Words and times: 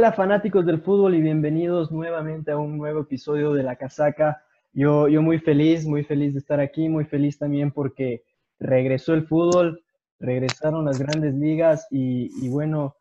Hola 0.00 0.12
fanáticos 0.12 0.64
del 0.64 0.80
fútbol 0.80 1.14
y 1.14 1.20
bienvenidos 1.20 1.92
nuevamente 1.92 2.52
a 2.52 2.56
un 2.56 2.78
nuevo 2.78 3.02
episodio 3.02 3.52
de 3.52 3.62
La 3.62 3.76
Casaca. 3.76 4.42
Yo, 4.72 5.08
yo 5.08 5.20
muy 5.20 5.38
feliz, 5.38 5.84
muy 5.84 6.04
feliz 6.04 6.32
de 6.32 6.38
estar 6.38 6.58
aquí, 6.58 6.88
muy 6.88 7.04
feliz 7.04 7.36
también 7.36 7.70
porque 7.70 8.24
regresó 8.58 9.12
el 9.12 9.26
fútbol, 9.26 9.84
regresaron 10.18 10.86
las 10.86 10.98
grandes 10.98 11.34
ligas 11.34 11.86
y, 11.90 12.48
bueno, 12.48 12.96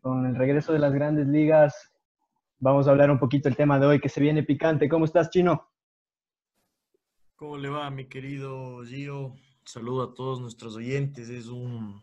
con 0.00 0.24
el 0.24 0.34
regreso 0.34 0.72
de 0.72 0.78
las 0.78 0.94
grandes 0.94 1.26
ligas 1.26 1.92
vamos 2.58 2.88
a 2.88 2.92
hablar 2.92 3.10
un 3.10 3.18
poquito 3.18 3.50
del 3.50 3.56
tema 3.56 3.78
de 3.78 3.84
hoy 3.84 4.00
que 4.00 4.08
se 4.08 4.22
viene 4.22 4.42
picante. 4.42 4.88
¿Cómo 4.88 5.04
estás, 5.04 5.28
Chino? 5.28 5.68
¿Cómo 7.36 7.58
le 7.58 7.68
va, 7.68 7.90
mi 7.90 8.06
querido 8.06 8.82
Gio? 8.86 9.34
Saludo 9.66 10.04
a 10.04 10.14
todos 10.14 10.40
nuestros 10.40 10.76
oyentes. 10.76 11.28
Es 11.28 11.48
un 11.48 12.00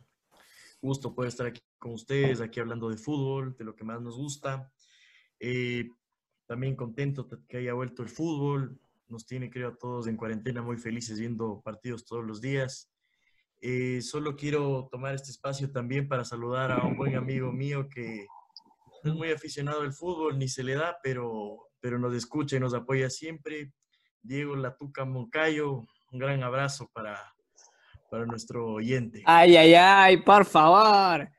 gusto 0.83 1.15
poder 1.15 1.29
estar 1.29 1.47
aquí 1.47 1.61
con 1.79 1.93
ustedes, 1.93 2.41
aquí 2.41 2.59
hablando 2.59 2.89
de 2.89 2.97
fútbol, 2.97 3.55
de 3.57 3.63
lo 3.63 3.75
que 3.75 3.83
más 3.83 4.01
nos 4.01 4.17
gusta. 4.17 4.71
Eh, 5.39 5.89
también 6.45 6.75
contento 6.75 7.27
que 7.47 7.57
haya 7.57 7.73
vuelto 7.73 8.03
el 8.03 8.09
fútbol. 8.09 8.79
Nos 9.07 9.25
tiene, 9.25 9.49
creo, 9.49 9.69
a 9.69 9.75
todos 9.75 10.07
en 10.07 10.17
cuarentena 10.17 10.61
muy 10.61 10.77
felices 10.77 11.19
viendo 11.19 11.61
partidos 11.61 12.05
todos 12.05 12.23
los 12.23 12.41
días. 12.41 12.91
Eh, 13.61 14.01
solo 14.01 14.35
quiero 14.35 14.87
tomar 14.91 15.15
este 15.15 15.31
espacio 15.31 15.71
también 15.71 16.07
para 16.07 16.23
saludar 16.23 16.71
a 16.71 16.85
un 16.85 16.95
buen 16.95 17.15
amigo 17.15 17.51
mío 17.51 17.89
que 17.89 18.27
es 19.03 19.13
muy 19.13 19.31
aficionado 19.31 19.81
al 19.81 19.93
fútbol, 19.93 20.37
ni 20.37 20.47
se 20.47 20.63
le 20.63 20.75
da, 20.75 20.97
pero, 21.01 21.69
pero 21.79 21.97
nos 21.97 22.15
escucha 22.15 22.57
y 22.57 22.59
nos 22.59 22.73
apoya 22.73 23.09
siempre. 23.09 23.73
Diego 24.21 24.55
Latuca 24.55 25.05
Moncayo, 25.05 25.85
un 26.11 26.19
gran 26.19 26.43
abrazo 26.43 26.89
para, 26.93 27.33
para 28.11 28.25
nuestro 28.25 28.73
oyente. 28.73 29.23
Ay, 29.25 29.55
ay, 29.55 29.73
ay, 29.73 30.17
por 30.17 30.45
favor. 30.45 31.29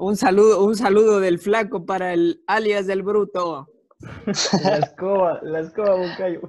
Un 0.00 0.16
saludo, 0.16 0.64
un 0.64 0.76
saludo 0.76 1.20
del 1.20 1.38
flaco 1.38 1.84
para 1.84 2.14
el 2.14 2.42
alias 2.46 2.86
del 2.86 3.02
bruto. 3.02 3.68
La 4.64 4.78
escoba, 4.78 5.40
la 5.42 5.60
escoba 5.60 5.96
Moncayo. 5.96 6.40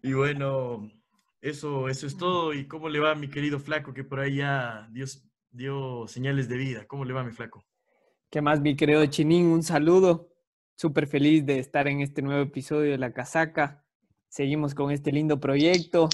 Y 0.00 0.12
bueno, 0.12 0.88
eso, 1.40 1.88
eso 1.88 2.06
es 2.06 2.16
todo. 2.16 2.54
¿Y 2.54 2.68
cómo 2.68 2.88
le 2.88 3.00
va 3.00 3.16
mi 3.16 3.28
querido 3.28 3.58
flaco 3.58 3.92
que 3.92 4.04
por 4.04 4.20
ahí 4.20 4.36
ya 4.36 4.88
Dios 4.92 5.28
dio 5.50 6.06
señales 6.06 6.48
de 6.48 6.56
vida? 6.56 6.86
¿Cómo 6.86 7.04
le 7.04 7.12
va 7.12 7.24
mi 7.24 7.32
flaco? 7.32 7.64
¿Qué 8.30 8.40
más, 8.40 8.60
mi 8.60 8.76
querido 8.76 9.04
Chinín? 9.06 9.46
Un 9.46 9.64
saludo. 9.64 10.28
Súper 10.76 11.08
feliz 11.08 11.44
de 11.44 11.58
estar 11.58 11.88
en 11.88 12.00
este 12.00 12.22
nuevo 12.22 12.42
episodio 12.42 12.92
de 12.92 12.98
La 12.98 13.12
Casaca 13.12 13.84
seguimos 14.34 14.74
con 14.74 14.90
este 14.90 15.12
lindo 15.12 15.38
proyecto, 15.38 16.08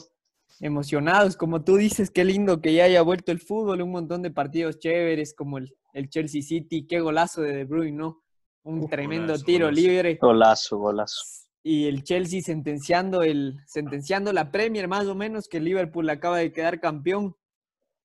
emocionados, 0.61 1.36
como 1.36 1.64
tú 1.64 1.77
dices, 1.77 2.11
qué 2.11 2.25
lindo 2.25 2.61
que 2.61 2.75
ya 2.75 2.84
haya 2.84 3.03
vuelto 3.03 3.33
el 3.33 3.41
fútbol, 3.41 3.80
un 3.80 3.91
montón 3.91 4.22
de 4.22 4.30
partidos 4.30 4.78
chéveres 4.78 5.34
como 5.34 5.58
el, 5.58 5.75
Chelsea 6.11 6.42
City, 6.42 6.86
qué 6.86 7.00
golazo 7.00 7.41
de 7.41 7.55
De 7.55 7.64
Bruyne, 7.64 7.97
¿no? 7.97 8.22
Un 8.62 8.88
tremendo 8.88 9.38
tiro 9.38 9.70
libre. 9.70 10.19
Golazo, 10.20 10.77
golazo. 10.78 11.22
Y 11.62 11.86
el 11.86 12.05
Chelsea 12.05 12.42
sentenciando, 12.42 13.22
el, 13.22 13.58
sentenciando 13.66 14.33
la 14.33 14.50
Premier 14.53 14.86
más 14.86 15.06
o 15.06 15.14
menos, 15.14 15.48
que 15.48 15.61
Liverpool 15.61 16.08
acaba 16.11 16.38
de 16.38 16.53
quedar 16.53 16.78
campeón. 16.78 17.34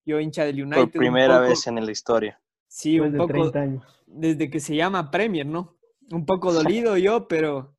Yo 0.06 0.20
hincha 0.20 0.46
del 0.46 0.64
United. 0.64 0.82
Por 0.82 0.92
primera 0.92 1.40
vez 1.40 1.68
en 1.68 1.84
la 1.84 1.92
historia. 1.92 2.40
Sí, 2.68 3.00
un 3.00 3.16
poco. 3.18 3.52
Desde 4.06 4.50
que 4.50 4.60
se 4.60 4.76
llama 4.76 5.12
Premier, 5.12 5.46
¿no? 5.46 5.78
Un 6.12 6.26
poco 6.26 6.54
dolido 6.54 6.98
yo, 6.98 7.28
pero 7.28 7.75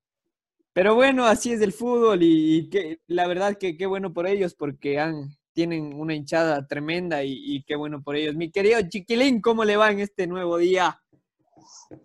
pero 0.77 0.95
bueno, 0.95 1.25
así 1.25 1.53
es 1.53 1.63
el 1.63 1.73
fútbol 1.73 2.19
y, 2.21 2.69
que, 2.69 3.01
la 3.07 3.27
verdad 3.27 3.57
que 3.59 3.79
qué 3.79 3.87
bueno 3.87 4.13
por 4.13 4.27
ellos 4.27 4.55
porque 4.55 5.01
han, 5.01 5.31
tienen 5.55 5.95
una 5.99 6.15
hinchada 6.15 6.67
tremenda 6.67 7.25
y, 7.25 7.65
qué 7.67 7.77
bueno 7.77 8.03
por 8.03 8.15
ellos. 8.15 8.35
Mi 8.35 8.51
querido 8.51 8.79
Chiquilín, 8.87 9.41
¿cómo 9.41 9.65
le 9.65 9.79
va 9.79 9.91
en 9.91 10.01
este 10.01 10.27
nuevo 10.27 10.59
día? 10.59 11.01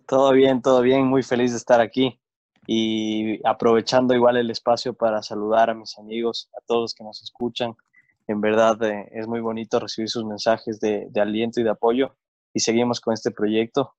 Todo 0.08 0.32
bien, 0.32 0.62
todo 0.62 0.80
bien, 0.80 1.06
muy 1.06 1.22
feliz 1.22 1.50
de 1.50 1.58
estar 1.58 1.82
aquí 1.82 2.18
y 2.66 3.46
aprovechando 3.46 4.14
igual 4.14 4.38
el 4.38 4.50
espacio 4.50 4.94
para 4.94 5.20
saludar 5.22 5.68
a 5.68 5.74
mis 5.74 5.98
amigos, 5.98 6.48
a 6.56 6.64
todos 6.64 6.80
los 6.80 6.94
que 6.94 7.04
nos 7.04 7.22
escuchan. 7.22 7.74
En 8.26 8.40
verdad 8.40 8.82
eh, 8.84 9.06
es 9.12 9.26
muy 9.26 9.40
bonito 9.40 9.80
recibir 9.80 10.08
sus 10.08 10.24
mensajes 10.24 10.80
de, 10.80 11.08
de 11.10 11.20
aliento 11.20 11.60
y 11.60 11.64
de 11.64 11.70
apoyo 11.70 12.16
y 12.54 12.60
seguimos 12.60 13.02
con 13.02 13.12
este 13.12 13.32
proyecto 13.32 13.96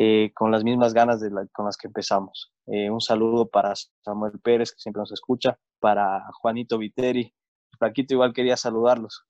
eh, 0.00 0.30
con 0.32 0.52
las 0.52 0.62
mismas 0.62 0.94
ganas 0.94 1.20
de 1.20 1.28
con 1.52 1.66
las 1.66 1.76
que 1.76 1.88
empezamos. 1.88 2.52
Eh, 2.66 2.88
un 2.88 3.00
saludo 3.00 3.48
para 3.48 3.74
Samuel 3.74 4.38
Pérez, 4.40 4.70
que 4.70 4.78
siempre 4.78 5.00
nos 5.00 5.10
escucha, 5.10 5.58
para 5.80 6.24
Juanito 6.40 6.78
Viteri. 6.78 7.34
Flaquito, 7.76 8.14
igual 8.14 8.32
quería 8.32 8.56
saludarlos. 8.56 9.26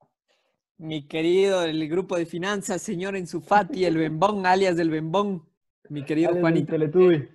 Mi 0.77 1.09
querido, 1.09 1.62
el 1.62 1.89
grupo 1.89 2.19
de 2.19 2.27
finanzas, 2.27 2.83
señor 2.83 3.17
Enzufati, 3.17 3.87
el 3.87 3.97
Bembón, 3.97 4.45
alias 4.45 4.77
del 4.77 4.91
Bembón. 4.91 5.49
Mi 5.89 6.05
querido 6.05 6.37
Juanito. 6.39 6.75
El 6.75 6.81
Teletubi. 6.81 7.28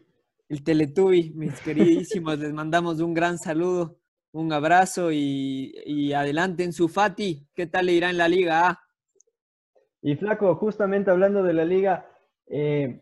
El 0.47 0.63
Teletubi, 0.63 1.31
mis 1.35 1.59
queridísimos, 1.59 2.37
les 2.37 2.53
mandamos 2.53 2.99
un 2.99 3.15
gran 3.15 3.39
saludo, 3.39 3.97
un 4.31 4.53
abrazo 4.53 5.11
y, 5.11 5.73
y 5.85 6.13
adelante 6.13 6.63
Enzufati. 6.63 7.47
¿Qué 7.55 7.65
tal 7.65 7.87
le 7.87 7.93
irá 7.93 8.11
en 8.11 8.17
la 8.19 8.27
liga? 8.27 8.79
Y 10.03 10.15
Flaco, 10.17 10.55
justamente 10.55 11.09
hablando 11.09 11.41
de 11.41 11.53
la 11.53 11.65
liga, 11.65 12.07
eh, 12.47 13.01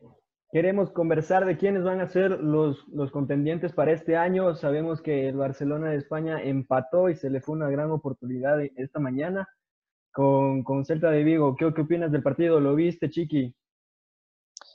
Queremos 0.52 0.92
conversar 0.92 1.46
de 1.46 1.58
quiénes 1.58 1.84
van 1.84 2.02
a 2.02 2.10
ser 2.10 2.32
los, 2.42 2.86
los 2.90 3.10
contendientes 3.12 3.72
para 3.72 3.94
este 3.94 4.18
año. 4.18 4.54
Sabemos 4.54 5.02
que 5.02 5.30
el 5.30 5.38
Barcelona 5.38 5.92
de 5.92 5.98
España 5.98 6.44
empató 6.44 7.10
y 7.10 7.16
se 7.16 7.30
le 7.30 7.40
fue 7.40 7.56
una 7.56 7.70
gran 7.70 7.90
oportunidad 7.90 8.62
esta 8.76 9.00
mañana 9.00 9.48
con, 10.12 10.64
con 10.64 10.84
Celta 10.84 11.10
de 11.10 11.24
Vigo. 11.24 11.56
¿Qué, 11.56 11.74
¿Qué 11.74 11.82
opinas 11.82 12.12
del 12.12 12.22
partido? 12.22 12.60
¿Lo 12.60 12.76
viste, 12.76 13.10
Chiqui? 13.10 13.56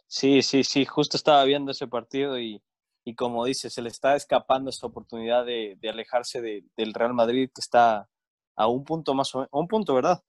Sí, 0.06 0.40
sí, 0.40 0.64
sí, 0.64 0.86
justo 0.86 1.16
estaba 1.16 1.44
viendo 1.44 1.72
ese 1.72 1.86
partido 1.88 2.38
y, 2.38 2.62
y 3.04 3.14
como 3.14 3.44
dice, 3.44 3.68
se 3.68 3.82
le 3.82 3.88
está 3.88 4.16
escapando 4.16 4.70
esa 4.70 4.86
oportunidad 4.86 5.44
de, 5.44 5.76
de 5.80 5.88
alejarse 5.90 6.40
del 6.40 6.94
Real 6.94 7.12
Madrid 7.12 7.50
que 7.54 7.60
está 7.60 8.08
a 8.54 8.66
un 8.66 8.82
punto 8.84 9.14
más 9.14 9.34
o 9.34 9.38
menos, 9.38 9.50
un 9.52 9.68
punto, 9.68 9.94
¿verdad? 9.94 10.22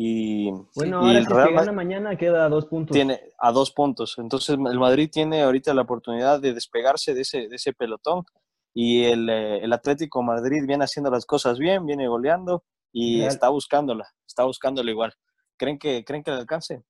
Y, 0.00 0.52
bueno, 0.76 1.00
ahora 1.00 1.18
el 1.18 1.26
si 1.26 1.32
Real 1.32 1.54
gana 1.54 1.72
mañana 1.72 2.16
queda 2.16 2.44
a 2.44 2.48
dos 2.48 2.66
puntos. 2.66 2.94
Tiene 2.94 3.20
a 3.36 3.50
dos 3.50 3.72
puntos. 3.72 4.14
Entonces 4.18 4.50
el 4.50 4.78
Madrid 4.78 5.10
tiene 5.12 5.42
ahorita 5.42 5.74
la 5.74 5.82
oportunidad 5.82 6.40
de 6.40 6.54
despegarse 6.54 7.14
de 7.14 7.22
ese, 7.22 7.48
de 7.48 7.56
ese 7.56 7.72
pelotón. 7.72 8.24
Y 8.72 9.02
el, 9.06 9.28
eh, 9.28 9.58
el 9.58 9.72
Atlético 9.72 10.22
Madrid 10.22 10.62
viene 10.64 10.84
haciendo 10.84 11.10
las 11.10 11.26
cosas 11.26 11.58
bien, 11.58 11.84
viene 11.84 12.06
goleando 12.06 12.62
y 12.92 13.22
está 13.22 13.48
buscándola, 13.48 14.08
está 14.24 14.44
buscándola 14.44 14.88
igual. 14.88 15.14
¿Creen 15.56 15.80
que, 15.80 16.04
¿Creen 16.04 16.22
que 16.22 16.30
le 16.30 16.36
alcance? 16.36 16.84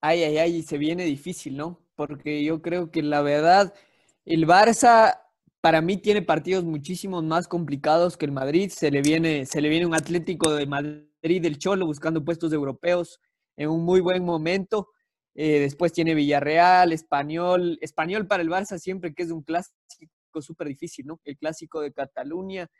Ay, 0.00 0.24
ay, 0.24 0.38
ay, 0.38 0.62
se 0.62 0.78
viene 0.78 1.04
difícil, 1.04 1.56
¿no? 1.56 1.78
Porque 1.94 2.42
yo 2.42 2.60
creo 2.60 2.90
que 2.90 3.04
la 3.04 3.22
verdad, 3.22 3.72
el 4.24 4.48
Barça 4.48 5.20
para 5.66 5.80
mí 5.80 5.96
tiene 5.96 6.22
partidos 6.22 6.62
muchísimos 6.62 7.24
más 7.24 7.48
complicados 7.48 8.16
que 8.16 8.24
el 8.24 8.30
Madrid. 8.30 8.70
Se 8.70 8.88
le 8.88 9.02
viene, 9.02 9.46
se 9.46 9.60
le 9.60 9.68
viene 9.68 9.84
un 9.84 9.96
Atlético 9.96 10.54
de 10.54 10.64
Madrid 10.64 11.42
del 11.42 11.58
Cholo 11.58 11.86
buscando 11.86 12.24
puestos 12.24 12.52
europeos 12.52 13.18
en 13.56 13.70
un 13.70 13.84
muy 13.84 13.98
buen 13.98 14.24
momento. 14.24 14.90
Eh, 15.34 15.58
después 15.58 15.92
tiene 15.92 16.14
Villarreal, 16.14 16.92
Español. 16.92 17.78
Español 17.80 18.28
para 18.28 18.44
el 18.44 18.48
Barça 18.48 18.78
siempre 18.78 19.12
que 19.12 19.24
es 19.24 19.32
un 19.32 19.42
clásico 19.42 20.40
súper 20.40 20.68
difícil, 20.68 21.04
¿no? 21.04 21.20
El 21.24 21.36
clásico 21.36 21.80
de 21.80 21.92
Cataluña. 21.92 22.70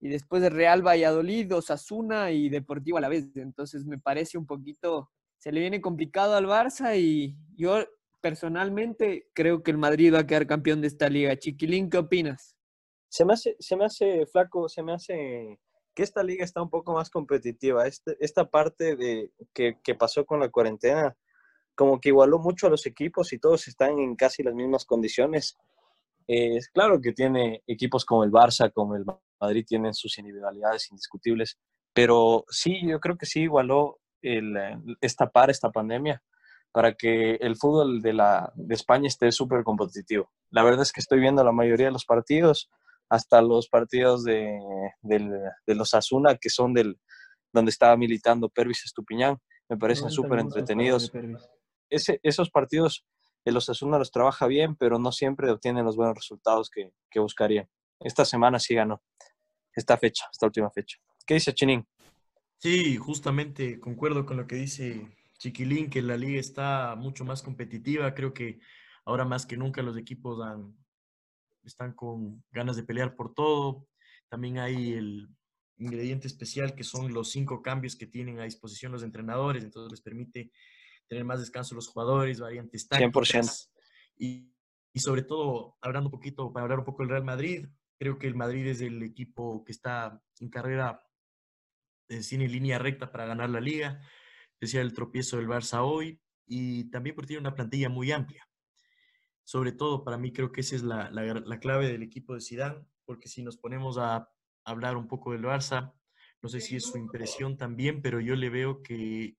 Y 0.00 0.08
después 0.08 0.42
de 0.42 0.50
Real 0.50 0.84
Valladolid, 0.84 1.54
Osasuna 1.54 2.32
y 2.32 2.48
Deportivo 2.48 2.98
a 2.98 3.02
la 3.02 3.08
vez. 3.08 3.28
Entonces 3.36 3.84
me 3.84 4.00
parece 4.00 4.36
un 4.36 4.46
poquito, 4.46 5.12
se 5.38 5.52
le 5.52 5.60
viene 5.60 5.80
complicado 5.80 6.34
al 6.34 6.46
Barça 6.46 6.98
y 6.98 7.36
yo 7.54 7.86
personalmente 8.22 9.28
creo 9.34 9.62
que 9.62 9.72
el 9.72 9.78
Madrid 9.78 10.14
va 10.14 10.20
a 10.20 10.26
quedar 10.26 10.46
campeón 10.46 10.80
de 10.80 10.86
esta 10.86 11.10
liga. 11.10 11.36
Chiquilín, 11.36 11.90
¿qué 11.90 11.98
opinas? 11.98 12.56
Se 13.08 13.26
me 13.26 13.34
hace, 13.34 13.56
se 13.58 13.76
me 13.76 13.84
hace 13.84 14.24
flaco, 14.26 14.68
se 14.68 14.82
me 14.82 14.94
hace 14.94 15.58
que 15.94 16.02
esta 16.02 16.22
liga 16.22 16.44
está 16.44 16.62
un 16.62 16.70
poco 16.70 16.94
más 16.94 17.10
competitiva. 17.10 17.86
Este, 17.86 18.16
esta 18.20 18.48
parte 18.48 18.96
de 18.96 19.32
que, 19.52 19.76
pasó 19.98 20.24
con 20.24 20.40
la 20.40 20.48
cuarentena, 20.48 21.14
como 21.74 22.00
que 22.00 22.08
igualó 22.08 22.38
mucho 22.38 22.68
a 22.68 22.70
los 22.70 22.86
equipos 22.86 23.32
y 23.32 23.38
todos 23.38 23.68
están 23.68 23.98
en 23.98 24.16
casi 24.16 24.42
las 24.42 24.54
mismas 24.54 24.86
condiciones. 24.86 25.58
es 26.26 26.68
claro 26.70 27.00
que 27.00 27.12
tiene 27.12 27.62
equipos 27.66 28.04
como 28.06 28.24
el 28.24 28.30
Barça, 28.30 28.72
como 28.72 28.96
el 28.96 29.04
Madrid, 29.40 29.66
tienen 29.66 29.92
sus 29.92 30.16
individualidades 30.18 30.90
indiscutibles, 30.90 31.58
pero 31.92 32.44
sí, 32.48 32.80
yo 32.86 33.00
creo 33.00 33.18
que 33.18 33.26
sí 33.26 33.42
igualó 33.42 33.98
el, 34.22 34.56
esta 35.00 35.30
par, 35.30 35.50
esta 35.50 35.70
pandemia 35.70 36.22
para 36.72 36.94
que 36.94 37.34
el 37.34 37.56
fútbol 37.56 38.00
de, 38.00 38.14
la, 38.14 38.50
de 38.54 38.74
España 38.74 39.06
esté 39.06 39.30
súper 39.30 39.62
competitivo. 39.62 40.30
La 40.50 40.62
verdad 40.62 40.82
es 40.82 40.92
que 40.92 41.00
estoy 41.00 41.20
viendo 41.20 41.44
la 41.44 41.52
mayoría 41.52 41.86
de 41.86 41.92
los 41.92 42.06
partidos, 42.06 42.70
hasta 43.10 43.42
los 43.42 43.68
partidos 43.68 44.24
de, 44.24 44.58
los 45.66 45.94
Asuna, 45.94 46.36
que 46.36 46.48
son 46.48 46.72
del, 46.72 46.98
donde 47.52 47.70
estaba 47.70 47.96
militando 47.96 48.48
Pervis 48.48 48.86
Estupiñán, 48.86 49.38
me 49.68 49.76
parecen 49.76 50.10
súper 50.10 50.38
entretenidos. 50.38 51.12
Ese, 51.90 52.20
esos 52.22 52.50
partidos 52.50 53.04
de 53.44 53.52
los 53.52 53.68
Asuna 53.68 53.98
los 53.98 54.10
trabaja 54.10 54.46
bien, 54.46 54.76
pero 54.76 54.98
no 54.98 55.12
siempre 55.12 55.50
obtienen 55.50 55.84
los 55.84 55.96
buenos 55.96 56.16
resultados 56.16 56.70
que, 56.70 56.92
que 57.10 57.20
buscarían. 57.20 57.68
Esta 58.00 58.24
semana 58.24 58.58
sí 58.58 58.74
ganó, 58.74 59.02
esta 59.74 59.98
fecha, 59.98 60.24
esta 60.32 60.46
última 60.46 60.70
fecha. 60.70 60.96
¿Qué 61.26 61.34
dice 61.34 61.52
Chinín? 61.52 61.86
Sí, 62.58 62.96
justamente 62.96 63.78
concuerdo 63.78 64.24
con 64.24 64.36
lo 64.36 64.46
que 64.46 64.56
dice 64.56 65.06
Chiquilín, 65.42 65.90
que 65.90 66.02
la 66.02 66.16
liga 66.16 66.38
está 66.38 66.94
mucho 66.94 67.24
más 67.24 67.42
competitiva. 67.42 68.14
Creo 68.14 68.32
que 68.32 68.60
ahora 69.04 69.24
más 69.24 69.44
que 69.44 69.56
nunca 69.56 69.82
los 69.82 69.96
equipos 69.96 70.38
están 71.64 71.94
con 71.94 72.44
ganas 72.52 72.76
de 72.76 72.84
pelear 72.84 73.16
por 73.16 73.34
todo. 73.34 73.88
También 74.28 74.58
hay 74.58 74.92
el 74.92 75.28
ingrediente 75.78 76.28
especial 76.28 76.76
que 76.76 76.84
son 76.84 77.12
los 77.12 77.32
cinco 77.32 77.60
cambios 77.60 77.96
que 77.96 78.06
tienen 78.06 78.38
a 78.38 78.44
disposición 78.44 78.92
los 78.92 79.02
entrenadores, 79.02 79.64
entonces 79.64 79.90
les 79.90 80.00
permite 80.00 80.52
tener 81.08 81.24
más 81.24 81.40
descanso 81.40 81.74
los 81.74 81.88
jugadores, 81.88 82.38
variantes 82.38 82.86
tácticas. 82.86 83.68
100%. 83.68 83.70
Y, 84.18 84.54
y 84.92 85.00
sobre 85.00 85.22
todo, 85.22 85.76
hablando 85.80 86.06
un 86.06 86.12
poquito, 86.12 86.52
para 86.52 86.62
hablar 86.62 86.78
un 86.78 86.84
poco 86.84 87.02
del 87.02 87.10
Real 87.10 87.24
Madrid, 87.24 87.66
creo 87.98 88.16
que 88.16 88.28
el 88.28 88.36
Madrid 88.36 88.68
es 88.68 88.80
el 88.80 89.02
equipo 89.02 89.64
que 89.64 89.72
está 89.72 90.22
en 90.38 90.50
carrera, 90.50 91.04
eh, 92.08 92.22
sin 92.22 92.40
línea 92.48 92.78
recta 92.78 93.10
para 93.10 93.26
ganar 93.26 93.50
la 93.50 93.60
liga 93.60 94.00
decía 94.62 94.80
el 94.80 94.92
tropiezo 94.92 95.38
del 95.38 95.48
Barça 95.48 95.80
hoy, 95.82 96.20
y 96.46 96.88
también 96.90 97.16
porque 97.16 97.28
tiene 97.28 97.40
una 97.40 97.54
plantilla 97.54 97.88
muy 97.88 98.12
amplia. 98.12 98.48
Sobre 99.42 99.72
todo, 99.72 100.04
para 100.04 100.16
mí 100.16 100.32
creo 100.32 100.52
que 100.52 100.60
esa 100.60 100.76
es 100.76 100.82
la, 100.84 101.10
la, 101.10 101.58
clave 101.58 101.88
del 101.88 102.04
equipo 102.04 102.34
de 102.34 102.40
Zidane, 102.40 102.86
porque 103.04 103.28
si 103.28 103.42
nos 103.42 103.56
ponemos 103.56 103.98
a 103.98 104.28
hablar 104.64 104.96
un 104.96 105.08
poco 105.08 105.32
del 105.32 105.42
Barça, 105.42 105.92
no 106.40 106.48
sé 106.48 106.60
si 106.60 106.76
es 106.76 106.84
su 106.84 106.96
impresión 106.96 107.56
también, 107.56 108.02
pero 108.02 108.20
yo 108.20 108.36
le 108.36 108.50
veo 108.50 108.82
que 108.82 109.36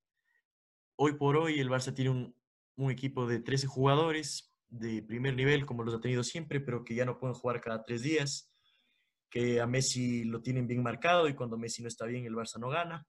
hoy 0.97 1.13
por 1.13 1.37
hoy 1.37 1.59
el 1.59 1.69
Barça 1.69 1.93
tiene 1.93 2.11
un, 2.11 2.35
un 2.75 2.91
equipo 2.91 3.25
de 3.25 3.39
13 3.39 3.67
jugadores 3.67 4.53
de 4.67 5.03
primer 5.03 5.35
nivel, 5.35 5.65
como 5.65 5.85
los 5.85 5.95
ha 5.95 6.01
tenido 6.01 6.23
siempre, 6.23 6.59
pero 6.59 6.83
que 6.83 6.95
ya 6.95 7.05
no 7.05 7.17
pueden 7.17 7.35
jugar 7.35 7.61
cada 7.61 7.85
tres 7.85 8.01
días, 8.01 8.51
que 9.29 9.61
a 9.61 9.67
Messi 9.67 10.25
lo 10.25 10.41
tienen 10.41 10.67
bien 10.67 10.83
marcado 10.83 11.29
y 11.29 11.33
cuando 11.33 11.57
Messi 11.57 11.81
no 11.81 11.87
está 11.87 12.05
bien 12.05 12.25
el 12.25 12.35
Barça 12.35 12.59
no 12.59 12.67
gana 12.67 13.07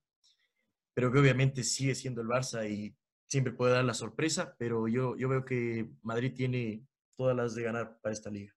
pero 0.94 1.12
que 1.12 1.18
obviamente 1.18 1.62
sigue 1.64 1.94
siendo 1.94 2.22
el 2.22 2.28
Barça 2.28 2.68
y 2.68 2.94
siempre 3.26 3.52
puede 3.52 3.74
dar 3.74 3.84
la 3.84 3.94
sorpresa, 3.94 4.54
pero 4.58 4.88
yo, 4.88 5.16
yo 5.16 5.28
veo 5.28 5.44
que 5.44 5.90
Madrid 6.02 6.32
tiene 6.34 6.86
todas 7.16 7.36
las 7.36 7.54
de 7.54 7.64
ganar 7.64 7.98
para 8.00 8.12
esta 8.12 8.30
liga. 8.30 8.52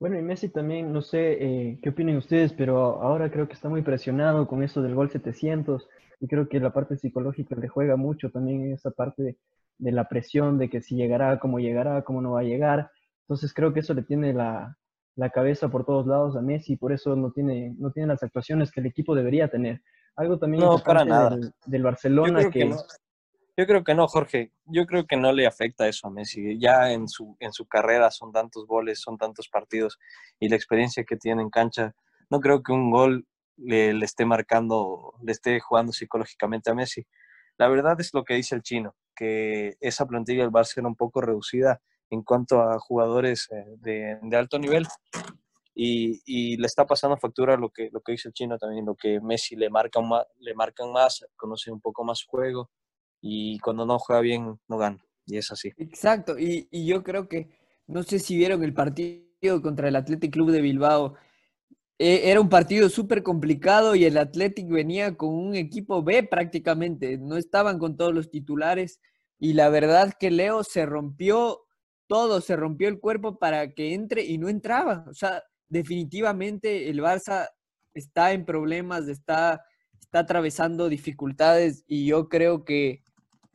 Bueno, 0.00 0.18
y 0.18 0.22
Messi 0.22 0.48
también, 0.48 0.92
no 0.92 1.00
sé 1.00 1.38
eh, 1.40 1.78
qué 1.80 1.90
opinan 1.90 2.16
ustedes, 2.16 2.52
pero 2.52 3.00
ahora 3.00 3.30
creo 3.30 3.46
que 3.46 3.54
está 3.54 3.68
muy 3.68 3.82
presionado 3.82 4.48
con 4.48 4.64
eso 4.64 4.82
del 4.82 4.96
gol 4.96 5.10
700 5.10 5.88
y 6.18 6.26
creo 6.26 6.48
que 6.48 6.58
la 6.58 6.72
parte 6.72 6.96
psicológica 6.96 7.54
le 7.54 7.68
juega 7.68 7.94
mucho 7.94 8.30
también 8.30 8.72
esa 8.72 8.90
parte 8.90 9.36
de, 9.78 9.92
la 9.92 10.08
presión 10.08 10.58
de 10.58 10.68
que 10.68 10.80
si 10.80 10.96
llegará, 10.96 11.38
cómo 11.38 11.60
llegará, 11.60 12.02
cómo 12.02 12.20
no 12.20 12.32
va 12.32 12.40
a 12.40 12.44
llegar. 12.44 12.90
Entonces 13.28 13.54
creo 13.54 13.72
que 13.72 13.80
eso 13.80 13.94
le 13.94 14.02
tiene 14.02 14.32
la, 14.32 14.76
la 15.14 15.30
cabeza 15.30 15.68
por 15.68 15.84
todos 15.84 16.06
lados 16.08 16.36
a 16.36 16.40
Messi, 16.40 16.76
por 16.76 16.92
eso 16.92 17.14
no 17.14 17.30
tiene, 17.30 17.74
no 17.78 17.92
tiene 17.92 18.08
las 18.08 18.24
actuaciones 18.24 18.72
que 18.72 18.80
el 18.80 18.86
equipo 18.86 19.14
debería 19.14 19.48
tener. 19.48 19.82
Algo 20.16 20.38
también 20.38 20.62
no, 20.62 20.78
para 20.78 21.04
nada. 21.04 21.36
Del, 21.66 21.82
Barcelona 21.82 22.50
que... 22.50 22.64
no. 22.66 22.76
Yo 23.56 23.66
creo 23.66 23.84
que 23.84 23.94
no, 23.94 24.08
Jorge. 24.08 24.52
Yo 24.64 24.86
creo 24.86 25.06
que 25.06 25.16
no 25.16 25.32
le 25.32 25.46
afecta 25.46 25.86
eso 25.86 26.06
a 26.06 26.10
Messi. 26.10 26.58
Ya 26.58 26.90
en 26.90 27.06
su, 27.08 27.36
en 27.38 27.52
su 27.52 27.66
carrera 27.66 28.10
son 28.10 28.32
tantos 28.32 28.66
goles, 28.66 29.00
son 29.00 29.18
tantos 29.18 29.48
partidos 29.48 29.98
y 30.40 30.48
la 30.48 30.56
experiencia 30.56 31.04
que 31.04 31.16
tiene 31.16 31.42
en 31.42 31.50
cancha, 31.50 31.94
no 32.30 32.40
creo 32.40 32.62
que 32.62 32.72
un 32.72 32.90
gol 32.90 33.26
le, 33.56 33.92
le, 33.92 34.04
esté 34.04 34.24
marcando, 34.24 35.12
le 35.22 35.32
esté 35.32 35.60
jugando 35.60 35.92
psicológicamente 35.92 36.70
a 36.70 36.74
Messi. 36.74 37.06
La 37.58 37.68
verdad 37.68 38.00
es 38.00 38.14
lo 38.14 38.24
que 38.24 38.34
dice 38.34 38.54
el 38.54 38.62
chino, 38.62 38.96
que 39.14 39.76
esa 39.80 40.06
plantilla 40.06 40.42
del 40.42 40.50
Barça 40.50 40.78
era 40.78 40.88
un 40.88 40.96
poco 40.96 41.20
reducida 41.20 41.80
en 42.08 42.22
cuanto 42.22 42.62
a 42.62 42.78
jugadores 42.78 43.48
eh, 43.50 43.64
de, 43.78 44.18
de 44.22 44.36
alto 44.36 44.58
nivel 44.58 44.86
y, 45.74 46.56
le 46.56 46.66
está 46.66 46.86
pasando 46.86 47.16
factura 47.16 47.56
lo 47.56 47.70
que, 47.70 47.88
lo 47.92 48.00
que 48.00 48.12
dice 48.12 48.28
el 48.28 48.34
chino 48.34 48.58
también, 48.58 48.84
lo 48.84 48.94
que 48.94 49.20
Messi 49.20 49.56
le, 49.56 49.70
marca 49.70 50.00
más, 50.00 50.26
le 50.38 50.54
marcan 50.54 50.92
más, 50.92 51.24
conoce 51.36 51.70
un 51.70 51.80
poco 51.80 52.04
más 52.04 52.24
juego 52.24 52.70
y 53.20 53.58
cuando 53.60 53.86
no 53.86 53.98
juega 53.98 54.20
bien 54.20 54.58
no 54.68 54.78
gana. 54.78 55.04
Y 55.24 55.38
es 55.38 55.50
así. 55.52 55.72
Exacto, 55.76 56.38
y, 56.38 56.68
y 56.70 56.86
yo 56.86 57.02
creo 57.02 57.28
que, 57.28 57.50
no 57.86 58.02
sé 58.02 58.18
si 58.18 58.36
vieron 58.36 58.64
el 58.64 58.74
partido 58.74 59.62
contra 59.62 59.88
el 59.88 59.96
Athletic 59.96 60.32
Club 60.32 60.50
de 60.50 60.60
Bilbao, 60.60 61.14
e, 61.98 62.30
era 62.30 62.40
un 62.40 62.48
partido 62.48 62.88
súper 62.88 63.22
complicado 63.22 63.94
y 63.94 64.04
el 64.04 64.18
Athletic 64.18 64.68
venía 64.68 65.16
con 65.16 65.34
un 65.34 65.54
equipo 65.54 66.02
B 66.02 66.24
prácticamente, 66.24 67.16
no 67.18 67.36
estaban 67.36 67.78
con 67.78 67.96
todos 67.96 68.12
los 68.12 68.30
titulares 68.30 69.00
y 69.38 69.54
la 69.54 69.68
verdad 69.68 70.12
que 70.18 70.30
Leo 70.30 70.64
se 70.64 70.84
rompió 70.86 71.64
todo, 72.08 72.40
se 72.40 72.56
rompió 72.56 72.88
el 72.88 73.00
cuerpo 73.00 73.38
para 73.38 73.72
que 73.72 73.94
entre 73.94 74.24
y 74.24 74.38
no 74.38 74.48
entraba. 74.48 75.04
O 75.08 75.14
sea, 75.14 75.42
definitivamente 75.72 76.90
el 76.90 77.00
Barça 77.00 77.48
está 77.94 78.32
en 78.32 78.44
problemas, 78.44 79.08
está, 79.08 79.64
está 79.98 80.20
atravesando 80.20 80.90
dificultades 80.90 81.84
y 81.88 82.06
yo 82.06 82.28
creo 82.28 82.64
que, 82.64 83.02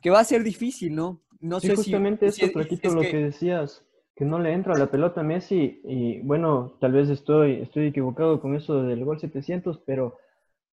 que 0.02 0.10
va 0.10 0.20
a 0.20 0.24
ser 0.24 0.42
difícil, 0.42 0.96
¿no? 0.96 1.22
No 1.40 1.60
sé 1.60 1.76
justamente 1.76 2.32
si, 2.32 2.44
esto, 2.44 2.60
si 2.64 2.88
lo 2.88 3.00
que... 3.02 3.16
decías, 3.16 3.84
que 4.16 4.24
no 4.24 4.40
le 4.40 4.52
entra 4.52 4.76
la 4.76 4.90
pelota 4.90 5.20
a 5.20 5.24
Messi 5.24 5.80
y 5.84 6.18
bueno, 6.22 6.76
tal 6.80 6.90
vez 6.90 7.08
estoy, 7.08 7.60
estoy 7.62 7.86
equivocado 7.86 8.40
con 8.40 8.56
eso 8.56 8.82
del 8.82 9.04
gol 9.04 9.20
700, 9.20 9.80
pero 9.86 10.18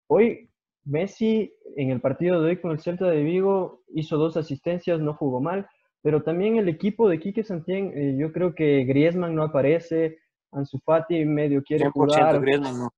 hoy 0.08 0.50
Messi 0.84 1.54
en 1.76 1.88
el 1.88 2.02
partido 2.02 2.42
de 2.42 2.50
hoy 2.50 2.56
con 2.58 2.72
el 2.72 2.80
Celta 2.80 3.06
de 3.06 3.22
Vigo 3.22 3.82
hizo 3.94 4.18
dos 4.18 4.36
asistencias, 4.36 5.00
no 5.00 5.14
jugó 5.14 5.40
mal, 5.40 5.66
pero 6.02 6.22
también 6.22 6.56
el 6.56 6.68
equipo 6.68 7.08
de 7.08 7.18
Quique 7.18 7.44
Santien, 7.44 7.92
eh, 7.94 8.16
yo 8.18 8.30
creo 8.30 8.54
que 8.54 8.84
Griezmann 8.84 9.34
no 9.34 9.42
aparece, 9.42 10.18
Ansu 10.52 10.78
Fati 10.84 11.24
medio 11.24 11.62
quiere 11.62 11.88
jugar. 11.90 12.40
Griezmann 12.40 12.78
no. 12.78 12.94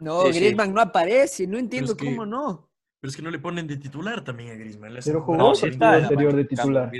No, 0.00 0.24
Griezmann 0.24 0.74
no 0.74 0.80
aparece, 0.80 1.46
no 1.46 1.58
entiendo 1.58 1.96
cómo 1.96 2.26
no. 2.26 2.68
Pero 3.00 3.10
es 3.10 3.16
que 3.16 3.22
no 3.22 3.30
le 3.30 3.38
ponen 3.38 3.66
de 3.66 3.76
titular 3.76 4.22
también 4.22 4.50
a 4.50 4.54
Griezmann. 4.54 4.96
Pero 5.04 5.22
jugó 5.22 5.38
no, 5.38 5.52
el 5.54 5.82
anterior 5.82 6.36
de 6.36 6.44
titular. 6.44 6.92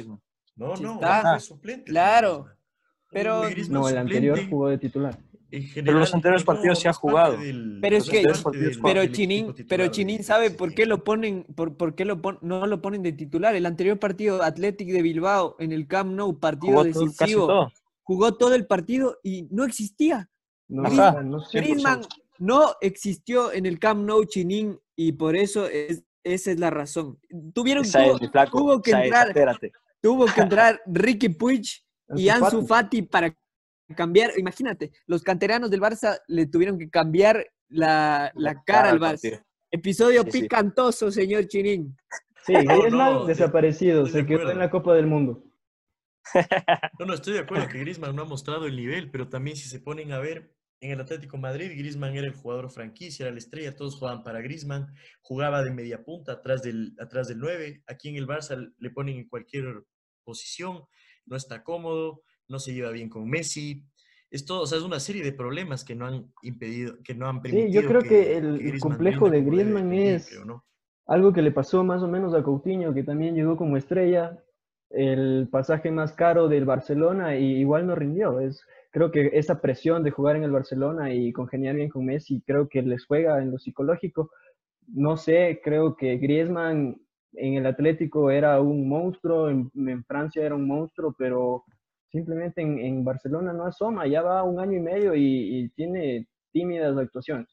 No, 0.56 0.75
no, 0.75 1.41
suplente. 1.41 1.91
Claro. 1.91 2.47
Pero 3.11 3.43
no, 3.69 3.88
el 3.88 3.99
anterior 3.99 4.38
jugó 4.49 4.69
de 4.69 4.79
titular. 4.79 5.19
pero 5.75 5.99
los 5.99 6.15
anteriores 6.15 6.44
partidos 6.44 6.79
se 6.79 6.88
ha 6.88 6.93
jugado. 6.93 7.37
pero 7.81 7.97
es 7.97 8.08
que, 8.08 8.25
pero 8.82 9.06
Chinín, 9.06 9.55
pero 9.69 9.88
Chinín 9.88 10.25
sabe 10.25 10.50
por 10.50 10.75
qué 10.75 10.87
lo 10.87 11.05
ponen, 11.05 11.44
por, 11.55 11.76
por 11.76 11.94
qué 11.94 12.05
lo 12.05 12.20
no 12.41 12.67
lo 12.67 12.81
ponen 12.81 13.03
de 13.03 13.12
titular. 13.12 13.55
El 13.55 13.67
anterior 13.67 13.99
partido 13.99 14.43
Athletic 14.43 14.88
de 14.88 15.03
Bilbao 15.03 15.56
en 15.58 15.73
el 15.73 15.87
Camp 15.87 16.15
Nou, 16.15 16.38
partido 16.38 16.85
decisivo 16.85 17.70
jugó 18.02 18.34
todo 18.34 18.54
el 18.54 18.66
partido 18.66 19.19
y 19.22 19.49
no 19.50 19.64
existía. 19.64 20.28
No, 20.69 20.84
Griezmann, 21.53 22.03
no, 22.38 22.74
existió 22.81 23.53
en 23.53 23.67
el 23.67 23.79
Camp 23.79 24.05
Nou 24.05 24.24
Chinín 24.24 24.79
y 24.96 25.12
por 25.12 25.36
eso 25.36 25.67
es, 25.67 26.05
esa 26.24 26.50
es 26.50 26.58
la 26.58 26.70
razón. 26.70 27.19
Tuvieron 27.53 27.84
tuvo, 27.84 28.19
que 28.81 28.91
entrar, 28.91 29.32
tuvo 30.00 30.27
que 30.27 30.41
entrar 30.41 30.82
Ricky 30.86 31.29
Puig 31.29 31.67
y 32.17 32.29
Ansu 32.29 32.67
Fati 32.67 33.03
para 33.03 33.36
cambiar, 33.94 34.32
imagínate, 34.38 34.93
los 35.06 35.22
canteranos 35.22 35.70
del 35.70 35.81
Barça 35.81 36.19
le 36.27 36.46
tuvieron 36.46 36.79
que 36.79 36.88
cambiar 36.88 37.46
la, 37.69 38.32
cara 38.65 38.91
al 38.91 39.00
Barça. 39.00 39.43
Episodio 39.70 40.24
picantoso, 40.24 41.10
señor 41.10 41.46
Chinín. 41.46 41.96
Sí, 42.44 42.55
desaparecido, 43.27 44.06
se 44.06 44.27
quedó 44.27 44.50
en 44.50 44.58
la 44.58 44.70
Copa 44.70 44.94
del 44.94 45.06
Mundo. 45.06 45.44
No, 46.98 47.06
no, 47.06 47.14
estoy 47.14 47.34
de 47.34 47.41
acuerdo 47.41 47.69
que 47.69 47.79
Griezmann 47.81 48.14
no 48.14 48.22
ha 48.22 48.26
mostrado 48.26 48.67
el 48.67 48.76
nivel, 48.76 49.10
pero 49.10 49.29
también 49.29 49.56
si 49.56 49.69
se 49.69 49.81
ponen 49.81 50.12
a 50.12 50.19
ver, 50.19 50.55
en 50.81 50.91
el 50.91 51.00
Atlético 51.00 51.38
Madrid, 51.38 51.70
Griezmann 51.76 52.17
era 52.17 52.26
el 52.26 52.34
jugador 52.34 52.70
franquicia, 52.70 53.24
era 53.24 53.32
la 53.32 53.38
estrella, 53.38 53.76
todos 53.76 53.96
jugaban 53.96 54.24
para 54.24 54.41
Griezmann, 54.41 54.93
jugaba 55.20 55.62
de 55.62 55.70
media 55.70 56.05
punta 56.05 56.32
atrás 56.32 56.62
del, 56.62 56.94
atrás 56.98 57.29
del 57.29 57.38
9, 57.38 57.84
aquí 57.86 58.08
en 58.08 58.17
el 58.17 58.26
Barça 58.26 58.72
le 58.76 58.91
ponen 58.91 59.19
en 59.19 59.29
cualquier 59.29 59.84
posición, 60.24 60.84
no 61.26 61.36
está 61.36 61.62
cómodo, 61.62 62.22
no 62.48 62.58
se 62.58 62.74
lleva 62.74 62.91
bien 62.91 63.08
con 63.08 63.29
Messi, 63.29 63.86
es 64.31 64.44
todo, 64.44 64.62
o 64.62 64.67
sea, 64.67 64.79
es 64.79 64.84
una 64.84 64.98
serie 64.98 65.22
de 65.22 65.32
problemas 65.32 65.84
que 65.84 65.94
no 65.94 66.06
han 66.06 66.32
impedido, 66.43 66.96
que 67.05 67.14
no 67.14 67.29
han 67.29 67.43
permitido. 67.43 67.69
Sí, 67.69 67.74
yo 67.74 67.86
creo 67.86 68.02
que, 68.02 68.36
el, 68.38 68.81
complejo 68.81 69.29
de 69.29 69.43
Griezmann 69.43 69.93
es 69.93 70.36
algo 71.06 71.32
que 71.32 71.43
le 71.43 71.52
pasó 71.52 71.84
más 71.84 72.02
o 72.02 72.08
menos 72.08 72.34
a 72.34 72.43
Coutinho, 72.43 72.94
que 72.94 73.05
también 73.05 73.34
llegó 73.34 73.56
como 73.56 73.76
estrella, 73.76 74.43
el 74.94 75.49
pasaje 75.51 75.91
más 75.91 76.13
caro 76.13 76.49
del 76.49 76.65
Barcelona 76.65 77.37
y 77.37 77.58
igual 77.58 77.87
no 77.87 77.94
rindió. 77.94 78.41
Es, 78.41 78.65
creo 78.91 79.11
que 79.11 79.31
esa 79.32 79.61
presión 79.61 80.03
de 80.03 80.11
jugar 80.11 80.37
en 80.37 80.44
el 80.44 80.51
Barcelona 80.51 81.13
y 81.13 81.32
congeniar 81.32 81.75
bien 81.75 81.89
con 81.89 82.05
Messi, 82.05 82.43
creo 82.46 82.69
que 82.69 82.82
les 82.82 83.05
juega 83.06 83.41
en 83.43 83.51
lo 83.51 83.58
psicológico. 83.58 84.31
No 84.87 85.17
sé, 85.17 85.61
creo 85.65 85.96
que 85.96 86.19
Griezmann 86.19 87.01
en 87.34 87.55
el 87.55 87.67
Atlético 87.67 88.31
era 88.31 88.61
un 88.61 88.89
monstruo, 88.89 89.49
en, 89.49 89.70
Francia 90.05 90.44
era 90.44 90.55
un 90.55 90.67
monstruo, 90.67 91.15
pero 91.17 91.65
simplemente 92.11 92.61
en, 92.61 93.05
Barcelona 93.05 93.55
no 93.55 93.65
asoma, 93.65 94.06
ya 94.06 94.20
va 94.20 94.43
un 94.43 94.61
año 94.61 94.77
y 94.77 94.81
medio 94.81 95.15
y, 95.15 95.70
tiene 95.75 96.27
tímidas 96.53 96.96
actuaciones. 96.99 97.49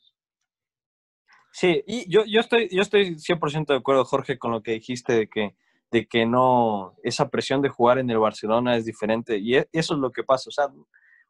Sí, 1.54 1.82
y 1.88 2.12
yo, 2.12 2.26
yo, 2.26 2.42
estoy, 2.42 2.68
yo 2.70 2.82
estoy 2.82 3.16
100% 3.16 3.68
de 3.68 3.76
acuerdo, 3.76 4.04
Jorge, 4.04 4.38
con 4.38 4.52
lo 4.52 4.62
que 4.62 4.74
dijiste 4.74 5.14
de 5.14 5.28
que 5.28 5.56
de 5.92 6.08
que 6.08 6.26
no, 6.26 6.96
esa 7.04 7.30
presión 7.30 7.62
de 7.62 7.70
jugar 7.70 7.98
en 8.00 8.10
el 8.10 8.20
Barcelona 8.20 8.76
es 8.76 8.86
diferente. 8.86 9.38
Y 9.38 9.56
e, 9.56 9.70
eso 9.72 9.96
es 9.96 10.00
lo 10.00 10.12
que 10.12 10.24
pasa. 10.24 10.50
O 10.50 10.52
sea, 10.52 10.68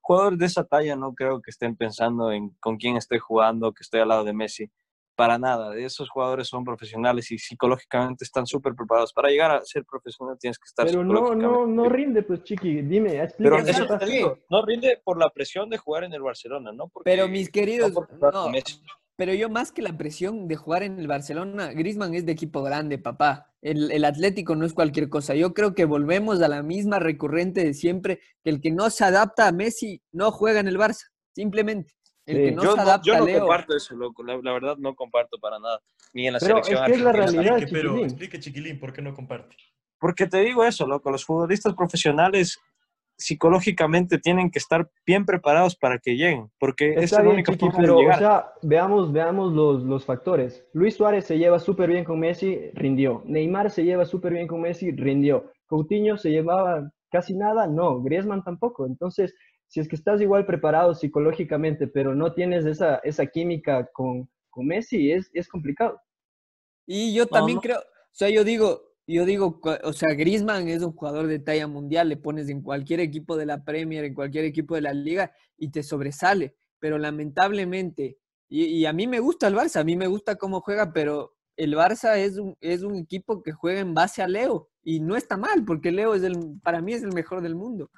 jugadores 0.02 0.40
de 0.40 0.46
esa 0.46 0.64
talla 0.64 0.96
no 0.96 1.14
creo 1.14 1.42
que 1.42 1.52
estén 1.52 1.76
pensando 1.76 2.32
en 2.32 2.50
con 2.60 2.78
quién 2.78 2.98
estoy 2.98 3.20
jugando, 3.20 3.74
que 3.74 3.84
estoy 3.84 4.02
al 4.02 4.10
lado 4.10 4.24
de 4.24 4.34
Messi. 4.34 4.70
para 5.16 5.38
nada. 5.38 5.76
Esos 5.78 6.10
jugadores 6.10 6.48
son 6.48 6.64
profesionales 6.64 7.30
y 7.32 7.38
psicológicamente 7.38 8.24
están 8.24 8.46
súper 8.46 8.74
preparados. 8.74 9.12
Para 9.12 9.30
llegar 9.30 9.52
a 9.52 9.62
ser 9.66 9.84
profesional 9.86 10.38
tienes 10.40 10.58
que 10.58 10.66
estar 10.66 10.86
Pero 10.86 11.04
no, 11.04 11.36
no, 11.36 11.68
no 11.68 11.90
rinde, 11.90 12.24
pues 12.24 12.44
Chiqui, 12.44 12.82
dime, 12.84 13.28
Pero 13.38 13.58
eso 13.60 13.86
te 13.98 14.06
digo, 14.06 14.38
no 14.50 14.66
rinde 14.66 15.02
por 15.04 15.18
la 15.18 15.30
presión 15.30 15.70
de 15.70 15.78
jugar 15.78 16.06
en 16.06 16.14
el 16.14 16.22
Barcelona, 16.22 16.72
¿no? 16.72 16.88
Porque, 16.88 17.10
Pero 17.10 17.28
mis 17.28 17.50
queridos, 17.50 17.92
no 17.92 18.32
no. 18.32 18.52
Pero 19.20 19.34
yo 19.34 19.50
más 19.50 19.74
que 19.74 19.82
la 19.82 19.98
presión 19.98 20.48
de 20.48 20.56
jugar 20.56 20.82
en 20.82 20.98
el 20.98 21.06
Barcelona, 21.06 21.74
Griezmann 21.74 22.14
es 22.14 22.26
de 22.26 22.32
equipo 22.32 22.64
grande, 22.64 22.98
papá. 23.00 23.52
El, 23.62 23.92
el 23.92 24.06
Atlético 24.06 24.56
no 24.56 24.66
es 24.66 24.72
cualquier 24.72 25.10
cosa. 25.10 25.36
Yo 25.36 25.54
creo 25.54 25.76
que 25.76 25.84
volvemos 25.84 26.42
a 26.42 26.48
la 26.48 26.64
misma 26.64 27.00
recurrente 27.00 27.66
de 27.66 27.74
siempre, 27.74 28.22
que 28.42 28.50
el 28.50 28.62
que 28.62 28.72
no 28.72 28.90
se 28.90 29.04
adapta 29.04 29.46
a 29.50 29.52
Messi 29.52 30.02
no 30.14 30.32
juega 30.32 30.62
en 30.62 30.70
el 30.70 30.78
Barça, 30.78 31.10
simplemente. 31.36 31.94
El 32.26 32.38
Sí. 32.38 32.44
que 32.44 32.52
no 32.54 32.64
yo 32.64 32.72
se 32.72 32.78
no, 32.78 32.84
adapta 32.84 33.06
yo 33.08 33.14
a 33.16 33.20
no 33.20 33.26
Leo. 33.26 33.40
comparto 33.42 33.76
eso, 33.76 33.94
loco. 33.96 34.24
La, 34.24 34.38
la 34.42 34.54
verdad 34.54 34.78
no 34.78 34.96
comparto 34.96 35.38
para 35.38 35.60
nada. 35.60 35.82
Ni 36.14 36.28
en 36.28 36.34
la 36.34 36.40
Pero 36.40 36.60
es 36.60 36.66
selección 36.68 36.86
que 36.90 36.98
es 36.98 37.02
la 37.02 37.12
realidad. 37.12 37.58
Explique, 37.58 37.72
pero 37.74 37.98
explique, 38.06 38.40
chiquilín, 38.40 38.80
¿por 38.80 38.94
qué 38.94 39.02
no 39.02 39.14
comparte? 39.14 39.58
Porque 40.00 40.28
te 40.28 40.38
digo 40.40 40.64
eso, 40.64 40.88
loco. 40.88 41.12
Los 41.12 41.26
futbolistas 41.26 41.74
profesionales 41.76 42.58
psicológicamente 43.20 44.18
tienen 44.18 44.50
que 44.50 44.60
estar 44.60 44.90
bien 45.06 45.26
preparados 45.26 45.76
para 45.76 46.00
que 46.00 46.16
lleguen. 46.16 46.50
Porque 46.58 46.92
Está 46.92 47.04
es 47.04 47.12
la 47.12 47.22
bien, 47.22 47.34
única 47.36 47.52
Chiqui, 47.52 47.66
forma 47.66 47.80
de 47.80 47.84
pero 47.84 48.00
o 48.00 48.18
sea, 48.18 48.54
veamos, 48.64 49.12
veamos 49.12 49.54
los, 49.54 49.84
los 49.84 50.06
factores. 50.06 50.66
Luis 50.74 50.96
Suárez 50.96 51.26
se 51.26 51.38
lleva 51.38 51.60
súper 51.60 51.90
bien 51.90 52.06
con 52.06 52.20
Messi, 52.20 52.72
rindió. 52.74 53.22
Neymar 53.26 53.70
se 53.70 53.84
lleva 53.84 54.06
súper 54.06 54.34
bien 54.34 54.48
con 54.48 54.62
Messi, 54.62 54.92
rindió. 54.92 55.52
Coutinho 55.68 56.18
se 56.18 56.32
llevaba 56.32 56.92
casi 57.12 57.36
nada, 57.36 57.68
no. 57.68 58.02
Griezmann 58.02 58.44
tampoco. 58.44 58.88
Entonces, 58.88 59.36
si 59.68 59.80
es 59.80 59.88
que 59.88 59.96
estás 59.96 60.22
igual 60.22 60.46
preparado 60.46 60.96
psicológicamente, 60.96 61.88
pero 61.88 62.16
no 62.16 62.34
tienes 62.34 62.66
esa, 62.66 62.96
esa 63.04 63.28
química 63.28 63.88
con, 63.94 64.30
con 64.50 64.66
Messi, 64.66 65.12
es, 65.12 65.30
es 65.34 65.48
complicado. 65.48 66.02
Y 66.88 67.14
yo 67.14 67.28
también 67.28 67.58
no. 67.58 67.62
creo, 67.62 67.80
o 67.80 68.16
sea, 68.16 68.30
yo 68.30 68.44
digo, 68.44 68.89
yo 69.16 69.26
digo, 69.26 69.60
o 69.84 69.94
sea, 69.94 70.14
Griezmann 70.14 70.68
es 70.68 70.84
un 70.84 70.94
jugador 70.94 71.28
de 71.28 71.40
talla 71.40 71.68
mundial, 71.68 72.10
le 72.10 72.18
pones 72.18 72.50
en 72.50 72.62
cualquier 72.62 73.00
equipo 73.00 73.38
de 73.38 73.46
la 73.46 73.64
Premier, 73.64 74.04
en 74.04 74.14
cualquier 74.14 74.46
equipo 74.46 74.76
de 74.76 74.82
la 74.82 74.94
Liga 74.94 75.32
y 75.58 75.70
te 75.70 75.84
sobresale, 75.84 76.56
pero 76.80 76.98
lamentablemente, 76.98 78.18
y, 78.48 78.66
y 78.66 78.86
a 78.86 78.94
mí 78.94 79.08
me 79.08 79.20
gusta 79.20 79.48
el 79.48 79.56
Barça, 79.56 79.80
a 79.80 79.84
mí 79.84 79.96
me 79.96 80.08
gusta 80.08 80.36
cómo 80.36 80.62
juega, 80.62 80.94
pero 80.94 81.36
el 81.58 81.74
Barça 81.76 82.18
es 82.18 82.38
un, 82.38 82.56
es 82.62 82.84
un 82.84 82.96
equipo 82.96 83.44
que 83.44 83.52
juega 83.52 83.80
en 83.80 83.94
base 83.94 84.22
a 84.22 84.28
Leo 84.28 84.70
y 84.84 85.00
no 85.00 85.16
está 85.16 85.38
mal, 85.38 85.66
porque 85.66 85.92
Leo 85.92 86.14
es 86.14 86.24
el, 86.24 86.60
para 86.64 86.82
mí 86.82 86.94
es 86.94 87.04
el 87.04 87.14
mejor 87.14 87.42
del 87.42 87.56
mundo, 87.56 87.92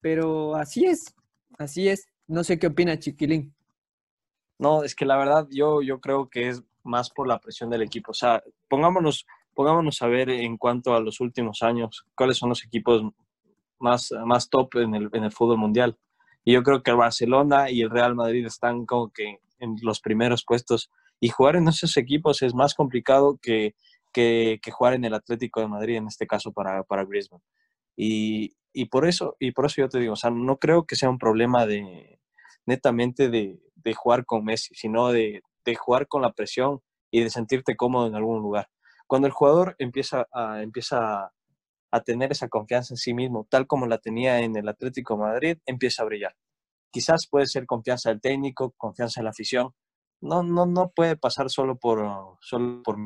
pero 0.00 0.54
así 0.56 0.84
es, 0.84 1.14
así 1.58 1.88
es. 1.88 2.06
No 2.26 2.44
sé 2.44 2.58
qué 2.60 2.68
opina 2.68 2.98
Chiquilín. 2.98 3.52
No, 4.58 4.84
es 4.84 4.94
que 4.94 5.04
la 5.04 5.16
verdad 5.16 5.48
yo, 5.50 5.82
yo 5.82 6.00
creo 6.00 6.28
que 6.28 6.48
es 6.48 6.62
más 6.84 7.10
por 7.10 7.26
la 7.26 7.40
presión 7.40 7.70
del 7.70 7.82
equipo. 7.82 8.12
O 8.12 8.14
sea, 8.14 8.42
pongámonos, 8.68 9.26
pongámonos 9.60 10.00
a 10.00 10.06
ver 10.06 10.30
en 10.30 10.56
cuanto 10.56 10.94
a 10.94 11.00
los 11.00 11.20
últimos 11.20 11.62
años, 11.62 12.06
cuáles 12.14 12.38
son 12.38 12.48
los 12.48 12.64
equipos 12.64 13.02
más, 13.78 14.10
más 14.24 14.48
top 14.48 14.76
en 14.76 14.94
el, 14.94 15.10
en 15.12 15.24
el 15.24 15.32
fútbol 15.32 15.58
mundial. 15.58 15.98
Y 16.46 16.54
yo 16.54 16.62
creo 16.62 16.82
que 16.82 16.92
el 16.92 16.96
Barcelona 16.96 17.70
y 17.70 17.82
el 17.82 17.90
Real 17.90 18.14
Madrid 18.14 18.46
están 18.46 18.86
como 18.86 19.12
que 19.12 19.40
en 19.58 19.76
los 19.82 20.00
primeros 20.00 20.46
puestos. 20.46 20.90
Y 21.20 21.28
jugar 21.28 21.56
en 21.56 21.68
esos 21.68 21.94
equipos 21.98 22.40
es 22.40 22.54
más 22.54 22.74
complicado 22.74 23.38
que, 23.42 23.74
que, 24.14 24.58
jugar 24.72 24.94
en 24.94 25.04
el 25.04 25.12
Atlético 25.12 25.60
de 25.60 25.68
Madrid, 25.68 25.96
en 25.96 26.06
este 26.06 26.26
caso 26.26 26.52
para, 26.52 26.82
para 26.84 27.04
Griezmann. 27.04 27.42
Y, 27.94 28.56
y, 28.72 28.86
por 28.86 29.06
eso, 29.06 29.36
y 29.38 29.50
por 29.52 29.66
eso 29.66 29.82
yo 29.82 29.90
te 29.90 30.00
digo, 30.00 30.14
o 30.14 30.16
sea, 30.16 30.30
no 30.30 30.56
creo 30.56 30.86
que 30.86 30.96
sea 30.96 31.10
un 31.10 31.18
problema 31.18 31.66
de 31.66 32.18
netamente 32.64 33.28
de, 33.28 33.60
de 33.74 33.92
jugar 33.92 34.24
con 34.24 34.42
Messi, 34.42 34.74
sino 34.74 35.12
de, 35.12 35.42
de, 35.66 35.74
jugar 35.74 36.08
con 36.08 36.22
la 36.22 36.32
presión 36.32 36.80
y 37.10 37.22
de 37.22 37.28
sentirte 37.28 37.76
cómodo 37.76 38.06
en 38.06 38.14
algún 38.14 38.40
lugar. 38.40 38.70
Cuando 39.10 39.26
el 39.26 39.32
jugador 39.32 39.74
empieza 39.80 40.28
a, 40.32 40.62
empieza 40.62 41.32
a, 41.90 42.00
tener 42.02 42.30
esa 42.30 42.46
confianza 42.46 42.94
en 42.94 42.96
sí 42.96 43.12
mismo, 43.12 43.44
tal 43.50 43.66
como 43.66 43.88
la 43.88 43.98
tenía 43.98 44.38
en 44.38 44.54
el 44.54 44.68
Atlético 44.68 45.14
de 45.14 45.20
Madrid, 45.20 45.58
empieza 45.66 46.04
a 46.04 46.06
brillar. 46.06 46.36
Quizás 46.92 47.26
puede 47.28 47.46
ser 47.46 47.66
confianza 47.66 48.10
del 48.10 48.20
técnico, 48.20 48.72
confianza 48.76 49.18
en 49.18 49.24
la 49.24 49.30
afición. 49.30 49.72
No, 50.20 50.44
no, 50.44 50.64
no 50.64 50.92
puede 50.94 51.16
pasar 51.16 51.50
solo 51.50 51.76
por, 51.76 51.98
solo 52.40 52.84
por 52.84 52.98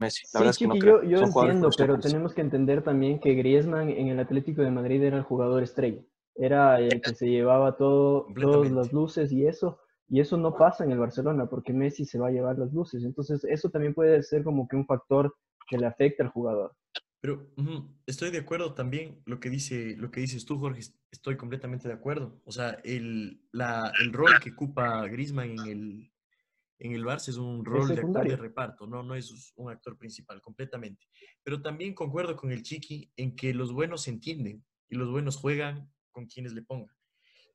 Messi. 0.00 0.24
La 0.24 0.28
sí, 0.28 0.38
verdad 0.38 0.50
es 0.50 0.58
que 0.58 0.66
no 0.66 0.74
yo, 0.74 0.80
creo. 0.80 1.02
yo 1.04 1.18
entiendo, 1.20 1.70
pero 1.78 2.00
tenemos 2.00 2.34
que 2.34 2.40
entender 2.40 2.82
también 2.82 3.20
que 3.20 3.34
Griezmann 3.34 3.90
en 3.90 4.08
el 4.08 4.18
Atlético 4.18 4.62
de 4.62 4.72
Madrid 4.72 5.04
era 5.04 5.18
el 5.18 5.22
jugador 5.22 5.62
estrella. 5.62 6.02
Era 6.34 6.80
el 6.80 7.00
que 7.00 7.14
se 7.14 7.28
llevaba 7.28 7.76
todo, 7.76 8.26
todas 8.34 8.72
las 8.72 8.92
luces 8.92 9.30
y 9.30 9.46
eso. 9.46 9.78
Y 10.08 10.20
eso 10.20 10.36
no 10.36 10.56
pasa 10.56 10.84
en 10.84 10.92
el 10.92 10.98
Barcelona 10.98 11.46
porque 11.46 11.72
Messi 11.72 12.04
se 12.04 12.18
va 12.18 12.28
a 12.28 12.30
llevar 12.30 12.58
las 12.58 12.72
luces. 12.72 13.04
Entonces, 13.04 13.44
eso 13.44 13.70
también 13.70 13.94
puede 13.94 14.22
ser 14.22 14.42
como 14.42 14.66
que 14.66 14.76
un 14.76 14.86
factor 14.86 15.36
que 15.68 15.76
le 15.76 15.86
afecta 15.86 16.22
al 16.22 16.30
jugador. 16.30 16.74
Pero 17.20 17.50
estoy 18.06 18.30
de 18.30 18.38
acuerdo 18.38 18.74
también 18.74 19.20
lo 19.26 19.40
que 19.40 19.50
dice, 19.50 19.96
lo 19.98 20.10
que 20.10 20.20
dices 20.20 20.44
tú, 20.44 20.58
Jorge. 20.58 20.80
Estoy 21.10 21.36
completamente 21.36 21.88
de 21.88 21.94
acuerdo. 21.94 22.40
O 22.44 22.52
sea, 22.52 22.78
el, 22.84 23.42
la, 23.52 23.92
el 24.00 24.12
rol 24.12 24.30
que 24.42 24.52
ocupa 24.52 25.06
Griezmann 25.08 25.50
en 25.50 25.66
el, 25.66 26.12
en 26.78 26.92
el 26.92 27.04
Barça 27.04 27.28
es 27.28 27.36
un 27.36 27.64
rol 27.64 27.88
de 27.88 27.94
actor 27.94 28.28
de 28.28 28.36
reparto, 28.36 28.86
no, 28.86 29.02
no 29.02 29.14
es 29.14 29.52
un 29.56 29.70
actor 29.70 29.98
principal, 29.98 30.40
completamente. 30.40 31.06
Pero 31.42 31.60
también 31.60 31.94
concuerdo 31.94 32.36
con 32.36 32.52
el 32.52 32.62
Chiqui 32.62 33.10
en 33.16 33.34
que 33.34 33.52
los 33.52 33.72
buenos 33.72 34.02
se 34.02 34.10
entienden 34.10 34.64
y 34.88 34.96
los 34.96 35.10
buenos 35.10 35.36
juegan 35.36 35.90
con 36.12 36.26
quienes 36.26 36.52
le 36.52 36.62
pongan. 36.62 36.94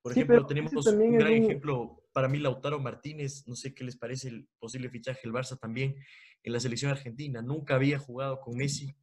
Por 0.04 0.14
Sí, 0.14 0.20
ejemplo, 0.20 0.46
tenemos 0.46 0.74
un 0.76 1.18
gran 1.18 1.32
un- 1.32 1.44
ejemplo 1.46 2.04
para 2.12 2.28
mí, 2.28 2.38
Lautaro 2.38 2.78
Martínez. 2.80 3.48
No 3.48 3.56
sé 3.56 3.74
qué 3.74 3.86
les 3.86 3.96
parece 3.98 4.28
el 4.28 4.48
posible 4.60 4.90
fichaje 4.90 5.22
del 5.24 5.32
Barça 5.32 5.58
también 5.58 5.96
en 6.44 6.54
la 6.54 6.60
selección 6.60 6.92
argentina. 6.92 7.42
Nunca 7.42 7.76
había 7.76 7.98
jugado 7.98 8.42
con 8.42 8.58
Messi. 8.58 8.94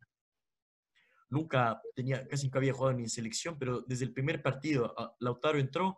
Nunca 1.30 1.80
tenía, 1.95 2.26
casi 2.28 2.47
nunca 2.47 2.59
había 2.59 2.73
jugado 2.75 2.97
ni 2.97 3.04
en 3.04 3.09
selección, 3.09 3.57
pero 3.59 3.80
desde 3.83 4.04
el 4.04 4.12
primer 4.12 4.42
partido 4.42 4.92
a- 4.99 5.14
Lautaro 5.21 5.59
entró, 5.59 5.97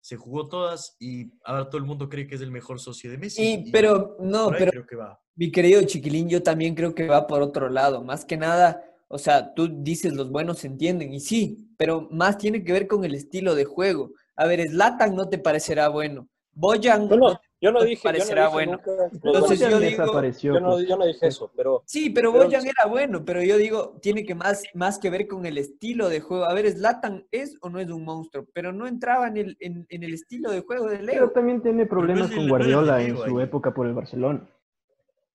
se 0.00 0.16
jugó 0.16 0.48
todas 0.48 0.96
y 1.00 1.32
ahora 1.44 1.70
todo 1.70 1.78
el 1.78 1.84
mundo 1.86 2.08
cree 2.10 2.26
que 2.26 2.34
es 2.34 2.40
el 2.42 2.50
mejor 2.50 2.78
socio 2.80 3.10
de 3.10 3.16
Messi. 3.16 3.42
Y, 3.42 3.72
pero, 3.72 4.16
no, 4.20 4.50
pero 4.58 4.70
creo 4.72 4.86
que 4.86 4.96
va. 4.96 5.18
Mi 5.36 5.50
querido 5.50 5.82
Chiquilín, 5.84 6.28
yo 6.28 6.42
también 6.42 6.74
creo 6.74 6.94
que 6.94 7.06
va 7.06 7.26
por 7.26 7.40
otro 7.40 7.70
lado. 7.70 8.02
Más 8.04 8.24
que 8.26 8.36
nada, 8.36 8.84
o 9.08 9.16
sea, 9.16 9.54
tú 9.54 9.68
dices 9.82 10.12
los 10.12 10.30
buenos 10.30 10.58
se 10.58 10.66
entienden, 10.66 11.14
y 11.14 11.20
sí, 11.20 11.70
pero 11.78 12.08
más 12.10 12.36
tiene 12.36 12.62
que 12.62 12.72
ver 12.72 12.86
con 12.86 13.04
el 13.04 13.14
estilo 13.14 13.54
de 13.54 13.64
juego. 13.64 14.12
A 14.36 14.46
ver, 14.46 14.66
Zlatan 14.68 15.14
no 15.14 15.28
te 15.28 15.38
parecerá 15.38 15.88
bueno. 15.88 16.28
Boyan 16.56 17.08
Yo 17.08 17.16
no, 17.16 17.30
no- 17.30 17.40
yo 17.60 17.72
no 17.72 17.78
no 17.78 17.84
te 17.84 17.86
dije, 17.90 18.02
yo 18.04 18.08
no 18.10 18.12
parecerá 18.12 18.42
dije 18.44 18.52
bueno. 18.54 18.72
nunca 18.72 18.90
Entonces, 19.12 19.58
yo 19.60 19.66
digo- 19.68 19.80
desapareció. 19.80 20.54
Yo 20.54 20.60
no, 20.60 20.80
yo 20.80 20.96
no 20.96 21.06
dije 21.06 21.26
eso, 21.26 21.50
pero 21.56 21.82
Sí, 21.86 22.10
pero 22.10 22.30
Pero 22.32 22.44
Boyan 22.44 22.66
era 22.66 22.86
bueno, 22.86 23.24
pero 23.24 23.42
yo 23.42 23.56
digo, 23.56 23.96
tiene 24.02 24.24
que 24.24 24.34
más, 24.34 24.62
más 24.74 24.98
que 24.98 25.08
ver 25.10 25.26
con 25.26 25.46
el 25.46 25.56
estilo 25.58 26.08
de 26.08 26.20
juego. 26.20 26.44
A 26.44 26.52
ver, 26.54 26.70
Zlatan 26.70 27.26
es 27.30 27.56
o 27.62 27.70
no 27.70 27.80
es 27.80 27.88
un 27.90 28.04
monstruo, 28.04 28.46
pero 28.52 28.70
no 28.72 28.86
entraba 28.86 29.28
en 29.28 29.36
el, 29.38 29.56
en, 29.60 29.86
en 29.88 30.02
el 30.04 30.12
estilo 30.14 30.50
de 30.50 30.60
juego 30.60 30.86
de 30.88 30.98
Pero 30.98 31.06
Leo. 31.06 31.30
también 31.30 31.62
tiene 31.62 31.86
problemas 31.86 32.30
con 32.30 32.48
Guardiola 32.48 33.02
en 33.02 33.16
su 33.16 33.40
época 33.40 33.72
por 33.72 33.86
el 33.86 33.94
Barcelona. 33.94 34.46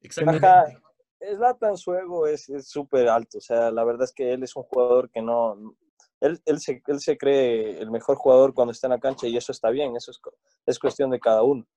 Exactamente. 0.01 0.79
Zlatan 1.35 1.77
su 1.77 1.93
ego 1.95 2.27
es 2.27 2.47
es 2.47 2.69
súper 2.69 3.09
alto, 3.09 3.39
o 3.39 3.41
sea, 3.41 3.71
la 3.71 3.83
verdad 3.83 4.03
es 4.03 4.13
que 4.13 4.31
él 4.31 4.43
es 4.43 4.55
un 4.55 4.63
jugador 4.63 5.09
que 5.09 5.21
no, 5.21 5.75
él, 6.21 6.41
él, 6.45 6.59
se, 6.59 6.81
él 6.85 6.99
se 6.99 7.17
cree 7.17 7.79
el 7.79 7.91
mejor 7.91 8.17
jugador 8.17 8.53
cuando 8.53 8.71
está 8.71 8.87
en 8.87 8.91
la 8.91 8.99
cancha 8.99 9.27
y 9.27 9.37
eso 9.37 9.51
está 9.51 9.69
bien, 9.69 9.95
eso 9.95 10.11
es, 10.11 10.19
es 10.65 10.79
cuestión 10.79 11.09
de 11.09 11.19
cada 11.19 11.43
uno. 11.43 11.67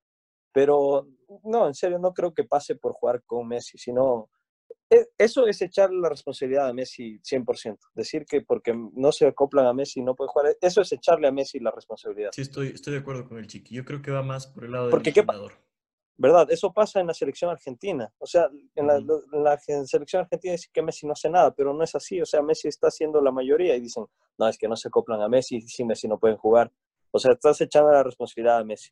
Pero 0.53 1.09
no, 1.45 1.67
en 1.67 1.75
serio, 1.75 1.99
no 1.99 2.13
creo 2.13 2.35
que 2.35 2.45
pase 2.45 2.75
por 2.77 2.93
jugar 2.93 3.23
con 3.25 3.49
Messi, 3.49 3.79
sino 3.79 4.29
e- 4.91 5.09
eso 5.17 5.47
es 5.47 5.63
echarle 5.63 5.99
la 5.99 6.11
responsabilidad 6.11 6.69
a 6.69 6.73
Messi 6.75 7.19
100%. 7.21 7.79
Decir 7.95 8.27
que 8.27 8.43
porque 8.43 8.75
no 8.75 9.13
se 9.13 9.27
acoplan 9.27 9.67
a 9.67 9.73
Messi 9.73 10.03
no 10.03 10.15
puede 10.15 10.29
jugar, 10.29 10.57
eso 10.61 10.83
es 10.83 10.93
echarle 10.93 11.29
a 11.29 11.33
Messi 11.33 11.59
la 11.59 11.71
responsabilidad. 11.71 12.31
Sí, 12.33 12.43
estoy, 12.43 12.69
estoy 12.69 12.93
de 12.93 12.99
acuerdo 13.01 13.27
con 13.27 13.39
el 13.39 13.47
Chiqui. 13.47 13.75
Yo 13.75 13.85
creo 13.85 14.03
que 14.03 14.11
va 14.11 14.23
más 14.23 14.47
por 14.47 14.65
el 14.65 14.73
lado 14.73 14.85
del 14.85 14.91
Porque 14.91 15.13
¿qué. 15.13 15.25
¿Verdad? 16.17 16.51
Eso 16.51 16.73
pasa 16.73 17.01
en 17.01 17.07
la 17.07 17.15
selección 17.15 17.51
argentina. 17.51 18.13
O 18.19 18.27
sea, 18.27 18.49
en 18.75 18.87
la, 18.87 19.59
en 19.67 19.87
selección 19.87 20.23
argentina 20.23 20.53
dicen 20.53 20.71
que 20.73 20.83
Messi 20.83 21.07
no 21.07 21.13
hace 21.13 21.31
nada, 21.31 21.55
pero 21.55 21.73
no 21.73 21.83
es 21.83 21.95
así. 21.95 22.21
O 22.21 22.27
sea, 22.27 22.43
Messi 22.43 22.69
está 22.69 22.89
haciendo 22.89 23.21
la 23.21 23.33
mayoría 23.33 23.77
y 23.77 23.81
dicen, 23.81 24.05
no, 24.39 24.49
es 24.49 24.59
que 24.59 24.69
no 24.69 24.77
se 24.77 24.89
acoplan 24.89 25.21
a 25.21 25.29
Messi, 25.29 25.57
y 25.57 25.63
sin 25.63 25.87
Messi 25.87 26.09
no 26.09 26.19
pueden 26.19 26.37
jugar. 26.37 26.71
O 27.11 27.19
sea, 27.19 27.33
estás 27.33 27.61
echando 27.61 27.91
la 27.91 28.03
responsabilidad 28.03 28.59
a 28.59 28.65
Messi. 28.65 28.91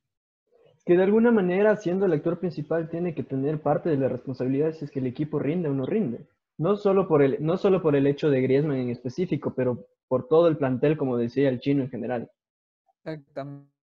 Que 0.85 0.97
de 0.97 1.03
alguna 1.03 1.31
manera, 1.31 1.77
siendo 1.77 2.07
el 2.07 2.13
actor 2.13 2.39
principal, 2.39 2.89
tiene 2.89 3.15
que 3.15 3.23
tener 3.23 3.61
parte 3.61 3.91
de 3.91 3.97
la 3.97 4.09
responsabilidad 4.09 4.73
si 4.73 4.87
es 4.87 4.91
que 4.91 5.01
el 5.01 5.07
equipo 5.07 5.39
rinde 5.39 5.69
o 5.69 5.75
no 5.75 5.87
rinde. 5.87 6.27
No 6.59 6.77
solo 6.77 7.07
por 7.07 7.23
el, 7.23 7.37
no 7.41 7.57
solo 7.57 7.81
por 7.83 7.97
el 7.97 8.07
hecho 8.07 8.29
de 8.29 8.43
Griezmann 8.43 8.79
en 8.79 8.91
específico, 8.91 9.55
pero 9.55 9.87
por 10.09 10.27
todo 10.29 10.49
el 10.49 10.57
plantel, 10.57 10.97
como 10.97 11.17
decía 11.17 11.49
el 11.49 11.61
chino 11.61 11.83
en 11.83 11.91
general. 11.91 12.31
Exactamente. 13.05 13.80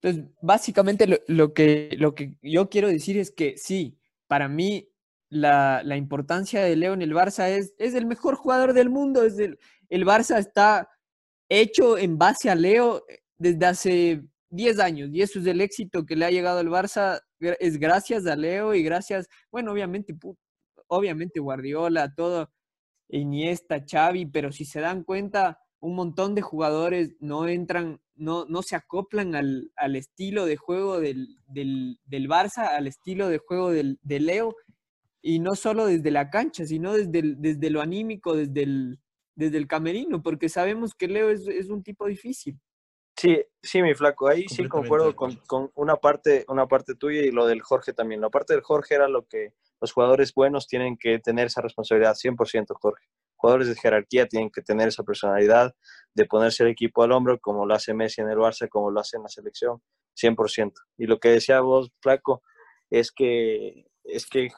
Entonces, 0.00 0.30
básicamente 0.40 1.22
lo, 1.26 1.54
que, 1.54 1.96
lo 1.98 2.14
que 2.14 2.36
yo 2.42 2.68
quiero 2.68 2.88
decir 2.88 3.18
es 3.18 3.30
que 3.30 3.56
sí, 3.56 3.98
para 4.26 4.48
mí 4.48 4.88
la, 5.28 5.82
la 5.84 5.96
importancia 5.96 6.62
de 6.62 6.76
Leo 6.76 6.94
en 6.94 7.02
el 7.02 7.12
Barça 7.12 7.48
es, 7.48 7.74
es 7.78 7.94
el 7.94 8.06
mejor 8.06 8.36
jugador 8.36 8.72
del 8.72 8.90
mundo. 8.90 9.24
Es 9.24 9.38
el, 9.38 9.58
el 9.88 10.04
Barça 10.04 10.38
está 10.38 10.88
hecho 11.48 11.98
en 11.98 12.18
base 12.18 12.50
a 12.50 12.54
Leo 12.54 13.04
desde 13.38 13.66
hace 13.66 14.22
10 14.50 14.78
años 14.80 15.10
y 15.12 15.22
eso 15.22 15.38
es 15.38 15.46
el 15.46 15.60
éxito 15.60 16.04
que 16.04 16.16
le 16.16 16.24
ha 16.24 16.30
llegado 16.30 16.58
al 16.58 16.68
Barça, 16.68 17.20
es 17.38 17.78
gracias 17.78 18.26
a 18.26 18.36
Leo 18.36 18.74
y 18.74 18.82
gracias, 18.82 19.28
bueno, 19.50 19.72
obviamente, 19.72 20.14
obviamente 20.88 21.40
Guardiola, 21.40 22.14
todo, 22.14 22.50
Iniesta, 23.08 23.84
Xavi, 23.86 24.26
pero 24.26 24.50
si 24.52 24.64
se 24.64 24.80
dan 24.80 25.04
cuenta, 25.04 25.60
un 25.80 25.94
montón 25.94 26.34
de 26.34 26.42
jugadores 26.42 27.14
no 27.20 27.46
entran, 27.46 28.00
no, 28.16 28.44
no 28.46 28.62
se 28.62 28.76
acoplan 28.76 29.34
al, 29.34 29.96
estilo 29.96 30.46
de 30.46 30.56
juego 30.56 31.00
del, 31.00 31.36
del, 31.46 32.28
Barça, 32.28 32.68
al 32.68 32.86
estilo 32.86 33.28
de 33.28 33.38
juego 33.38 33.70
del, 33.70 33.98
de 34.02 34.20
Leo, 34.20 34.56
y 35.22 35.38
no 35.38 35.54
solo 35.54 35.86
desde 35.86 36.10
la 36.10 36.30
cancha, 36.30 36.66
sino 36.66 36.92
desde, 36.92 37.34
desde 37.36 37.70
lo 37.70 37.80
anímico, 37.80 38.36
desde 38.36 38.62
el, 38.62 39.00
desde 39.34 39.58
el 39.58 39.66
camerino, 39.66 40.22
porque 40.22 40.48
sabemos 40.48 40.94
que 40.94 41.08
Leo 41.08 41.30
es, 41.30 41.46
es 41.46 41.68
un 41.68 41.82
tipo 41.82 42.06
difícil. 42.06 42.58
Sí, 43.16 43.42
sí, 43.62 43.80
mi 43.80 43.94
flaco, 43.94 44.28
ahí 44.28 44.46
sí 44.46 44.68
concuerdo 44.68 45.16
con, 45.16 45.36
con, 45.46 45.70
una, 45.74 45.96
parte, 45.96 46.44
una 46.48 46.66
parte 46.66 46.94
tuya 46.94 47.22
y 47.22 47.30
lo 47.30 47.46
del 47.46 47.62
Jorge 47.62 47.94
también. 47.94 48.20
La 48.20 48.28
parte 48.28 48.52
del 48.52 48.62
Jorge 48.62 48.94
era 48.94 49.08
lo 49.08 49.26
que 49.26 49.54
los 49.80 49.92
jugadores 49.92 50.34
buenos 50.34 50.66
tienen 50.66 50.98
que 50.98 51.18
tener 51.18 51.46
esa 51.46 51.62
responsabilidad, 51.62 52.14
100% 52.14 52.74
Jorge. 52.78 53.08
Jugadores 53.46 53.68
de 53.68 53.76
jerarquía 53.76 54.26
tienen 54.26 54.50
que 54.50 54.60
tener 54.60 54.88
esa 54.88 55.04
personalidad 55.04 55.72
de 56.14 56.24
ponerse 56.24 56.64
el 56.64 56.70
equipo 56.70 57.04
al 57.04 57.12
hombro, 57.12 57.38
como 57.38 57.64
lo 57.64 57.74
hace 57.74 57.94
Messi 57.94 58.20
en 58.20 58.28
el 58.28 58.38
Barça, 58.38 58.68
como 58.68 58.90
lo 58.90 58.98
hace 58.98 59.18
en 59.18 59.22
la 59.22 59.28
selección, 59.28 59.80
100%. 60.20 60.72
Y 60.98 61.06
lo 61.06 61.20
que 61.20 61.28
decía 61.28 61.60
vos, 61.60 61.92
flaco, 62.02 62.42
es 62.90 63.12
que, 63.12 63.86
es 64.02 64.26
que 64.26 64.48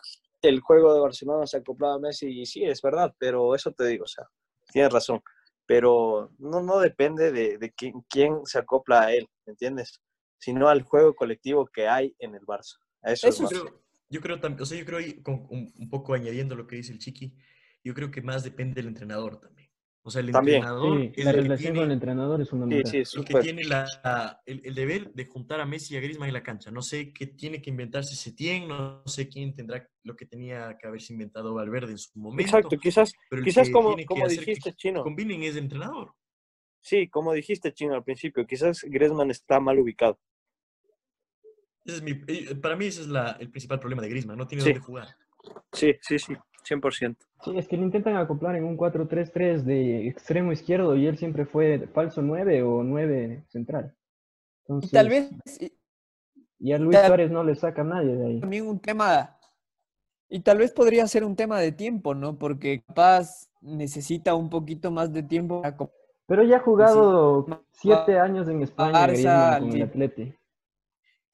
el 0.41 0.61
juego 0.61 0.95
de 0.95 1.01
Barcelona 1.01 1.47
se 1.47 1.59
acoplaba 1.59 1.97
a 1.97 1.99
Messi 1.99 2.41
y 2.41 2.47
sí, 2.47 2.65
es 2.65 2.81
verdad, 2.81 3.15
pero 3.19 3.55
eso 3.55 3.73
te 3.73 3.85
digo, 3.85 4.05
o 4.05 4.09
sea, 4.09 4.25
tienes 4.73 4.91
razón 4.91 5.21
pero 5.69 6.33
no, 6.39 6.63
no 6.63 6.79
depende 6.79 7.31
de, 7.31 7.59
de 7.59 7.73
quién, 7.73 8.01
quién, 8.09 8.41
se 8.47 8.59
acopla 8.59 9.03
a 9.03 9.13
él, 9.13 9.29
¿me 9.45 9.51
entiendes? 9.51 10.01
Sino 10.39 10.67
al 10.71 10.81
juego 10.81 11.15
colectivo 11.15 11.67
que 11.67 11.87
hay 11.87 12.17
en 12.21 12.35
el 12.35 12.41
Barça. 12.41 12.79
Eso, 13.03 13.29
Eso 13.29 13.47
creo, 13.47 13.83
yo 14.09 14.23
creo 14.23 14.41
también, 14.41 14.63
o 14.63 14.65
sea, 14.65 14.79
yo 14.79 14.87
creo, 14.87 14.99
un, 15.27 15.71
un, 15.79 15.91
poco 15.91 16.15
añadiendo 16.15 16.57
lo 16.57 16.67
que 16.67 16.77
dice 16.77 16.93
el 16.93 16.99
Chiqui, 16.99 17.37
yo 17.85 17.95
creo 17.95 18.11
que 18.11 18.23
más 18.23 18.45
depende 18.45 18.75
del 18.75 18.89
entrenador 18.89 19.39
también. 19.39 19.69
O 20.03 20.11
sea, 20.11 20.23
el 20.23 20.31
entrenador. 20.31 21.13
es 21.15 21.23
la 21.23 21.33
relación 21.33 21.75
con 21.75 21.85
el 21.85 21.91
entrenador 21.93 22.41
es 22.41 22.49
fundamental. 22.49 22.91
Sí, 22.91 23.05
sí, 23.05 23.19
el 23.19 23.25
que 23.27 23.41
tiene 23.41 23.65
la, 23.65 24.41
el, 24.47 24.63
el, 24.65 24.75
deber 24.75 25.13
de 25.13 25.27
juntar 25.27 25.61
a 25.61 25.67
Messi 25.67 25.93
y 25.93 25.97
a 25.99 26.01
Griezmann 26.01 26.29
en 26.29 26.35
la 26.35 26.43
cancha. 26.43 26.71
No 26.71 26.81
sé 26.81 27.13
qué 27.13 27.27
tiene 27.27 27.61
que 27.61 27.69
inventarse 27.69 28.17
Setién, 28.17 28.69
no 28.69 29.03
sé 29.07 29.29
quién 29.29 29.55
tendrá 29.55 29.87
lo 30.05 30.17
que 30.17 30.25
tenía 30.25 30.79
que 30.81 30.87
haberse 30.87 31.13
inventado 31.13 31.53
Valverde 31.53 31.93
en 31.93 31.99
su 31.99 32.19
momento. 32.19 32.43
Exacto, 32.43 32.79
quizás, 32.79 33.13
quizás 33.45 33.69
como, 33.69 33.97
como 34.07 34.27
dijiste, 34.27 34.73
Chino. 34.73 35.03
Combinen 35.03 35.43
es 35.43 35.57
el 35.57 35.65
entrenador. 35.65 36.15
Sí, 36.81 37.09
como 37.09 37.35
dijiste, 37.35 37.75
Chino, 37.75 37.95
al 37.95 38.05
principio, 38.05 38.47
quizás 38.47 38.81
Griezmann 38.85 39.31
está 39.31 39.61
mal 39.61 39.79
ubicado. 39.79 40.19
Ese 41.85 41.97
es 41.97 42.03
mi, 42.03 42.13
eh, 42.29 42.55
para 42.55 42.77
mí 42.77 42.87
ese 42.87 43.03
es 43.03 43.09
la, 43.09 43.33
el 43.33 43.51
principal 43.51 43.79
problema 43.79 44.01
de 44.01 44.09
Griezmann, 44.09 44.39
no 44.39 44.47
tiene 44.47 44.65
dónde 44.65 44.81
jugar. 44.81 45.09
Sí, 45.73 45.95
sí, 46.01 46.19
sí. 46.19 46.37
100%. 46.69 47.17
Sí, 47.45 47.57
es 47.57 47.67
que 47.67 47.77
le 47.77 47.85
intentan 47.85 48.17
acoplar 48.17 48.57
en 48.57 48.65
un 48.65 48.77
4-3-3 48.77 49.63
de 49.63 50.09
extremo 50.09 50.53
izquierdo 50.53 50.97
y 50.97 51.07
él 51.07 51.17
siempre 51.17 51.47
fue 51.47 51.89
falso 51.95 52.21
9 52.21 52.63
o 52.63 52.83
9 52.83 53.45
central. 53.49 53.95
Entonces, 54.67 54.91
y 54.91 54.95
tal 54.95 55.09
vez. 55.09 55.31
Y 56.59 56.73
a 56.73 56.79
Luis 56.79 56.99
Suárez 56.99 57.31
no 57.31 57.45
le 57.45 57.55
saca 57.55 57.85
nadie 57.85 58.17
de 58.17 58.27
ahí. 58.27 58.41
También 58.41 58.67
un 58.67 58.81
tema. 58.81 59.39
Y 60.29 60.41
tal 60.41 60.59
vez 60.59 60.73
podría 60.73 61.07
ser 61.07 61.25
un 61.25 61.37
tema 61.37 61.59
de 61.61 61.73
tiempo, 61.73 62.15
¿no? 62.15 62.37
Porque 62.37 62.83
capaz 62.87 63.49
necesita 63.63 64.35
un 64.35 64.51
poquito 64.51 64.91
más 64.91 65.13
de 65.13 65.23
tiempo. 65.23 65.63
Pero 66.27 66.43
ya 66.43 66.57
ha 66.57 66.61
jugado 66.61 67.47
7 67.71 68.19
años 68.19 68.47
en 68.49 68.63
España 68.63 69.07
Barça, 69.07 69.61
con 69.61 69.73
el 69.73 69.83
Atleti. 69.83 70.35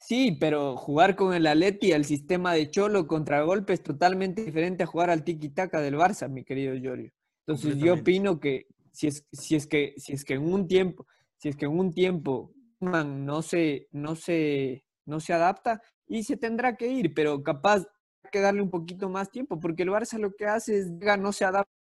Sí, 0.06 0.36
pero 0.38 0.76
jugar 0.76 1.16
con 1.16 1.32
el 1.32 1.46
Atleti 1.46 1.92
al 1.92 2.04
sistema 2.04 2.52
de 2.52 2.70
Cholo 2.70 3.06
contra 3.06 3.42
golpe 3.42 3.72
es 3.72 3.82
totalmente 3.82 4.44
diferente 4.44 4.82
a 4.82 4.86
jugar 4.86 5.08
al 5.08 5.24
tiki-taka 5.24 5.80
del 5.80 5.94
Barça, 5.94 6.28
mi 6.28 6.44
querido 6.44 6.74
Giorgio. 6.74 7.10
Entonces 7.46 7.78
yo 7.78 7.94
opino 7.94 8.38
que 8.38 8.66
si 8.92 9.06
es, 9.06 9.26
si 9.32 9.56
es 9.56 9.66
que 9.66 9.94
si 9.96 10.12
es 10.12 10.26
que 10.26 10.34
en 10.34 10.42
un 10.42 10.68
tiempo, 10.68 11.06
si 11.38 11.48
es 11.48 11.56
que 11.56 11.64
en 11.64 11.78
un 11.78 11.94
tiempo 11.94 12.52
no 12.80 13.40
se, 13.40 13.88
no 13.92 14.14
se, 14.14 14.84
no 15.06 15.20
se 15.20 15.32
adapta 15.32 15.80
y 16.06 16.24
se 16.24 16.36
tendrá 16.36 16.76
que 16.76 16.88
ir, 16.88 17.14
pero 17.14 17.42
capaz 17.42 17.86
que 18.30 18.40
darle 18.40 18.60
un 18.60 18.70
poquito 18.70 19.08
más 19.08 19.30
tiempo, 19.30 19.58
porque 19.58 19.84
el 19.84 19.88
Barça 19.88 20.18
lo 20.18 20.34
que 20.34 20.44
hace 20.44 20.80
es 20.80 20.90
no 21.18 21.32
se 21.32 21.46
adapta 21.46 21.72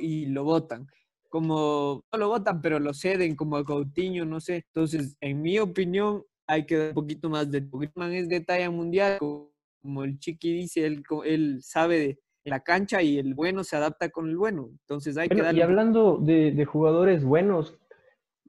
y 0.00 0.26
lo 0.26 0.44
votan. 0.44 0.86
Como 1.28 2.04
no 2.12 2.18
lo 2.18 2.28
votan, 2.28 2.60
pero 2.60 2.78
lo 2.78 2.94
ceden 2.94 3.34
como 3.34 3.56
a 3.56 3.64
Coutinho, 3.64 4.24
no 4.24 4.38
sé. 4.40 4.62
Entonces, 4.72 5.16
en 5.20 5.42
mi 5.42 5.58
opinión, 5.58 6.22
hay 6.46 6.66
que 6.66 6.76
dar 6.76 6.88
un 6.88 6.94
poquito 6.94 7.28
más 7.28 7.50
de... 7.50 7.60
Griezmann 7.60 8.12
es 8.12 8.28
de 8.28 8.40
talla 8.40 8.70
mundial, 8.70 9.18
como 9.18 10.04
el 10.04 10.18
Chiqui 10.18 10.52
dice, 10.52 10.86
él, 10.86 11.02
él 11.24 11.58
sabe 11.62 11.98
de 11.98 12.18
la 12.44 12.60
cancha 12.60 13.02
y 13.02 13.18
el 13.18 13.34
bueno 13.34 13.64
se 13.64 13.76
adapta 13.76 14.10
con 14.10 14.28
el 14.28 14.36
bueno. 14.36 14.68
Entonces 14.70 15.16
hay 15.16 15.28
que 15.28 15.42
darle... 15.42 15.60
Y 15.60 15.62
hablando 15.62 16.18
de, 16.18 16.52
de, 16.52 16.64
jugadores 16.64 17.24
buenos 17.24 17.78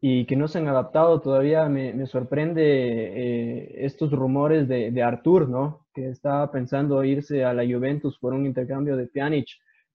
y 0.02 0.26
que 0.26 0.36
no 0.36 0.48
se 0.48 0.60
han 0.60 0.68
adaptado, 0.68 1.22
todavía 1.22 1.68
me, 1.70 1.94
me 1.94 2.06
sorprende 2.06 2.62
eh, 2.64 3.86
estos 3.86 4.12
rumores 4.12 4.68
de, 4.68 4.92
de, 4.92 5.04
Artur, 5.04 5.50
¿no? 5.50 5.88
Que 5.94 6.10
estaba 6.10 6.52
pensando 6.52 7.04
irse 7.04 7.46
a 7.46 7.54
la 7.54 7.64
Juventus 7.64 8.20
por 8.20 8.34
un 8.34 8.46
intercambio 8.46 8.98
de 8.98 9.08
Pjanic. 9.08 9.48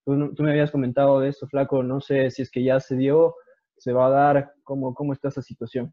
Tú, 0.04 0.34
tú, 0.34 0.42
me 0.42 0.50
habías 0.50 0.70
comentado 0.70 1.20
de 1.20 1.28
eso, 1.28 1.46
Flaco. 1.46 1.82
No 1.82 2.00
sé 2.00 2.30
si 2.30 2.42
es 2.42 2.50
que 2.50 2.64
ya 2.64 2.80
se 2.80 2.96
dio, 2.96 3.36
se 3.76 3.92
va 3.92 4.06
a 4.06 4.10
dar, 4.10 4.54
¿cómo, 4.64 4.94
cómo 4.94 5.12
está 5.12 5.28
esa 5.28 5.42
situación? 5.42 5.92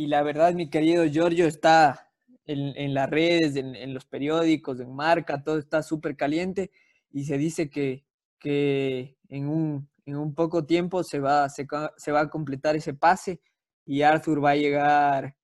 Y 0.00 0.06
la 0.06 0.22
verdad, 0.22 0.54
mi 0.54 0.70
querido 0.70 1.04
Giorgio, 1.04 1.46
está 1.46 2.10
en, 2.46 2.94
las 2.94 3.10
redes, 3.10 3.54
en, 3.56 3.92
los 3.92 4.06
periódicos, 4.06 4.80
en 4.80 4.94
marca, 4.94 5.42
todo 5.42 5.58
está 5.58 5.82
súper 5.82 6.16
caliente 6.16 6.70
y 7.10 7.24
se 7.24 7.36
dice 7.36 7.68
que, 7.68 8.06
que 8.38 9.18
en, 9.28 9.46
un, 9.46 9.90
en 10.06 10.16
un 10.16 10.34
poco 10.34 10.64
tiempo 10.64 11.04
se 11.04 11.20
va, 11.20 11.50
se, 11.50 11.66
se, 11.98 12.12
va 12.12 12.20
a 12.20 12.30
completar 12.30 12.76
ese 12.76 12.94
pase 12.94 13.42
y 13.84 14.00
Arthur 14.00 14.42
va 14.42 14.52
a 14.52 14.56
llegar, 14.56 15.36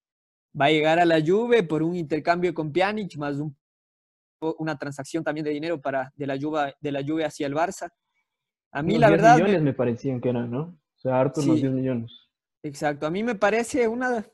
va 0.59 0.65
a, 0.65 0.71
llegar 0.71 1.01
a 1.01 1.05
la 1.05 1.21
Juve 1.21 1.63
por 1.63 1.83
un 1.83 1.95
intercambio 1.95 2.55
con 2.55 2.73
Pjanic, 2.73 3.15
más 3.19 3.37
un, 3.37 3.55
una 4.41 4.79
transacción 4.79 5.23
también 5.23 5.45
de 5.45 5.51
dinero 5.51 5.83
para, 5.83 6.15
de, 6.17 6.27
la 6.27 6.39
Juve, 6.41 6.77
de 6.81 6.93
la 6.93 7.05
Juve 7.05 7.27
hacia 7.27 7.47
el 7.47 7.55
Barça. 7.55 7.93
A 8.73 8.83
mí, 8.83 8.97
la 8.97 9.11
verdad. 9.11 9.37
millones 9.37 9.61
me... 9.61 9.75
parecían 9.75 10.19
que 10.19 10.31
eran, 10.31 10.51
¿no? 10.51 10.63
O 10.63 10.99
sea, 10.99 11.21
Arthur 11.21 11.45
sí, 11.45 11.55
10 11.57 11.73
millones. 11.73 12.23
Exacto. 12.63 13.07
A 13.07 13.11
mí 13.11 13.23
me 13.23 13.35
parece 13.35 13.87
una, 13.87 14.25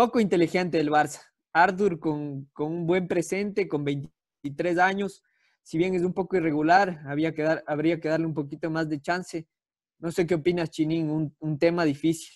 poco 0.00 0.18
inteligente 0.18 0.78
del 0.78 0.88
Barça. 0.88 1.20
Arthur 1.52 2.00
con, 2.00 2.46
con, 2.54 2.72
un 2.72 2.86
buen 2.86 3.06
presente, 3.06 3.68
con 3.68 3.84
23 3.84 4.78
años, 4.78 5.22
si 5.62 5.76
bien 5.76 5.94
es 5.94 6.00
un 6.00 6.14
poco 6.14 6.38
irregular, 6.38 7.02
que 7.34 7.42
dar, 7.42 7.62
habría 7.66 8.00
que 8.00 8.08
darle 8.08 8.24
un 8.24 8.32
poquito 8.32 8.70
más 8.70 8.88
de 8.88 8.98
chance. 9.02 9.46
No 9.98 10.10
sé 10.10 10.26
qué 10.26 10.36
opinas, 10.36 10.70
Chinín, 10.70 11.10
un, 11.10 11.36
un 11.40 11.58
tema 11.58 11.84
difícil. 11.84 12.30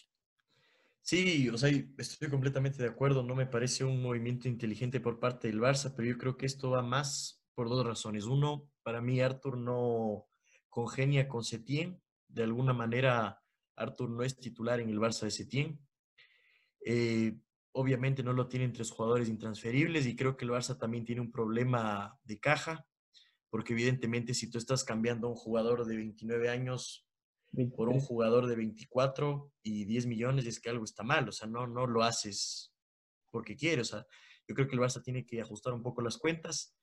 Sí, 1.00 1.48
o 1.48 1.56
sea, 1.56 1.70
estoy 1.96 2.28
completamente 2.28 2.82
de 2.82 2.90
acuerdo. 2.90 3.22
No 3.22 3.34
me 3.34 3.46
parece 3.46 3.82
un 3.82 4.02
movimiento 4.02 4.46
inteligente 4.46 5.00
por 5.00 5.18
parte 5.18 5.48
del 5.48 5.58
Barça, 5.58 5.94
pero 5.96 6.06
yo 6.06 6.18
creo 6.18 6.36
que 6.36 6.44
esto 6.44 6.68
va 6.68 6.82
más 6.82 7.42
por 7.54 7.70
dos 7.70 7.86
razones. 7.86 8.26
Uno, 8.26 8.68
para 8.82 9.00
mí 9.00 9.22
Arthur 9.22 9.56
no 9.56 10.26
congenia 10.68 11.28
con 11.28 11.42
Setién. 11.42 11.98
De 12.28 12.42
alguna 12.42 12.74
manera, 12.74 13.42
Arthur 13.74 14.10
no 14.10 14.22
es 14.22 14.36
titular 14.36 14.80
en 14.80 14.90
el 14.90 14.98
Barça 14.98 15.22
de 15.22 15.30
Setién. 15.30 15.80
Eh, 16.84 17.38
obviamente 17.74 18.22
no 18.22 18.32
lo 18.32 18.48
tienen 18.48 18.72
tres 18.72 18.90
jugadores 18.90 19.28
intransferibles 19.28 20.06
y 20.06 20.14
creo 20.14 20.36
que 20.36 20.44
el 20.44 20.52
Barça 20.52 20.78
también 20.78 21.04
tiene 21.04 21.20
un 21.20 21.30
problema 21.30 22.18
de 22.22 22.38
caja, 22.38 22.86
porque 23.50 23.72
evidentemente 23.72 24.32
si 24.32 24.48
tú 24.48 24.58
estás 24.58 24.84
cambiando 24.84 25.26
a 25.26 25.30
un 25.30 25.36
jugador 25.36 25.84
de 25.84 25.96
29 25.96 26.48
años 26.48 27.06
por 27.76 27.88
un 27.88 28.00
jugador 28.00 28.46
de 28.46 28.56
24 28.56 29.52
y 29.62 29.84
10 29.84 30.06
millones, 30.06 30.46
es 30.46 30.60
que 30.60 30.70
algo 30.70 30.84
está 30.84 31.02
mal, 31.02 31.28
o 31.28 31.32
sea, 31.32 31.48
no, 31.48 31.66
no 31.66 31.86
lo 31.86 32.02
haces 32.02 32.72
porque 33.30 33.56
quieres, 33.56 33.92
o 33.92 33.96
sea, 33.96 34.06
yo 34.46 34.54
creo 34.54 34.68
que 34.68 34.76
el 34.76 34.80
Barça 34.80 35.02
tiene 35.02 35.26
que 35.26 35.40
ajustar 35.40 35.74
un 35.74 35.82
poco 35.82 36.00
las 36.00 36.16
cuentas 36.16 36.76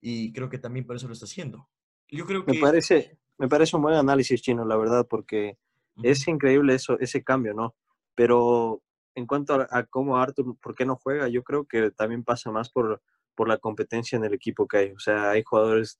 y 0.00 0.32
creo 0.32 0.48
que 0.48 0.58
también 0.58 0.86
por 0.86 0.94
eso 0.94 1.08
lo 1.08 1.14
está 1.14 1.26
haciendo. 1.26 1.68
Yo 2.08 2.24
creo 2.24 2.44
que... 2.44 2.52
Me 2.52 2.60
parece, 2.60 3.18
me 3.38 3.48
parece 3.48 3.74
un 3.74 3.82
buen 3.82 3.96
análisis 3.96 4.42
chino, 4.42 4.64
la 4.64 4.76
verdad, 4.76 5.08
porque 5.08 5.58
es 6.04 6.28
increíble 6.28 6.74
eso, 6.74 6.98
ese 7.00 7.24
cambio, 7.24 7.52
¿no? 7.52 7.74
Pero 8.14 8.82
en 9.16 9.26
cuanto 9.26 9.54
a, 9.54 9.84
cómo 9.84 10.18
Arthur, 10.18 10.56
¿por 10.60 10.74
qué 10.74 10.84
no 10.84 10.96
juega? 10.96 11.26
Yo 11.28 11.42
creo 11.42 11.64
que 11.64 11.90
también 11.90 12.22
pasa 12.22 12.50
más 12.50 12.68
por, 12.68 13.02
por 13.34 13.48
la 13.48 13.56
competencia 13.56 14.16
en 14.16 14.24
el 14.24 14.34
equipo 14.34 14.68
que 14.68 14.76
hay. 14.76 14.92
O 14.92 14.98
sea, 14.98 15.30
hay 15.30 15.42
jugadores 15.42 15.98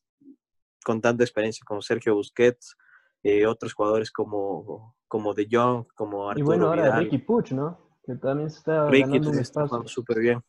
con 0.85 1.01
tanta 1.01 1.25
experiencia 1.25 1.65
como 1.67 1.81
Sergio 1.81 2.15
Busquets, 2.15 2.77
eh, 3.23 3.47
otros 3.47 3.73
jugadores 3.73 4.13
como, 4.13 4.95
como 5.09 5.33
De 5.33 5.49
Jong, 5.51 5.87
como 5.95 6.29
Arturo 6.29 6.45
Y 6.45 6.47
bueno, 6.47 6.67
ahora 6.69 6.99
Ricky 6.99 7.19
Puch, 7.19 7.53
¿no? 7.53 7.99
Que 8.05 8.17
también 8.17 8.51
se 8.51 8.59
está 8.59 8.87
Ricky 8.89 9.05
ganando 9.05 9.31
un 9.31 9.39
espacio. 9.39 9.89
súper 9.89 10.21
bien. 10.21 10.43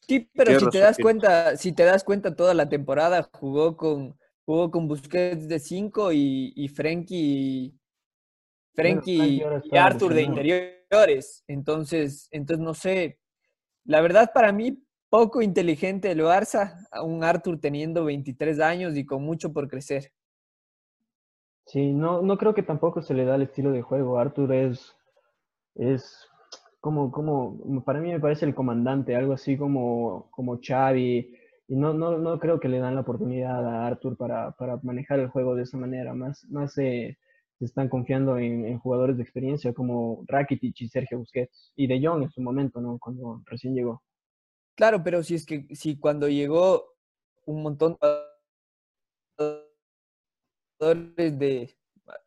Sí, 0.00 0.30
pero 0.34 0.58
si 0.58 0.70
te 0.70 0.78
das 0.78 0.96
cuenta, 0.96 1.54
si 1.58 1.72
te 1.72 1.84
das 1.84 2.02
cuenta 2.02 2.34
toda 2.34 2.54
la 2.54 2.70
temporada 2.70 3.28
jugó 3.30 3.76
con 3.76 4.18
jugó 4.46 4.70
con 4.70 4.88
Busquets 4.88 5.46
de 5.46 5.58
5 5.58 6.12
y, 6.12 6.54
y 6.56 6.68
Frenkie 6.68 7.78
Frenkie 8.74 9.44
y 9.70 9.76
Arthur 9.76 10.14
de 10.14 10.22
interior 10.22 10.77
Entonces, 11.46 12.28
entonces 12.30 12.64
no 12.64 12.74
sé. 12.74 13.18
La 13.84 14.00
verdad, 14.00 14.30
para 14.32 14.52
mí, 14.52 14.82
poco 15.08 15.42
inteligente 15.42 16.10
el 16.10 16.20
Barça, 16.20 16.74
un 17.02 17.24
Arthur 17.24 17.60
teniendo 17.60 18.04
23 18.04 18.60
años 18.60 18.96
y 18.96 19.04
con 19.04 19.22
mucho 19.22 19.52
por 19.52 19.68
crecer. 19.68 20.12
Sí, 21.66 21.92
no, 21.92 22.22
no 22.22 22.38
creo 22.38 22.54
que 22.54 22.62
tampoco 22.62 23.02
se 23.02 23.14
le 23.14 23.24
da 23.24 23.36
el 23.36 23.42
estilo 23.42 23.70
de 23.70 23.82
juego. 23.82 24.18
Arthur 24.18 24.54
es, 24.54 24.94
es 25.74 26.26
como, 26.80 27.10
como, 27.12 27.84
para 27.84 28.00
mí 28.00 28.10
me 28.10 28.20
parece 28.20 28.46
el 28.46 28.54
comandante, 28.54 29.16
algo 29.16 29.34
así 29.34 29.56
como, 29.56 30.28
como 30.30 30.58
Xavi. 30.62 31.34
Y 31.68 31.76
no, 31.76 31.92
no, 31.92 32.16
no 32.16 32.38
creo 32.38 32.58
que 32.58 32.68
le 32.68 32.78
dan 32.78 32.94
la 32.94 33.02
oportunidad 33.02 33.66
a 33.66 33.86
Arthur 33.86 34.16
para, 34.16 34.52
para 34.52 34.78
manejar 34.82 35.20
el 35.20 35.28
juego 35.28 35.54
de 35.54 35.64
esa 35.64 35.76
manera. 35.76 36.14
Más, 36.14 36.46
más 36.46 36.72
se 37.58 37.64
están 37.64 37.88
confiando 37.88 38.38
en, 38.38 38.64
en, 38.64 38.78
jugadores 38.78 39.16
de 39.16 39.22
experiencia 39.22 39.72
como 39.72 40.24
Rakitic 40.26 40.80
y 40.80 40.88
Sergio 40.88 41.18
Busquets. 41.18 41.72
Y 41.74 41.86
De 41.86 42.00
Jong 42.00 42.22
en 42.22 42.30
su 42.30 42.40
momento, 42.40 42.80
¿no? 42.80 42.98
Cuando 42.98 43.42
recién 43.46 43.74
llegó. 43.74 44.02
Claro, 44.76 45.02
pero 45.02 45.22
si 45.24 45.34
es 45.34 45.44
que 45.44 45.66
si 45.74 45.98
cuando 45.98 46.28
llegó 46.28 46.84
un 47.46 47.62
montón 47.62 47.98
de 50.78 51.76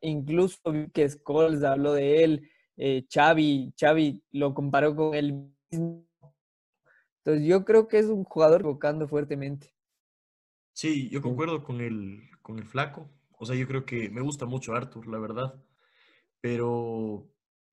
incluso 0.02 0.60
que 0.94 1.08
Scholes 1.08 1.64
habló 1.64 1.94
de 1.94 2.24
él, 2.24 2.50
eh, 2.76 3.06
Xavi, 3.10 3.74
Xavi 3.80 4.24
lo 4.32 4.54
comparó 4.54 4.96
con 4.96 5.14
él 5.14 5.54
mismo. 5.72 6.06
Entonces 7.24 7.48
yo 7.48 7.64
creo 7.64 7.88
que 7.88 8.00
es 8.00 8.08
un 8.08 8.24
jugador 8.24 8.62
evocando 8.62 9.08
fuertemente. 9.08 9.74
Sí, 10.74 11.10
yo 11.10 11.22
concuerdo 11.22 11.64
con 11.64 11.80
el, 11.80 12.22
con 12.42 12.58
el 12.60 12.66
flaco. 12.66 13.10
O 13.42 13.46
sea, 13.46 13.56
yo 13.56 13.68
creo 13.68 13.86
que 13.88 14.08
me 14.12 14.22
gusta 14.22 14.46
mucho 14.46 14.76
Arthur, 14.76 15.08
la 15.08 15.18
verdad. 15.18 15.56
Pero, 16.42 17.28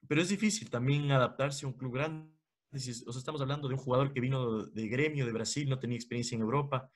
pero 0.08 0.22
es 0.22 0.30
difícil 0.30 0.70
también 0.70 1.10
adaptarse 1.10 1.66
a 1.66 1.68
un 1.68 1.74
club 1.74 1.92
grande 1.92 2.32
o 2.72 2.78
sea, 2.78 3.18
estamos 3.18 3.40
hablando 3.40 3.68
de 3.68 3.74
un 3.74 3.80
jugador 3.80 4.12
que 4.12 4.20
vino 4.20 4.66
de 4.66 4.88
gremio 4.88 5.24
de 5.24 5.32
Brasil, 5.32 5.68
no 5.68 5.78
tenía 5.78 5.96
experiencia 5.96 6.36
en 6.36 6.42
Europa. 6.42 6.90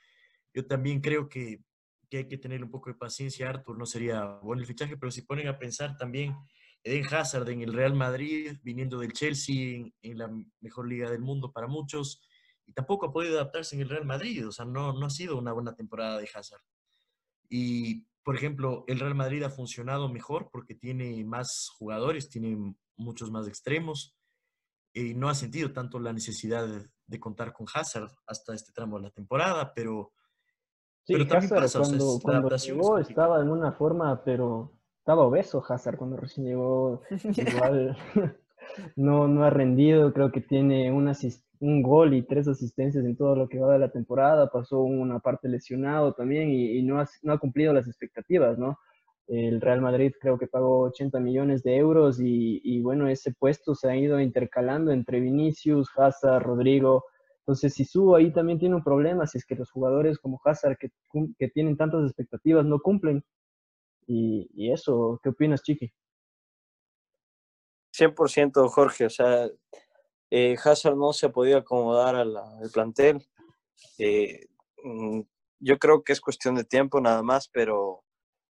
Yo 0.52 0.66
también 0.66 1.00
creo 1.00 1.28
que, 1.28 1.64
que 2.10 2.18
hay 2.18 2.28
que 2.28 2.36
tener 2.36 2.62
un 2.62 2.70
poco 2.70 2.90
de 2.90 2.96
paciencia. 2.96 3.48
Arthur 3.48 3.78
no 3.78 3.86
sería 3.86 4.24
bueno 4.42 4.60
el 4.60 4.66
fichaje, 4.66 4.96
pero 4.96 5.10
si 5.10 5.22
ponen 5.22 5.48
a 5.48 5.58
pensar 5.58 5.96
también 5.96 6.34
Eden 6.82 7.06
Hazard 7.10 7.48
en 7.48 7.62
el 7.62 7.72
Real 7.72 7.94
Madrid, 7.94 8.58
viniendo 8.62 8.98
del 8.98 9.12
Chelsea, 9.12 9.76
en, 9.76 9.94
en, 10.02 10.18
la 10.18 10.30
mejor 10.60 10.88
liga 10.88 11.10
del 11.10 11.22
mundo 11.22 11.52
para 11.52 11.66
muchos, 11.66 12.22
y 12.66 12.72
tampoco 12.72 13.06
ha 13.06 13.12
podido 13.12 13.34
adaptarse 13.34 13.74
en 13.74 13.82
el 13.82 13.88
Real 13.88 14.04
Madrid. 14.04 14.46
O 14.46 14.52
sea, 14.52 14.66
no, 14.66 14.92
no 14.92 15.06
ha 15.06 15.10
sido 15.10 15.38
una 15.38 15.52
buena 15.52 15.74
temporada 15.74 16.18
de 16.18 16.28
Hazard. 16.34 16.62
Y, 17.48 18.06
por 18.24 18.36
ejemplo, 18.36 18.84
el 18.86 19.00
Real 19.00 19.14
Madrid 19.14 19.42
ha 19.42 19.50
funcionado 19.50 20.08
mejor 20.08 20.48
porque 20.50 20.74
tiene 20.74 21.24
más 21.24 21.70
jugadores, 21.76 22.28
tiene 22.28 22.74
muchos 22.96 23.30
más 23.30 23.48
extremos 23.48 24.16
y 24.92 25.14
no 25.14 25.28
ha 25.28 25.34
sentido 25.34 25.72
tanto 25.72 25.98
la 25.98 26.12
necesidad 26.12 26.66
de, 26.66 27.20
contar 27.20 27.52
con 27.52 27.66
Hazard 27.72 28.10
hasta 28.26 28.54
este 28.54 28.72
tramo 28.72 28.96
de 28.96 29.04
la 29.04 29.10
temporada, 29.10 29.74
pero, 29.74 30.12
sí, 31.04 31.12
pero 31.12 31.26
también 31.26 31.52
Hazard, 31.52 31.62
pasa, 31.62 31.78
cuando, 31.80 32.08
o 32.08 32.12
sea, 32.12 32.20
cuando 32.22 32.56
llegó 32.56 32.98
estaba 32.98 33.40
en 33.42 33.50
una 33.50 33.72
forma, 33.72 34.24
pero 34.24 34.72
estaba 34.98 35.22
obeso 35.22 35.62
Hazard 35.68 35.98
cuando 35.98 36.16
recién 36.16 36.46
llegó, 36.46 37.02
igual 37.36 37.98
no, 38.96 39.28
no 39.28 39.44
ha 39.44 39.50
rendido, 39.50 40.12
creo 40.14 40.32
que 40.32 40.40
tiene 40.40 40.90
un, 40.90 41.14
un 41.62 41.82
gol 41.82 42.14
y 42.14 42.22
tres 42.22 42.48
asistencias 42.48 43.04
en 43.04 43.16
todo 43.16 43.36
lo 43.36 43.48
que 43.48 43.58
va 43.58 43.72
de 43.72 43.78
la 43.78 43.90
temporada, 43.90 44.50
pasó 44.50 44.80
una 44.80 45.20
parte 45.20 45.48
lesionado 45.48 46.12
también 46.12 46.50
y, 46.50 46.78
y 46.78 46.82
no, 46.82 47.00
ha, 47.00 47.08
no 47.22 47.32
ha 47.32 47.38
cumplido 47.38 47.72
las 47.72 47.86
expectativas, 47.86 48.58
¿no? 48.58 48.78
El 49.28 49.60
Real 49.60 49.80
Madrid 49.80 50.12
creo 50.20 50.38
que 50.38 50.46
pagó 50.46 50.80
80 50.80 51.20
millones 51.20 51.62
de 51.62 51.76
euros 51.76 52.18
y, 52.20 52.80
bueno, 52.82 53.08
ese 53.08 53.32
puesto 53.32 53.74
se 53.74 53.88
ha 53.88 53.96
ido 53.96 54.20
intercalando 54.20 54.90
entre 54.90 55.20
Vinicius, 55.20 55.88
Hazard, 55.96 56.42
Rodrigo. 56.42 57.04
Entonces, 57.38 57.72
si 57.74 57.84
subo 57.84 58.16
ahí 58.16 58.32
también 58.32 58.58
tiene 58.58 58.74
un 58.74 58.84
problema, 58.84 59.26
si 59.26 59.38
es 59.38 59.46
que 59.46 59.54
los 59.54 59.70
jugadores 59.70 60.18
como 60.18 60.40
Hazard, 60.44 60.76
que, 60.76 60.90
que 61.38 61.48
tienen 61.48 61.76
tantas 61.76 62.04
expectativas, 62.04 62.66
no 62.66 62.80
cumplen. 62.80 63.24
Y, 64.06 64.70
eso, 64.70 65.20
¿qué 65.22 65.30
opinas, 65.30 65.62
Chiqui? 65.62 65.90
100% 67.96 68.68
Jorge, 68.68 69.06
o 69.06 69.10
sea, 69.10 69.48
eh, 70.34 70.56
Hazard 70.64 70.96
no 70.96 71.12
se 71.12 71.26
ha 71.26 71.28
podido 71.28 71.58
acomodar 71.58 72.16
al, 72.16 72.34
plantel. 72.72 73.22
Eh, 73.98 74.46
mm, 74.82 75.20
yo 75.60 75.78
creo 75.78 76.02
que 76.02 76.14
es 76.14 76.22
cuestión 76.22 76.54
de 76.54 76.64
tiempo 76.64 77.02
nada 77.02 77.22
más, 77.22 77.50
pero 77.52 78.02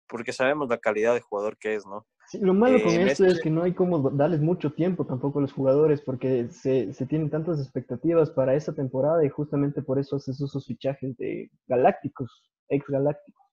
porque 0.08 0.32
sabemos 0.32 0.70
la 0.70 0.78
calidad 0.78 1.12
de 1.12 1.20
jugador 1.20 1.58
que 1.58 1.74
es, 1.74 1.84
¿no? 1.84 2.06
Sí, 2.28 2.38
lo 2.38 2.54
malo 2.54 2.82
con 2.82 2.92
esto 2.94 3.26
es 3.26 3.34
este 3.34 3.42
que 3.42 3.50
no 3.50 3.62
hay 3.62 3.74
como 3.74 4.08
darles 4.10 4.40
mucho 4.40 4.72
tiempo 4.72 5.04
tampoco 5.04 5.38
a 5.38 5.42
los 5.42 5.52
jugadores, 5.52 6.00
porque 6.00 6.48
se, 6.48 6.94
se, 6.94 7.04
tienen 7.04 7.28
tantas 7.28 7.60
expectativas 7.60 8.30
para 8.30 8.54
esa 8.54 8.74
temporada 8.74 9.22
y 9.22 9.28
justamente 9.28 9.82
por 9.82 9.98
eso 9.98 10.16
haces 10.16 10.40
esos 10.40 10.64
fichajes 10.64 11.14
de 11.18 11.50
galácticos, 11.66 12.50
ex 12.70 12.86
galácticos. 12.88 13.44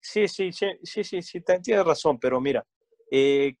Sí, 0.00 0.28
sí, 0.28 0.52
sí, 0.52 0.66
sí, 0.82 1.02
sí, 1.02 1.22
sí, 1.22 1.40
tienes 1.62 1.86
razón, 1.86 2.18
pero 2.18 2.42
mira, 2.42 2.62
eh, 3.10 3.54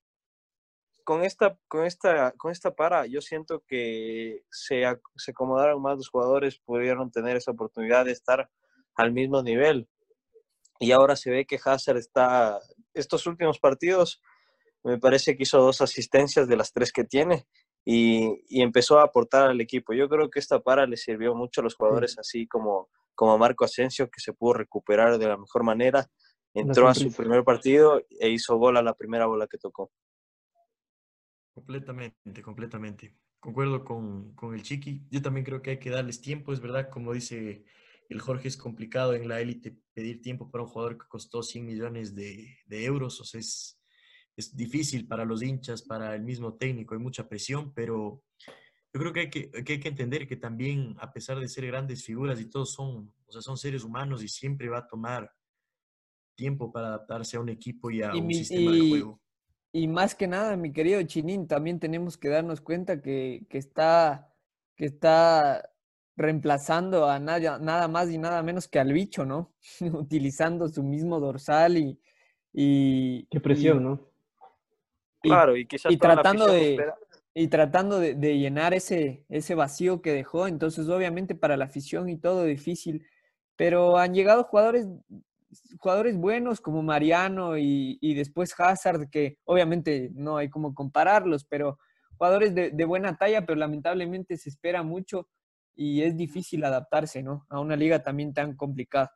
con 1.04 1.22
esta, 1.22 1.58
con 1.68 1.84
esta, 1.84 2.32
con 2.32 2.50
esta 2.50 2.74
para, 2.74 3.06
yo 3.06 3.20
siento 3.20 3.62
que 3.66 4.42
se, 4.50 4.84
se 5.16 5.30
acomodaron 5.30 5.80
más 5.80 5.96
los 5.98 6.08
jugadores, 6.08 6.58
pudieron 6.58 7.10
tener 7.10 7.36
esa 7.36 7.52
oportunidad 7.52 8.06
de 8.06 8.12
estar 8.12 8.50
al 8.96 9.12
mismo 9.12 9.42
nivel 9.42 9.88
y 10.78 10.92
ahora 10.92 11.16
se 11.16 11.30
ve 11.30 11.46
que 11.46 11.58
Hazard 11.62 11.98
está, 11.98 12.58
estos 12.92 13.26
últimos 13.26 13.58
partidos, 13.58 14.20
me 14.82 14.98
parece 14.98 15.36
que 15.36 15.44
hizo 15.44 15.58
dos 15.58 15.80
asistencias 15.80 16.48
de 16.48 16.56
las 16.56 16.72
tres 16.72 16.92
que 16.92 17.04
tiene 17.04 17.46
y, 17.84 18.42
y, 18.48 18.62
empezó 18.62 18.98
a 18.98 19.04
aportar 19.04 19.48
al 19.48 19.60
equipo. 19.60 19.94
Yo 19.94 20.08
creo 20.08 20.30
que 20.30 20.38
esta 20.38 20.60
para 20.60 20.86
le 20.86 20.96
sirvió 20.96 21.34
mucho 21.34 21.60
a 21.60 21.64
los 21.64 21.74
jugadores, 21.74 22.18
así 22.18 22.46
como, 22.46 22.88
como 23.14 23.38
Marco 23.38 23.64
Asensio, 23.64 24.10
que 24.10 24.20
se 24.20 24.32
pudo 24.32 24.54
recuperar 24.54 25.18
de 25.18 25.26
la 25.26 25.36
mejor 25.36 25.62
manera. 25.62 26.06
Entró 26.52 26.88
a 26.88 26.94
su 26.94 27.12
primer 27.12 27.44
partido 27.44 28.02
e 28.20 28.28
hizo 28.28 28.56
gol 28.56 28.76
a 28.76 28.82
la 28.82 28.94
primera 28.94 29.26
bola 29.26 29.46
que 29.46 29.58
tocó. 29.58 29.90
Completamente, 31.54 32.42
completamente. 32.42 33.16
Concuerdo 33.38 33.84
con, 33.84 34.34
con 34.34 34.54
el 34.54 34.62
Chiqui. 34.62 35.06
Yo 35.10 35.22
también 35.22 35.44
creo 35.44 35.62
que 35.62 35.70
hay 35.70 35.78
que 35.78 35.90
darles 35.90 36.20
tiempo, 36.20 36.52
es 36.52 36.60
verdad, 36.60 36.90
como 36.90 37.12
dice 37.12 37.64
el 38.08 38.20
Jorge 38.20 38.48
es 38.48 38.56
complicado 38.56 39.14
en 39.14 39.28
la 39.28 39.40
élite 39.40 39.76
pedir 39.92 40.20
tiempo 40.20 40.50
para 40.50 40.64
un 40.64 40.70
jugador 40.70 40.98
que 40.98 41.08
costó 41.08 41.42
100 41.42 41.64
millones 41.64 42.14
de, 42.14 42.58
de 42.66 42.84
euros, 42.84 43.20
o 43.20 43.24
sea, 43.24 43.40
es, 43.40 43.80
es, 44.36 44.54
difícil 44.56 45.06
para 45.06 45.24
los 45.24 45.42
hinchas, 45.42 45.82
para 45.82 46.14
el 46.14 46.22
mismo 46.22 46.54
técnico, 46.54 46.94
hay 46.94 47.00
mucha 47.00 47.28
presión, 47.28 47.72
pero 47.72 48.22
yo 48.92 49.00
creo 49.00 49.12
que 49.12 49.20
hay 49.20 49.30
que, 49.30 49.50
que 49.50 49.72
hay 49.72 49.80
que, 49.80 49.88
entender 49.88 50.26
que 50.26 50.36
también, 50.36 50.96
a 51.00 51.12
pesar 51.12 51.40
de 51.40 51.48
ser 51.48 51.66
grandes 51.66 52.04
figuras 52.04 52.40
y 52.40 52.48
todos 52.48 52.72
son, 52.72 53.12
o 53.26 53.32
sea, 53.32 53.42
son 53.42 53.56
seres 53.56 53.84
humanos 53.84 54.22
y 54.22 54.28
siempre 54.28 54.68
va 54.68 54.78
a 54.78 54.86
tomar 54.86 55.32
tiempo 56.36 56.72
para 56.72 56.88
adaptarse 56.88 57.36
a 57.36 57.40
un 57.40 57.48
equipo 57.48 57.90
y 57.90 58.02
a 58.02 58.14
y 58.14 58.20
un 58.20 58.26
mi, 58.26 58.34
sistema 58.34 58.70
y, 58.76 58.80
de 58.80 58.88
juego. 58.90 59.22
Y 59.76 59.88
más 59.88 60.14
que 60.14 60.28
nada, 60.28 60.56
mi 60.56 60.72
querido 60.72 61.02
Chinín, 61.02 61.48
también 61.48 61.80
tenemos 61.80 62.16
que 62.16 62.28
darnos 62.28 62.60
cuenta 62.60 63.02
que, 63.02 63.44
que 63.50 63.58
está, 63.58 64.32
que 64.76 64.84
está 64.84 65.68
reemplazando 66.16 67.10
a 67.10 67.18
nada, 67.18 67.58
nada 67.58 67.88
más 67.88 68.08
y 68.08 68.16
nada 68.16 68.40
menos 68.44 68.68
que 68.68 68.78
al 68.78 68.92
bicho, 68.92 69.24
¿no? 69.26 69.52
Utilizando 69.92 70.68
su 70.68 70.84
mismo 70.84 71.18
dorsal 71.18 71.76
y... 71.76 72.00
y 72.52 73.26
Qué 73.26 73.40
presión, 73.40 73.82
¿no? 73.82 74.12
Y, 75.24 75.28
claro, 75.28 75.56
y 75.56 75.66
quizás 75.66 75.90
y 75.90 75.96
tratando 75.96 76.46
de 76.46 76.78
y 77.36 77.48
tratando 77.48 77.98
de, 77.98 78.14
de, 78.14 78.38
llenar 78.38 78.74
ese, 78.74 79.24
ese 79.28 79.56
vacío 79.56 80.02
que 80.02 80.12
dejó, 80.12 80.46
entonces 80.46 80.88
obviamente 80.88 81.34
para 81.34 81.56
la 81.56 81.64
afición 81.64 82.08
y 82.08 82.16
todo 82.16 82.44
difícil, 82.44 83.04
pero 83.56 83.98
han 83.98 84.14
llegado 84.14 84.44
jugadores 84.44 84.86
jugadores 85.78 86.16
buenos 86.16 86.60
como 86.60 86.82
Mariano 86.82 87.56
y, 87.58 87.98
y 88.00 88.14
después 88.14 88.54
Hazard, 88.58 89.08
que 89.10 89.38
obviamente 89.44 90.10
no 90.14 90.36
hay 90.36 90.48
como 90.48 90.74
compararlos, 90.74 91.44
pero 91.44 91.78
jugadores 92.16 92.54
de, 92.54 92.70
de 92.70 92.84
buena 92.84 93.16
talla, 93.16 93.44
pero 93.44 93.58
lamentablemente 93.58 94.36
se 94.36 94.48
espera 94.48 94.82
mucho 94.82 95.28
y 95.74 96.02
es 96.02 96.16
difícil 96.16 96.64
adaptarse, 96.64 97.22
¿no? 97.22 97.46
A 97.48 97.60
una 97.60 97.76
liga 97.76 98.02
también 98.02 98.32
tan 98.32 98.56
complicada. 98.56 99.12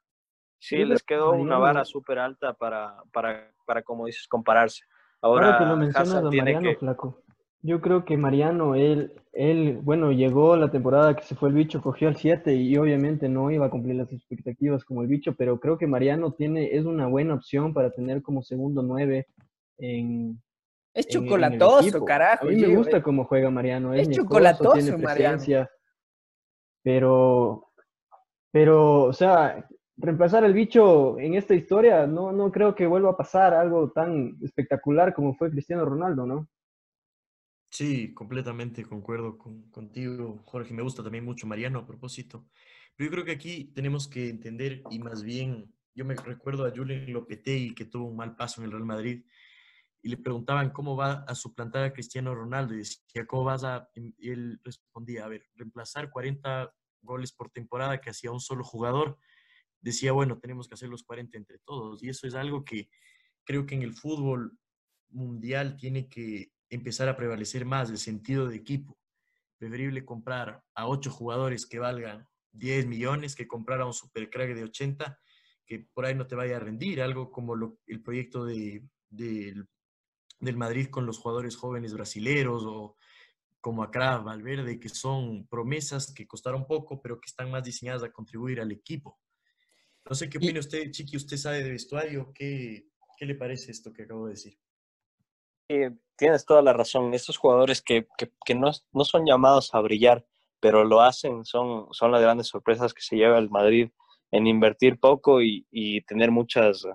Sí, 0.61 0.85
les 0.85 1.03
quedó 1.05 1.33
una 1.33 1.57
vara 1.57 1.85
súper 1.85 2.19
alta 2.19 2.53
para, 2.55 2.97
para, 3.13 3.55
para, 3.65 3.83
como 3.83 4.07
dices, 4.07 4.27
compararse. 4.27 4.83
Ahora, 5.21 5.47
Ahora 5.47 5.59
que 5.59 5.65
lo 5.65 5.77
mencionas 5.77 6.15
a 6.15 6.23
Mariano, 6.23 6.71
que... 6.71 6.77
Flaco. 6.77 7.23
Yo 7.61 7.81
creo 7.81 8.05
que 8.05 8.17
Mariano, 8.17 8.75
él, 8.75 9.13
él, 9.33 9.81
bueno, 9.83 10.13
llegó 10.13 10.57
la 10.57 10.71
temporada 10.71 11.17
que 11.17 11.25
se 11.25 11.35
fue 11.35 11.49
el 11.49 11.57
bicho, 11.57 11.83
cogió 11.83 12.09
al 12.09 12.17
7 12.17 12.55
y 12.55 12.77
obviamente 12.77 13.29
no 13.29 13.51
iba 13.51 13.67
a 13.67 13.71
cumplir 13.71 13.97
las 13.97 14.13
expectativas 14.13 14.85
como 14.85 15.03
el 15.03 15.09
bicho, 15.09 15.35
pero 15.35 15.59
creo 15.59 15.77
que 15.77 15.87
Mariano 15.87 16.33
tiene, 16.33 16.77
es 16.77 16.85
una 16.85 17.09
buena 17.09 17.35
opción 17.35 17.75
para 17.75 17.91
tener 17.91 18.23
como 18.23 18.43
segundo 18.43 18.83
9 18.83 19.27
en, 19.79 20.41
es 20.95 21.07
chocolatoso, 21.07 22.05
carajo. 22.05 22.47
A 22.47 22.51
mí 22.51 22.57
me 22.57 22.75
gusta 22.75 23.03
cómo 23.03 23.25
juega 23.25 23.51
Mariano. 23.51 23.95
Es, 23.95 24.09
es 24.09 24.17
chocolatoso, 24.17 24.73
tiene 24.73 24.97
Mariano. 24.97 25.69
Pero, 26.83 27.71
pero, 28.51 29.03
o 29.05 29.13
sea, 29.13 29.69
reemplazar 29.97 30.45
el 30.45 30.55
bicho 30.55 31.19
en 31.19 31.35
esta 31.35 31.55
historia, 31.55 32.07
no, 32.07 32.33
no 32.33 32.51
creo 32.51 32.75
que 32.75 32.87
vuelva 32.87 33.11
a 33.11 33.17
pasar 33.17 33.55
algo 33.55 33.91
tan 33.91 34.39
espectacular 34.43 35.15
como 35.15 35.35
fue 35.35 35.51
Cristiano 35.51 35.85
Ronaldo, 35.85 36.27
¿no? 36.27 36.49
Sí, 37.79 38.13
completamente 38.13 38.85
concuerdo 38.85 39.39
con, 39.39 39.71
contigo, 39.71 40.43
Jorge. 40.47 40.75
Me 40.75 40.83
gusta 40.83 41.05
también 41.05 41.25
mucho 41.25 41.47
Mariano 41.47 41.79
a 41.79 41.87
propósito. 41.87 42.45
Pero 42.97 43.07
yo 43.07 43.13
creo 43.13 43.25
que 43.25 43.31
aquí 43.31 43.67
tenemos 43.73 44.09
que 44.09 44.29
entender 44.29 44.83
y 44.91 44.99
más 44.99 45.23
bien, 45.23 45.73
yo 45.95 46.05
me 46.05 46.17
recuerdo 46.17 46.67
a 46.67 46.73
Julen 46.75 47.13
Lopetegui 47.13 47.77
que 47.77 47.85
tuvo 47.85 48.07
un 48.07 48.17
mal 48.17 48.35
paso 48.35 48.61
en 48.61 48.65
el 48.65 48.73
Real 48.73 48.85
Madrid 48.85 49.25
y 50.03 50.09
le 50.09 50.17
preguntaban 50.17 50.71
cómo 50.71 50.97
va 50.97 51.25
a 51.29 51.37
suplantar 51.37 51.85
a 51.85 51.93
Cristiano 51.93 52.35
Ronaldo 52.35 52.75
y 52.75 52.79
decía, 52.79 53.25
¿cómo 53.29 53.45
vas 53.45 53.63
a...? 53.63 53.89
Y 53.95 54.29
él 54.29 54.59
respondía, 54.65 55.25
a 55.25 55.29
ver, 55.29 55.47
reemplazar 55.55 56.11
40 56.11 56.75
goles 57.03 57.31
por 57.31 57.49
temporada 57.51 58.01
que 58.01 58.11
hacía 58.11 58.33
un 58.33 58.41
solo 58.41 58.65
jugador. 58.65 59.19
Decía, 59.81 60.11
bueno, 60.11 60.41
tenemos 60.41 60.67
que 60.67 60.75
hacer 60.75 60.89
los 60.89 61.05
40 61.05 61.39
entre 61.39 61.61
todos. 61.61 62.03
Y 62.03 62.09
eso 62.09 62.27
es 62.27 62.35
algo 62.35 62.65
que 62.65 62.91
creo 63.45 63.67
que 63.67 63.77
en 63.77 63.83
el 63.83 63.95
fútbol 63.95 64.59
mundial 65.11 65.77
tiene 65.77 66.09
que 66.09 66.58
empezar 66.71 67.09
a 67.09 67.17
prevalecer 67.17 67.65
más 67.65 67.91
el 67.91 67.99
sentido 67.99 68.49
de 68.49 68.57
equipo. 68.57 68.99
Preferible 69.59 70.05
comprar 70.05 70.63
a 70.75 70.87
ocho 70.87 71.11
jugadores 71.11 71.67
que 71.67 71.79
valgan 71.79 72.27
10 72.53 72.87
millones 72.87 73.35
que 73.35 73.47
comprar 73.47 73.81
a 73.81 73.87
un 73.87 73.93
supercrack 73.93 74.55
de 74.55 74.65
80 74.65 75.19
que 75.67 75.87
por 75.93 76.07
ahí 76.07 76.15
no 76.15 76.27
te 76.27 76.35
vaya 76.35 76.57
a 76.57 76.61
rendir, 76.61 77.03
algo 77.03 77.31
como 77.31 77.55
el 77.87 78.03
proyecto 78.03 78.47
de, 78.47 78.83
del 79.11 80.57
Madrid 80.57 80.89
con 80.89 81.05
los 81.05 81.19
jugadores 81.19 81.57
jóvenes 81.57 81.93
brasileros 81.93 82.65
o 82.67 82.97
como 83.61 83.83
Acra, 83.83 84.17
Valverde, 84.19 84.81
que 84.81 84.89
son 84.89 85.47
promesas 85.47 86.13
que 86.15 86.27
costaron 86.27 86.67
poco, 86.67 87.03
pero 87.03 87.21
que 87.21 87.27
están 87.27 87.51
más 87.51 87.63
diseñadas 87.63 88.03
a 88.03 88.11
contribuir 88.11 88.61
al 88.61 88.73
equipo. 88.73 89.19
No 90.09 90.15
sé 90.15 90.31
qué 90.31 90.39
opina 90.39 90.61
usted, 90.61 90.91
Chiqui, 90.91 91.19
usted 91.19 91.37
sabe 91.37 91.63
de 91.63 91.71
vestuario, 91.71 92.33
¿qué, 92.33 92.89
qué 93.19 93.27
le 93.27 93.35
parece 93.35 93.71
esto 93.71 93.93
que 93.93 94.05
acabo 94.05 94.27
de 94.27 94.33
decir? 94.33 94.59
Tienes 96.17 96.45
toda 96.45 96.63
la 96.63 96.73
razón. 96.73 97.15
Estos 97.15 97.37
jugadores 97.37 97.81
que, 97.83 98.07
que, 98.45 98.55
no, 98.55 98.71
no, 98.93 99.05
son 99.05 99.25
llamados 99.27 99.75
a 99.75 99.81
brillar, 99.81 100.27
pero 100.61 100.85
lo 100.85 101.01
hacen, 101.01 101.45
son, 101.45 101.87
son 101.93 102.13
las 102.13 102.21
grandes 102.21 102.49
sorpresas 102.49 102.93
que 102.93 103.03
se 103.03 103.17
lleva 103.17 103.39
el 103.39 103.51
Madrid 103.51 103.91
en 104.31 104.47
invertir 104.47 104.99
poco 104.99 105.41
y, 105.41 105.67
y 105.71 106.03
tener 106.03 106.31
muchas, 106.31 106.87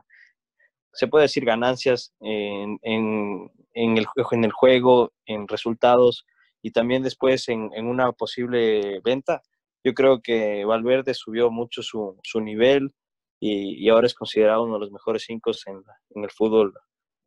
se 0.92 1.08
puede 1.08 1.24
decir, 1.24 1.46
ganancias 1.46 2.14
en, 2.20 2.78
en, 2.84 3.50
en, 3.74 3.98
el, 3.98 4.06
en 4.32 4.44
el 4.44 4.52
juego, 4.52 5.14
en 5.26 5.48
resultados 5.48 6.26
y 6.62 6.72
también 6.72 7.02
después 7.04 7.50
en, 7.50 7.72
en 7.74 7.88
una 7.88 8.12
posible 8.12 9.00
venta. 9.04 9.42
Yo 9.84 9.94
creo 9.94 10.22
que 10.22 10.64
Valverde 10.64 11.14
subió 11.14 11.50
mucho 11.50 11.82
su, 11.82 12.18
su 12.24 12.40
nivel 12.40 12.94
y, 13.40 13.84
y, 13.84 13.90
ahora 13.90 14.08
es 14.08 14.14
considerado 14.14 14.64
uno 14.64 14.76
de 14.76 14.80
los 14.80 14.92
mejores 14.92 15.24
cinco 15.24 15.52
en, 15.66 15.84
en 16.16 16.24
el 16.24 16.32
fútbol, 16.32 16.74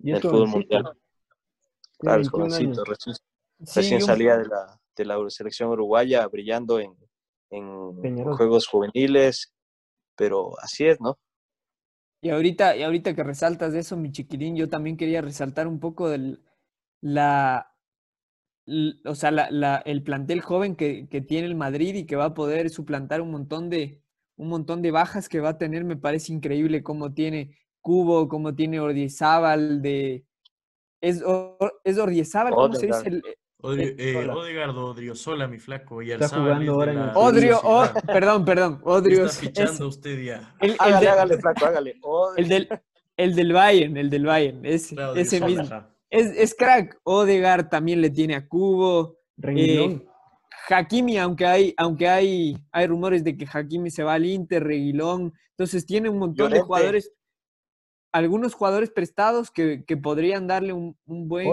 en 0.02 0.14
el 0.14 0.22
fútbol 0.22 0.48
mundial. 0.48 0.84
Claro, 1.98 2.22
es 2.22 2.28
jovencito, 2.28 2.84
recién, 2.84 3.14
sí, 3.14 3.80
recién 3.80 4.00
salía 4.02 4.36
de 4.36 4.46
la, 4.46 4.80
de 4.96 5.04
la 5.04 5.16
selección 5.30 5.70
uruguaya 5.70 6.26
brillando 6.28 6.78
en, 6.78 6.94
en 7.50 8.24
juegos 8.24 8.66
juveniles, 8.66 9.54
pero 10.16 10.58
así 10.60 10.86
es, 10.86 11.00
¿no? 11.00 11.18
Y 12.20 12.30
ahorita, 12.30 12.76
y 12.76 12.82
ahorita 12.82 13.14
que 13.14 13.22
resaltas 13.22 13.72
de 13.72 13.80
eso, 13.80 13.96
mi 13.96 14.10
chiquilín, 14.10 14.56
yo 14.56 14.68
también 14.68 14.96
quería 14.96 15.20
resaltar 15.20 15.68
un 15.68 15.78
poco 15.78 16.08
del, 16.08 16.42
la, 17.00 17.72
o 19.04 19.14
sea, 19.14 19.30
la, 19.30 19.50
la, 19.50 19.76
el 19.86 20.02
plantel 20.02 20.40
joven 20.40 20.76
que, 20.76 21.08
que, 21.08 21.20
tiene 21.20 21.46
el 21.46 21.54
Madrid 21.54 21.94
y 21.94 22.06
que 22.06 22.16
va 22.16 22.26
a 22.26 22.34
poder 22.34 22.70
suplantar 22.70 23.20
un 23.20 23.30
montón 23.30 23.70
de 23.70 24.02
un 24.36 24.48
montón 24.48 24.82
de 24.82 24.90
bajas 24.90 25.28
que 25.28 25.40
va 25.40 25.50
a 25.50 25.58
tener, 25.58 25.84
me 25.84 25.96
parece 25.96 26.32
increíble 26.32 26.82
cómo 26.82 27.14
tiene 27.14 27.56
Cubo, 27.80 28.28
cómo 28.28 28.54
tiene 28.54 28.80
Ordizábal 28.80 29.80
de, 29.80 30.26
es, 31.08 31.22
es 31.84 31.98
Ordiezábal, 31.98 32.54
¿cómo 32.54 32.74
se 32.74 32.86
dice? 32.86 33.08
El, 33.08 33.22
Odrio, 33.62 33.94
eh, 33.98 34.28
Odegaard 34.28 34.76
Odriozola, 34.76 35.48
mi 35.48 35.58
flaco. 35.58 36.02
Y 36.02 36.12
está 36.12 36.28
jugando 36.28 36.72
ahora 36.72 36.92
en 36.92 36.98
la 37.06 37.12
Odrio, 37.14 37.60
oh, 37.64 37.86
perdón, 38.06 38.44
perdón. 38.44 38.80
Odrio. 38.84 39.26
Está 39.26 39.40
fichando 39.40 39.72
es, 39.72 39.80
usted 39.80 40.22
ya. 40.22 40.54
El, 40.60 40.72
el 40.72 40.76
hágale, 40.78 41.00
de, 41.00 41.08
hágale, 41.08 41.38
flaco, 41.38 41.66
hágale. 41.66 42.00
El 42.36 42.48
del, 42.48 42.68
el 43.16 43.34
del 43.34 43.52
Bayern, 43.52 43.96
el 43.96 44.10
del 44.10 44.26
Bayern. 44.26 44.64
Ese, 44.64 44.94
claro, 44.94 45.14
ese 45.14 45.40
mismo. 45.40 45.64
Es, 46.10 46.26
es, 46.36 46.54
crack. 46.54 47.00
Odegaard 47.02 47.68
también 47.68 48.00
le 48.00 48.10
tiene 48.10 48.36
a 48.36 48.46
Cubo. 48.46 49.18
Eh, 49.42 50.00
Hakimi, 50.68 51.18
aunque 51.18 51.46
hay, 51.46 51.74
aunque 51.76 52.08
hay, 52.08 52.56
hay 52.70 52.86
rumores 52.86 53.24
de 53.24 53.36
que 53.36 53.46
Hakimi 53.50 53.90
se 53.90 54.02
va 54.02 54.14
al 54.14 54.26
Inter, 54.26 54.62
Reguilón. 54.62 55.32
Entonces 55.50 55.86
tiene 55.86 56.08
un 56.08 56.18
montón 56.18 56.46
Llorente. 56.46 56.58
de 56.58 56.64
jugadores 56.64 57.12
algunos 58.16 58.54
jugadores 58.54 58.90
prestados 58.90 59.50
que, 59.50 59.84
que 59.84 59.96
podrían 59.96 60.46
darle 60.46 60.72
un, 60.72 60.96
un 61.06 61.28
buen 61.28 61.46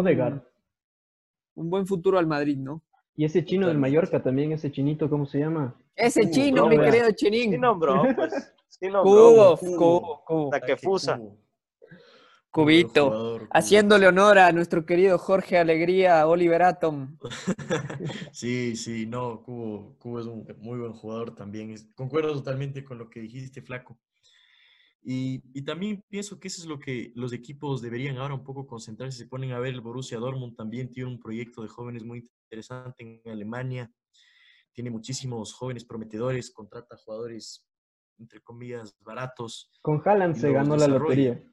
un 1.55 1.69
buen 1.69 1.85
futuro 1.85 2.17
al 2.17 2.27
Madrid, 2.27 2.57
¿no? 2.57 2.81
Y 3.15 3.25
ese 3.25 3.45
chino 3.45 3.67
del 3.67 3.77
Mallorca 3.77 4.23
también, 4.23 4.51
ese 4.51 4.71
chinito, 4.71 5.09
¿cómo 5.09 5.25
se 5.25 5.39
llama? 5.39 5.75
Ese 5.95 6.31
chino, 6.31 6.67
mi 6.67 6.79
querido 6.79 7.11
chinín. 7.11 7.51
Sí 7.51 7.57
nombró, 7.59 8.03
pues. 8.15 8.53
Sí 8.69 8.87
nombró. 8.87 9.03
Cubo, 9.03 9.57
cubo, 9.57 10.23
cubo. 10.25 10.49
La 10.51 10.59
que 10.59 10.75
fusa. 10.77 11.19
Cubito, 12.49 13.05
jugador, 13.05 13.47
haciéndole 13.51 14.07
honor 14.07 14.37
a 14.37 14.51
nuestro 14.51 14.85
querido 14.85 15.17
Jorge 15.17 15.57
Alegría, 15.57 16.27
Oliver 16.27 16.61
Atom. 16.61 17.17
sí, 18.31 18.75
sí, 18.75 19.07
no, 19.07 19.41
Cubo, 19.41 19.95
Cubo 19.97 20.19
es 20.19 20.27
un 20.27 20.45
muy 20.59 20.77
buen 20.77 20.93
jugador 20.93 21.33
también. 21.33 21.73
Concuerdo 21.95 22.33
totalmente 22.33 22.83
con 22.83 22.99
lo 22.99 23.09
que 23.09 23.21
dijiste, 23.21 23.63
Flaco. 23.63 23.97
Y, 25.05 25.43
y, 25.53 25.63
también 25.63 26.01
pienso 26.07 26.39
que 26.39 26.47
eso 26.47 26.61
es 26.61 26.67
lo 26.67 26.79
que 26.79 27.11
los 27.15 27.33
equipos 27.33 27.81
deberían 27.81 28.17
ahora 28.17 28.35
un 28.35 28.43
poco 28.43 28.65
concentrarse. 28.65 29.17
Se 29.17 29.27
ponen 29.27 29.51
a 29.51 29.59
ver 29.59 29.73
el 29.73 29.81
Borussia 29.81 30.17
Dortmund 30.17 30.55
también 30.55 30.89
tiene 30.91 31.09
un 31.09 31.19
proyecto 31.19 31.61
de 31.61 31.67
jóvenes 31.67 32.05
muy 32.05 32.23
interesante 32.49 33.21
en 33.25 33.31
Alemania. 33.31 33.91
Tiene 34.71 34.89
muchísimos 34.89 35.53
jóvenes 35.53 35.83
prometedores, 35.83 36.51
contrata 36.51 36.95
jugadores, 36.95 37.67
entre 38.17 38.39
comillas, 38.39 38.95
baratos. 39.01 39.69
Con 39.81 40.01
Haaland 40.05 40.35
se 40.35 40.53
ganó 40.53 40.77
la 40.77 40.87
lotería. 40.87 41.43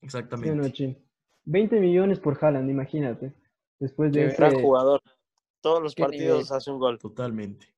Exactamente. 0.00 0.72
Sí, 0.74 0.96
20 1.44 1.80
millones 1.80 2.18
por 2.18 2.42
Haaland, 2.42 2.70
imagínate. 2.70 3.34
Después 3.78 4.10
de 4.12 4.26
ese... 4.26 4.36
gran 4.36 4.54
jugador. 4.60 5.02
Todos 5.60 5.82
los 5.82 5.94
partidos 5.94 6.50
hace 6.50 6.70
un 6.70 6.78
gol. 6.78 6.98
Totalmente. 6.98 7.74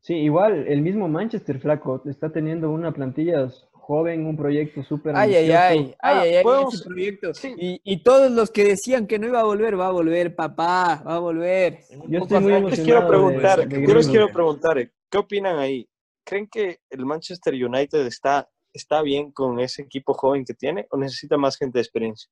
Sí, 0.00 0.14
igual 0.14 0.66
el 0.68 0.82
mismo 0.82 1.08
Manchester 1.08 1.58
Flaco 1.58 2.02
está 2.06 2.30
teniendo 2.30 2.70
una 2.70 2.92
plantilla 2.92 3.48
joven, 3.86 4.26
un 4.26 4.36
proyecto 4.36 4.82
súper 4.82 5.14
ay, 5.14 5.36
ay, 5.36 5.50
ay, 5.52 5.94
ay, 6.00 6.18
ay, 6.18 6.34
ay, 6.34 6.64
ese 6.72 6.84
proyecto. 6.84 7.32
Sí. 7.34 7.54
Y, 7.56 7.80
y, 7.84 8.02
todos 8.02 8.32
los 8.32 8.50
que 8.50 8.64
decían 8.64 9.06
que 9.06 9.20
no 9.20 9.28
iba 9.28 9.38
a 9.38 9.44
volver, 9.44 9.78
va 9.78 9.86
a 9.86 9.92
volver, 9.92 10.34
papá, 10.34 11.04
va 11.06 11.14
a 11.14 11.18
volver. 11.20 11.84
Yo 12.08 12.18
estoy 12.18 12.40
muy 12.40 12.68
les 12.68 12.80
quiero 12.80 13.06
preguntar, 13.06 13.68
de, 13.68 13.78
de 13.78 13.86
yo 13.86 13.94
les 13.94 14.08
quiero 14.08 14.28
preguntar, 14.32 14.92
¿qué 15.08 15.18
opinan 15.18 15.60
ahí? 15.60 15.88
¿Creen 16.24 16.48
que 16.48 16.80
el 16.90 17.06
Manchester 17.06 17.54
United 17.54 18.04
está, 18.06 18.50
está 18.72 19.02
bien 19.02 19.30
con 19.30 19.60
ese 19.60 19.82
equipo 19.82 20.14
joven 20.14 20.44
que 20.44 20.54
tiene 20.54 20.88
o 20.90 20.96
necesita 20.96 21.36
más 21.36 21.56
gente 21.56 21.78
de 21.78 21.82
experiencia? 21.82 22.28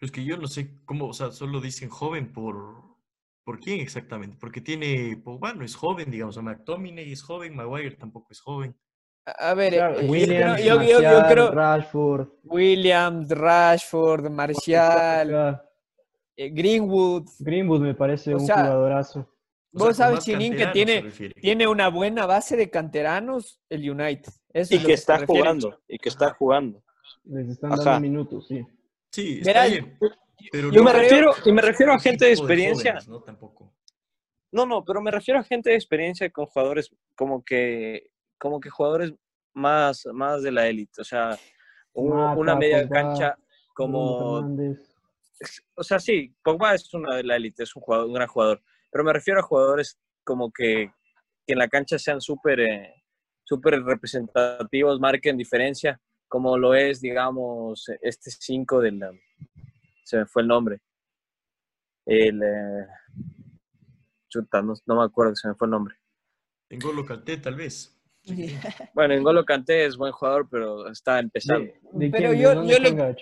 Es 0.00 0.12
que 0.12 0.24
yo 0.24 0.36
no 0.36 0.46
sé 0.46 0.78
cómo, 0.84 1.08
o 1.08 1.12
sea, 1.12 1.32
solo 1.32 1.60
dicen 1.60 1.88
joven 1.88 2.32
por, 2.32 2.92
¿Por 3.44 3.58
quién 3.58 3.80
exactamente? 3.80 4.36
Porque 4.38 4.60
tiene, 4.60 5.16
pues, 5.16 5.38
bueno, 5.40 5.64
es 5.64 5.74
joven, 5.74 6.10
digamos, 6.10 6.40
McTominay 6.40 7.10
es 7.10 7.22
joven, 7.22 7.56
Maguire 7.56 7.96
tampoco 7.96 8.28
es 8.30 8.40
joven. 8.40 8.76
A 9.24 9.54
ver, 9.54 9.74
claro, 9.74 10.00
eh, 10.00 10.08
Williams, 10.08 10.64
yo, 10.64 10.76
Marcial, 10.76 11.02
yo, 11.02 11.20
yo, 11.20 11.28
creo 11.28 11.50
Rashford. 11.52 12.28
Williams, 12.42 13.28
Rashford, 13.30 14.30
Marcial, 14.30 15.60
eh, 16.36 16.50
Greenwood. 16.50 17.28
Greenwood 17.38 17.80
me 17.80 17.94
parece 17.94 18.34
o 18.34 18.38
un 18.38 18.46
sea, 18.46 18.56
jugadorazo. 18.56 19.28
Vos 19.70 19.90
o 19.90 19.94
sea, 19.94 20.06
sabes, 20.06 20.24
Chinín, 20.24 20.56
que 20.56 20.66
tiene, 20.66 21.04
tiene 21.40 21.66
una 21.68 21.88
buena 21.88 22.26
base 22.26 22.56
de 22.56 22.68
canteranos 22.68 23.60
el 23.68 23.88
United. 23.88 24.32
Eso 24.52 24.74
y 24.74 24.80
que, 24.80 24.86
que 24.86 24.92
está 24.94 25.24
jugando, 25.24 25.80
y 25.86 25.98
que 25.98 26.08
está 26.08 26.34
jugando. 26.34 26.82
Les 27.24 27.48
están 27.48 27.72
Ajá. 27.72 27.82
dando 27.84 28.00
minutos, 28.00 28.48
sí. 28.48 28.66
Sí, 29.12 29.40
Verá, 29.44 29.66
bien. 29.66 29.96
Pero 30.50 30.70
yo 30.70 30.82
no 30.82 30.84
me 30.84 30.92
refiero, 30.92 31.32
y 31.44 31.52
me 31.52 31.62
refiero 31.62 31.92
a 31.92 32.00
gente 32.00 32.24
de 32.24 32.32
experiencia. 32.32 32.94
De 32.94 33.00
jóvenes, 33.00 33.08
¿no? 33.08 33.22
Tampoco. 33.22 33.72
No, 34.50 34.66
no, 34.66 34.84
pero 34.84 35.00
me 35.00 35.10
refiero 35.10 35.40
a 35.40 35.44
gente 35.44 35.70
de 35.70 35.76
experiencia 35.76 36.28
con 36.30 36.46
jugadores 36.46 36.90
como 37.14 37.42
que 37.44 38.10
como 38.42 38.58
que 38.58 38.70
jugadores 38.70 39.14
más, 39.54 40.04
más 40.12 40.42
de 40.42 40.50
la 40.50 40.66
élite, 40.66 41.00
o 41.00 41.04
sea, 41.04 41.38
un, 41.92 42.10
Mata, 42.10 42.40
una 42.40 42.56
media 42.56 42.82
Pogba, 42.82 43.02
cancha 43.02 43.38
como... 43.72 44.40
O 45.76 45.84
sea, 45.84 46.00
sí, 46.00 46.34
Pogba 46.42 46.74
es 46.74 46.92
una 46.92 47.14
de 47.14 47.22
la 47.22 47.36
élite, 47.36 47.62
es 47.62 47.76
un, 47.76 47.82
jugador, 47.82 48.06
un 48.08 48.14
gran 48.14 48.26
jugador, 48.26 48.60
pero 48.90 49.04
me 49.04 49.12
refiero 49.12 49.38
a 49.38 49.44
jugadores 49.44 49.96
como 50.24 50.50
que, 50.50 50.92
que 51.46 51.52
en 51.52 51.58
la 51.60 51.68
cancha 51.68 52.00
sean 52.00 52.20
súper 52.20 52.58
eh, 52.58 53.04
super 53.44 53.80
representativos, 53.80 54.98
marquen 54.98 55.36
diferencia, 55.36 56.00
como 56.26 56.58
lo 56.58 56.74
es, 56.74 57.00
digamos, 57.00 57.88
este 58.00 58.32
5 58.32 58.80
del... 58.80 59.00
Se 60.02 60.16
me 60.16 60.26
fue 60.26 60.42
el 60.42 60.48
nombre. 60.48 60.80
El... 62.06 62.42
Eh, 62.42 62.86
chuta, 64.28 64.62
no, 64.62 64.74
no 64.86 64.96
me 64.96 65.04
acuerdo, 65.04 65.36
se 65.36 65.46
me 65.46 65.54
fue 65.54 65.66
el 65.66 65.70
nombre. 65.70 65.94
En 66.70 66.80
Golo 66.80 67.04
Canté, 67.04 67.36
tal 67.36 67.54
vez. 67.54 68.01
Bueno, 68.94 69.14
en 69.14 69.22
Golo 69.22 69.44
Canté 69.44 69.86
es 69.86 69.96
buen 69.96 70.12
jugador, 70.12 70.48
pero 70.50 70.88
está 70.88 71.18
empezando. 71.18 71.72
¿De, 71.92 72.06
de 72.06 72.10
pero 72.10 72.30
quién, 72.30 72.42
yo, 72.42 72.64
yo 72.64 72.76
juega. 72.78 73.16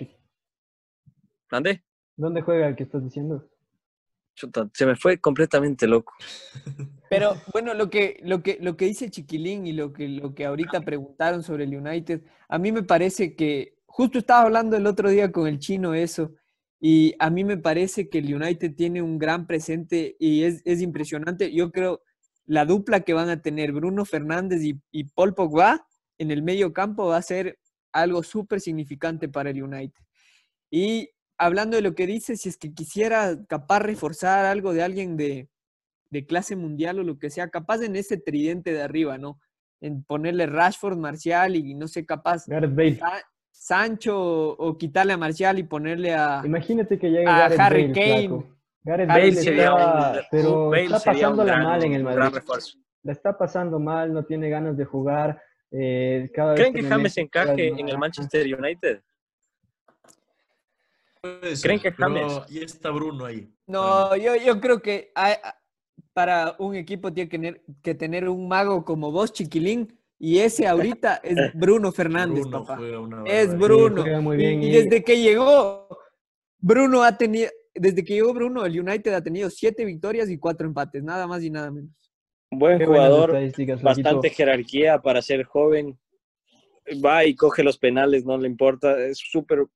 ¿Dónde? 1.50 1.82
¿Dónde 2.16 2.42
juega 2.42 2.68
el 2.68 2.76
que 2.76 2.82
estás 2.82 3.02
diciendo? 3.02 3.48
Chuta, 4.34 4.70
se 4.72 4.86
me 4.86 4.96
fue 4.96 5.18
completamente 5.18 5.86
loco. 5.86 6.12
Pero 7.08 7.34
bueno, 7.52 7.74
lo 7.74 7.90
que, 7.90 8.20
lo 8.22 8.42
que, 8.42 8.58
lo 8.60 8.76
que 8.76 8.86
dice 8.86 9.10
Chiquilín 9.10 9.66
y 9.66 9.72
lo 9.72 9.92
que, 9.92 10.08
lo 10.08 10.34
que 10.34 10.46
ahorita 10.46 10.82
preguntaron 10.82 11.42
sobre 11.42 11.64
el 11.64 11.76
United, 11.76 12.22
a 12.48 12.58
mí 12.58 12.72
me 12.72 12.82
parece 12.82 13.34
que, 13.34 13.78
justo 13.86 14.18
estaba 14.18 14.42
hablando 14.42 14.76
el 14.76 14.86
otro 14.86 15.10
día 15.10 15.32
con 15.32 15.46
el 15.46 15.58
chino 15.58 15.94
eso, 15.94 16.34
y 16.80 17.14
a 17.18 17.28
mí 17.28 17.44
me 17.44 17.58
parece 17.58 18.08
que 18.08 18.18
el 18.18 18.34
United 18.34 18.74
tiene 18.74 19.02
un 19.02 19.18
gran 19.18 19.46
presente 19.46 20.16
y 20.18 20.44
es, 20.44 20.62
es 20.64 20.80
impresionante. 20.80 21.52
Yo 21.52 21.70
creo 21.70 22.02
la 22.50 22.64
dupla 22.64 23.00
que 23.02 23.14
van 23.14 23.28
a 23.28 23.40
tener 23.42 23.70
Bruno 23.70 24.04
Fernández 24.04 24.60
y, 24.64 24.80
y 24.90 25.04
Paul 25.04 25.34
Pogba 25.34 25.86
en 26.18 26.32
el 26.32 26.42
medio 26.42 26.72
campo 26.72 27.06
va 27.06 27.16
a 27.16 27.22
ser 27.22 27.60
algo 27.92 28.24
súper 28.24 28.60
significante 28.60 29.28
para 29.28 29.50
el 29.50 29.62
United. 29.62 30.02
Y 30.68 31.10
hablando 31.38 31.76
de 31.76 31.82
lo 31.82 31.94
que 31.94 32.08
dice, 32.08 32.36
si 32.36 32.48
es 32.48 32.56
que 32.56 32.74
quisiera 32.74 33.38
capaz 33.46 33.78
reforzar 33.78 34.46
algo 34.46 34.72
de 34.72 34.82
alguien 34.82 35.16
de, 35.16 35.48
de 36.10 36.26
clase 36.26 36.56
mundial 36.56 36.98
o 36.98 37.04
lo 37.04 37.20
que 37.20 37.30
sea, 37.30 37.50
capaz 37.50 37.82
en 37.82 37.94
ese 37.94 38.16
tridente 38.16 38.72
de 38.72 38.82
arriba, 38.82 39.16
¿no? 39.16 39.38
En 39.80 40.02
ponerle 40.02 40.46
Rashford, 40.46 40.98
Marcial 40.98 41.54
y 41.54 41.74
no 41.74 41.86
sé, 41.86 42.04
capaz. 42.04 42.48
Sa- 42.98 43.22
Sancho 43.52 44.18
o 44.18 44.76
quitarle 44.76 45.12
a 45.12 45.16
Marcial 45.18 45.58
y 45.60 45.62
ponerle 45.62 46.14
a... 46.14 46.42
Imagínate 46.44 46.98
que 46.98 47.10
llegue 47.10 47.28
a 47.28 47.38
Gareth 47.48 47.60
Harry 47.60 47.82
Bale, 47.82 47.94
Kane. 47.94 48.28
flaco. 48.28 48.56
Gareth 48.83 49.09
Bale 49.09 49.21
Bale 49.21 49.33
sería 49.35 49.64
está, 49.64 50.12
un- 50.12 50.19
pero 50.31 50.71
Bale 50.71 50.85
está 50.85 51.01
pasándola 51.12 51.53
gran- 51.53 51.64
mal 51.64 51.85
en 51.85 51.93
el 51.95 52.03
Madrid. 52.05 52.16
gran 52.19 52.33
refuerzo. 52.33 52.79
La 53.03 53.12
está 53.12 53.37
pasando 53.38 53.79
mal, 53.79 54.12
no 54.12 54.25
tiene 54.25 54.49
ganas 54.51 54.77
de 54.77 54.85
jugar. 54.85 55.43
eh, 55.73 56.29
cada 56.35 56.53
vez 56.55 56.61
¿Creen 56.61 56.75
que 56.75 56.83
me 56.83 56.88
James 56.88 57.12
mete 57.16 57.21
encaje 57.21 57.69
en 57.69 57.88
el. 57.88 57.97
Manchester 57.99 58.59
United? 58.59 59.03
Puede 61.21 61.57
ser, 61.57 61.69
¿Creen 61.69 61.81
que 61.81 61.93
James? 61.93 62.47
Ya 62.49 62.61
está 62.62 62.90
Bruno 62.90 63.25
ahí. 63.27 63.49
No, 63.66 64.16
yo, 64.16 64.35
yo 64.37 64.61
creo 64.61 64.81
que 64.81 65.12
hay- 65.14 65.37
para 66.12 66.57
un 66.59 66.75
equipo 66.75 67.12
tiene 67.12 67.29
que 67.29 67.38
tener, 67.38 67.62
que 67.83 67.95
tener 67.95 68.29
un 68.29 68.49
mago 68.49 68.85
como 68.85 69.12
vos, 69.12 69.33
Chiquilín, 69.33 69.97
y 70.19 70.38
ese 70.40 70.66
ahorita 70.66 71.21
es 71.23 71.37
Bruno 71.55 71.93
Fernández, 71.93 72.40
Bruno 72.43 72.64
papá. 72.64 72.77
juega 72.79 72.99
una 73.01 73.23
Es. 73.27 73.57
Bruno. 73.57 74.03
juega 74.03 74.21
muy 74.21 74.35
Y- 74.37 74.38
bien 74.38 74.62
y, 74.62 74.66
y- 74.66 74.73
desde 74.73 75.05
que 75.05 75.21
llegó, 75.21 75.87
Bruno 76.59 77.03
ha 77.05 77.16
tenido, 77.16 77.49
desde 77.74 78.04
que 78.04 78.14
llegó 78.14 78.33
Bruno, 78.35 78.64
el 78.64 78.78
United 78.78 79.12
ha 79.14 79.22
tenido 79.22 79.50
siete 79.50 79.85
victorias 79.85 80.28
y 80.30 80.38
cuatro 80.38 80.66
empates, 80.66 81.02
nada 81.02 81.26
más 81.26 81.42
y 81.42 81.50
nada 81.50 81.70
menos. 81.70 81.90
Buen 82.50 82.78
Qué 82.78 82.87
jugador, 82.87 83.37
bastante 83.83 84.30
jerarquía 84.30 85.00
para 85.00 85.22
ser 85.22 85.44
joven. 85.44 85.98
Va 87.04 87.24
y 87.24 87.37
coge 87.37 87.62
los 87.62 87.78
penales, 87.78 88.24
no 88.24 88.37
le 88.37 88.48
importa. 88.48 88.98
Es 88.98 89.18
súper. 89.18 89.66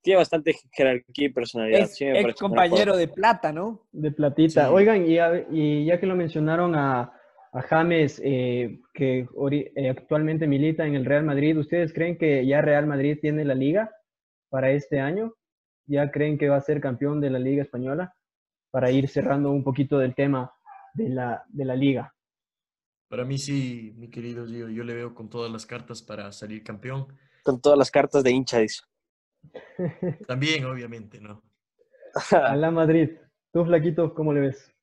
Tiene 0.00 0.18
bastante 0.18 0.54
jerarquía 0.72 1.26
y 1.26 1.32
personalidad. 1.32 1.80
Es 1.80 1.96
Sí 1.96 2.04
ex 2.06 2.34
compañero 2.34 2.96
de 2.96 3.08
plata, 3.08 3.52
¿no? 3.52 3.88
De 3.90 4.12
platita. 4.12 4.66
Sí. 4.66 4.72
Oigan, 4.72 5.06
y, 5.06 5.18
a- 5.18 5.46
y 5.50 5.84
ya 5.86 5.98
que 5.98 6.06
lo 6.06 6.14
mencionaron 6.14 6.74
a, 6.76 7.12
a 7.52 7.62
James, 7.62 8.20
eh, 8.24 8.78
que 8.94 9.26
ori- 9.30 9.72
eh, 9.74 9.88
actualmente 9.90 10.46
milita 10.46 10.86
en 10.86 10.94
el 10.94 11.04
Real 11.04 11.24
Madrid, 11.24 11.56
¿ustedes 11.58 11.92
creen 11.92 12.16
que 12.18 12.46
ya 12.46 12.60
Real 12.62 12.86
Madrid 12.86 13.18
tiene 13.20 13.44
la 13.44 13.54
liga 13.54 13.90
para 14.48 14.70
este 14.70 15.00
año? 15.00 15.34
¿Ya 15.92 16.10
creen 16.10 16.38
que 16.38 16.48
va 16.48 16.56
a 16.56 16.62
ser 16.62 16.80
campeón 16.80 17.20
de 17.20 17.28
la 17.28 17.38
Liga 17.38 17.62
Española? 17.62 18.16
Para 18.70 18.90
ir 18.90 19.08
cerrando 19.08 19.50
un 19.50 19.62
poquito 19.62 19.98
del 19.98 20.14
tema 20.14 20.50
de 20.94 21.10
la, 21.10 21.44
de 21.50 21.66
la 21.66 21.76
liga. 21.76 22.14
Para 23.08 23.26
mí 23.26 23.36
sí, 23.36 23.92
mi 23.98 24.08
querido 24.08 24.46
Gio, 24.46 24.70
yo 24.70 24.84
le 24.84 24.94
veo 24.94 25.14
con 25.14 25.28
todas 25.28 25.52
las 25.52 25.66
cartas 25.66 26.00
para 26.00 26.32
salir 26.32 26.64
campeón. 26.64 27.08
Con 27.44 27.60
todas 27.60 27.78
las 27.78 27.90
cartas 27.90 28.24
de 28.24 28.30
hincha, 28.30 28.60
dice. 28.60 28.80
También, 30.26 30.64
obviamente, 30.64 31.20
¿no? 31.20 31.42
A 32.30 32.56
la 32.56 32.70
Madrid. 32.70 33.10
Tú, 33.52 33.62
Flaquito, 33.66 34.14
¿cómo 34.14 34.32
le 34.32 34.40
ves? 34.40 34.74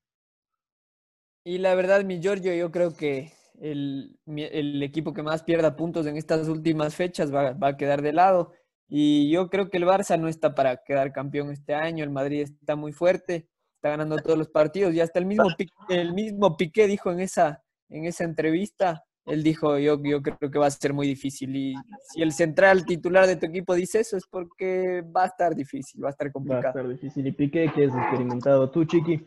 Y 1.44 1.58
la 1.58 1.74
verdad, 1.74 2.04
mi 2.04 2.22
Giorgio, 2.22 2.54
yo 2.54 2.70
creo 2.70 2.94
que 2.94 3.34
el, 3.60 4.20
el 4.28 4.84
equipo 4.84 5.12
que 5.16 5.24
más 5.24 5.42
pierda 5.42 5.76
puntos 5.76 6.06
en 6.06 6.18
estas 6.18 6.48
últimas 6.50 6.94
fechas 6.94 7.34
va, 7.34 7.54
va 7.54 7.70
a 7.70 7.78
quedar 7.78 8.04
de 8.04 8.14
lado. 8.14 8.54
Y 8.90 9.30
yo 9.32 9.50
creo 9.50 9.70
que 9.70 9.78
el 9.78 9.86
Barça 9.86 10.20
no 10.20 10.28
está 10.28 10.56
para 10.56 10.78
quedar 10.78 11.12
campeón 11.14 11.52
este 11.52 11.76
año. 11.76 12.04
El 12.04 12.10
Madrid 12.10 12.42
está 12.42 12.76
muy 12.76 12.92
fuerte, 12.92 13.48
está 13.76 13.90
ganando 13.90 14.18
todos 14.18 14.38
los 14.38 14.50
partidos. 14.50 14.94
Y 14.96 15.00
hasta 15.02 15.20
el 15.20 15.26
mismo, 15.28 15.48
Pi- 15.56 15.70
el 15.90 16.14
mismo 16.14 16.58
Piqué 16.58 16.88
dijo 16.88 17.12
en 17.12 17.20
esa, 17.20 17.62
en 17.90 18.06
esa 18.06 18.24
entrevista, 18.24 19.04
él 19.26 19.44
dijo, 19.44 19.78
yo, 19.78 20.02
yo 20.04 20.24
creo 20.24 20.50
que 20.50 20.58
va 20.58 20.66
a 20.66 20.72
ser 20.72 20.92
muy 20.94 21.06
difícil. 21.06 21.56
Y 21.56 21.76
si 22.12 22.24
el 22.24 22.32
central 22.32 22.84
titular 22.84 23.28
de 23.28 23.36
tu 23.36 23.46
equipo 23.46 23.76
dice 23.76 24.00
eso, 24.00 24.18
es 24.18 24.26
porque 24.26 25.04
va 25.16 25.24
a 25.24 25.28
estar 25.28 25.54
difícil, 25.54 26.04
va 26.04 26.08
a 26.08 26.12
estar 26.12 26.28
Va 26.28 26.30
a 26.30 26.34
complicado. 26.34 26.68
estar 26.70 26.88
difícil. 26.88 27.28
Y 27.28 27.32
Piqué, 27.32 27.72
que 27.72 27.84
es 27.84 27.94
experimentado. 27.94 28.72
Tú, 28.72 28.86
Chiqui. 28.86 29.24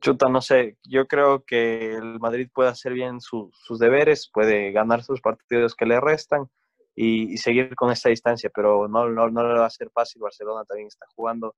Chuta, 0.00 0.28
no 0.28 0.40
sé. 0.40 0.78
Yo 0.82 1.06
creo 1.06 1.44
que 1.44 1.92
el 1.94 2.18
Madrid 2.18 2.48
puede 2.52 2.70
hacer 2.70 2.92
bien 2.94 3.20
su- 3.20 3.50
sus 3.52 3.78
deberes, 3.78 4.28
puede 4.32 4.72
ganar 4.72 5.04
sus 5.04 5.20
partidos 5.20 5.76
que 5.76 5.86
le 5.86 6.00
restan 6.00 6.48
y, 7.02 7.32
y 7.32 7.36
seguir 7.38 7.74
con 7.76 7.90
esta 7.90 8.10
distancia, 8.10 8.50
pero 8.54 8.86
no, 8.88 9.08
no, 9.08 9.30
no 9.30 9.42
le 9.54 9.58
va 9.58 9.66
a 9.66 9.70
ser 9.70 9.90
fácil. 9.90 10.20
Barcelona 10.20 10.64
también 10.66 10.88
está 10.88 11.06
jugando 11.16 11.54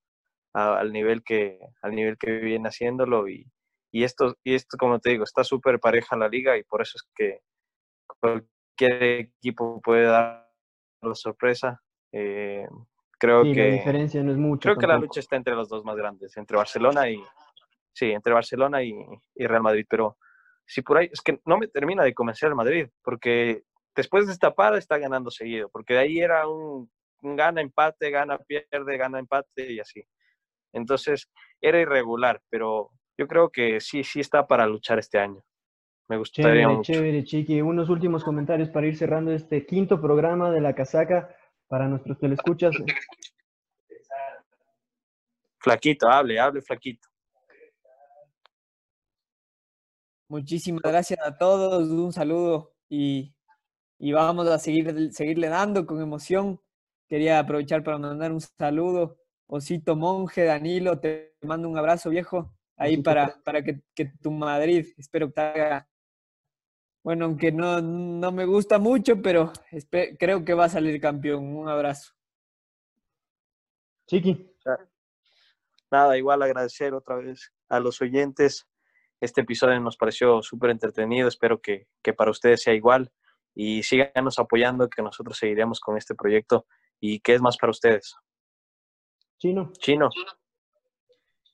a- 0.54 0.78
al, 0.78 0.92
nivel 0.92 1.22
que, 1.24 1.58
al 1.82 1.92
nivel 1.94 2.16
que 2.16 2.30
viene 2.38 2.68
haciéndolo 2.68 3.28
y, 3.28 3.50
y 3.90 4.04
esto, 4.04 4.36
y 4.44 4.54
esto, 4.54 4.76
como 4.78 5.00
te 5.00 5.10
digo, 5.10 5.24
está 5.24 5.42
súper 5.42 5.80
pareja 5.80 6.16
la 6.16 6.28
liga 6.28 6.56
y 6.56 6.62
por 6.62 6.80
eso 6.82 6.92
es 6.96 7.02
que 7.16 7.40
cualquier 8.20 9.02
equipo 9.02 9.80
puede 9.80 10.04
dar 10.04 10.48
la 11.02 11.14
sorpresa. 11.14 11.82
Eh, 12.12 12.66
creo 13.18 13.44
Sí, 13.44 13.52
que 13.54 13.66
la 13.68 13.72
diferencia 13.74 14.22
no 14.22 14.30
es 14.32 14.38
mucho. 14.38 14.68
creo 14.68 14.76
que 14.76 14.86
la 14.86 14.94
tampoco. 14.94 15.08
lucha 15.08 15.20
está 15.20 15.36
entre 15.36 15.54
los 15.54 15.68
dos 15.68 15.84
más 15.84 15.96
grandes, 15.96 16.36
entre 16.36 16.56
Barcelona 16.56 17.10
y 17.10 17.20
sí, 17.92 18.12
entre 18.12 18.32
Barcelona 18.32 18.82
y, 18.82 18.94
y 19.34 19.46
Real 19.46 19.62
Madrid, 19.62 19.86
pero 19.88 20.18
si 20.64 20.82
por 20.82 20.98
ahí 20.98 21.08
es 21.12 21.20
que 21.20 21.40
no 21.46 21.58
me 21.58 21.66
termina 21.68 22.04
de 22.04 22.14
convencer 22.14 22.48
el 22.48 22.54
Madrid, 22.54 22.86
porque 23.02 23.64
después 23.94 24.26
de 24.26 24.32
esta 24.32 24.54
para 24.54 24.78
está 24.78 24.98
ganando 24.98 25.30
seguido, 25.30 25.68
porque 25.68 25.94
de 25.94 26.00
ahí 26.00 26.18
era 26.20 26.48
un, 26.48 26.90
un 27.22 27.36
gana 27.36 27.60
empate, 27.60 28.10
gana 28.10 28.38
pierde, 28.38 28.96
gana 28.96 29.18
empate 29.18 29.72
y 29.72 29.80
así. 29.80 30.04
Entonces 30.72 31.28
era 31.60 31.80
irregular, 31.80 32.40
pero 32.48 32.90
yo 33.18 33.28
creo 33.28 33.50
que 33.50 33.80
sí 33.80 34.04
sí 34.04 34.20
está 34.20 34.46
para 34.46 34.66
luchar 34.66 34.98
este 34.98 35.18
año. 35.18 35.44
Me 36.08 36.18
gustaría 36.18 36.50
Chévere, 36.50 36.66
mucho. 36.66 36.92
chévere, 36.92 37.24
Chiqui. 37.24 37.60
Unos 37.62 37.88
últimos 37.88 38.24
comentarios 38.24 38.68
para 38.70 38.86
ir 38.86 38.96
cerrando 38.96 39.32
este 39.32 39.64
quinto 39.64 40.00
programa 40.00 40.50
de 40.50 40.60
la 40.60 40.74
casaca 40.74 41.34
para 41.68 41.88
nuestros 41.88 42.18
telescuchas. 42.18 42.74
Flaquito, 45.58 46.08
hable, 46.08 46.38
hable, 46.40 46.60
flaquito. 46.60 47.08
Muchísimas 50.28 50.82
gracias 50.82 51.20
a 51.24 51.36
todos, 51.36 51.88
un 51.88 52.12
saludo 52.12 52.74
y, 52.88 53.34
y 54.02 54.10
vamos 54.10 54.48
a 54.48 54.58
seguir, 54.58 55.12
seguirle 55.12 55.48
dando 55.48 55.86
con 55.86 56.02
emoción. 56.02 56.60
Quería 57.08 57.38
aprovechar 57.38 57.84
para 57.84 57.98
mandar 57.98 58.32
un 58.32 58.40
saludo. 58.40 59.16
Osito 59.46 59.94
Monje, 59.94 60.42
Danilo, 60.42 60.98
te 60.98 61.36
mando 61.42 61.68
un 61.68 61.78
abrazo 61.78 62.10
viejo 62.10 62.52
ahí 62.76 63.00
para, 63.00 63.40
para 63.44 63.62
que, 63.62 63.80
que 63.94 64.06
tu 64.20 64.32
Madrid, 64.32 64.86
espero 64.98 65.28
que 65.28 65.34
te 65.34 65.40
haga, 65.40 65.88
bueno, 67.04 67.26
aunque 67.26 67.52
no, 67.52 67.80
no 67.80 68.32
me 68.32 68.44
gusta 68.44 68.80
mucho, 68.80 69.22
pero 69.22 69.52
creo 70.18 70.44
que 70.44 70.54
va 70.54 70.64
a 70.64 70.68
salir 70.68 71.00
campeón. 71.00 71.54
Un 71.54 71.68
abrazo. 71.68 72.12
Chiqui. 74.08 74.50
Nada, 75.92 76.18
igual 76.18 76.42
agradecer 76.42 76.92
otra 76.92 77.16
vez 77.16 77.52
a 77.68 77.78
los 77.78 78.00
oyentes. 78.02 78.66
Este 79.20 79.42
episodio 79.42 79.78
nos 79.78 79.96
pareció 79.96 80.42
súper 80.42 80.70
entretenido. 80.70 81.28
Espero 81.28 81.60
que, 81.60 81.86
que 82.02 82.12
para 82.12 82.32
ustedes 82.32 82.62
sea 82.62 82.74
igual. 82.74 83.12
Y 83.54 83.82
síganos 83.82 84.38
apoyando, 84.38 84.88
que 84.88 85.02
nosotros 85.02 85.36
seguiremos 85.36 85.80
con 85.80 85.96
este 85.96 86.14
proyecto. 86.14 86.66
¿Y 87.00 87.20
qué 87.20 87.34
es 87.34 87.40
más 87.42 87.56
para 87.58 87.70
ustedes? 87.70 88.14
Chino. 89.38 89.72
Chino. 89.78 90.08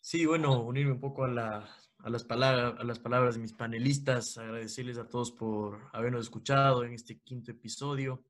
Sí, 0.00 0.26
bueno, 0.26 0.62
unirme 0.62 0.92
un 0.92 1.00
poco 1.00 1.24
a, 1.24 1.28
la- 1.28 1.68
a 1.98 2.10
las 2.10 2.24
palabras, 2.24 2.74
a 2.78 2.84
las 2.84 2.98
palabras 2.98 3.34
de 3.34 3.40
mis 3.40 3.52
panelistas, 3.52 4.38
agradecerles 4.38 4.98
a 4.98 5.08
todos 5.08 5.32
por 5.32 5.88
habernos 5.92 6.22
escuchado 6.22 6.84
en 6.84 6.92
este 6.92 7.18
quinto 7.20 7.50
episodio. 7.50 8.24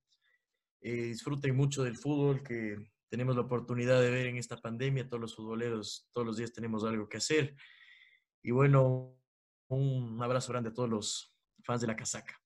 Eh, 0.81 0.93
disfruten 1.03 1.57
mucho 1.57 1.83
del 1.83 1.97
fútbol 1.97 2.43
que 2.43 2.77
tenemos 3.09 3.35
la 3.37 3.43
oportunidad 3.43 4.01
de 4.01 4.11
ver 4.11 4.27
en 4.29 4.37
esta 4.39 4.57
pandemia. 4.57 5.09
Todos 5.09 5.21
los 5.21 5.35
futboleros, 5.37 6.09
todos 6.13 6.27
los 6.27 6.37
días 6.37 6.53
tenemos 6.53 6.85
algo 6.85 7.09
que 7.09 7.17
hacer. 7.19 7.55
Y 8.43 8.51
bueno, 8.53 9.17
un 9.69 10.23
abrazo 10.23 10.53
grande 10.53 10.71
a 10.71 10.73
todos 10.73 10.89
los 10.89 11.35
fans 11.65 11.81
de 11.81 11.87
la 11.89 11.97
casaca. 11.97 12.41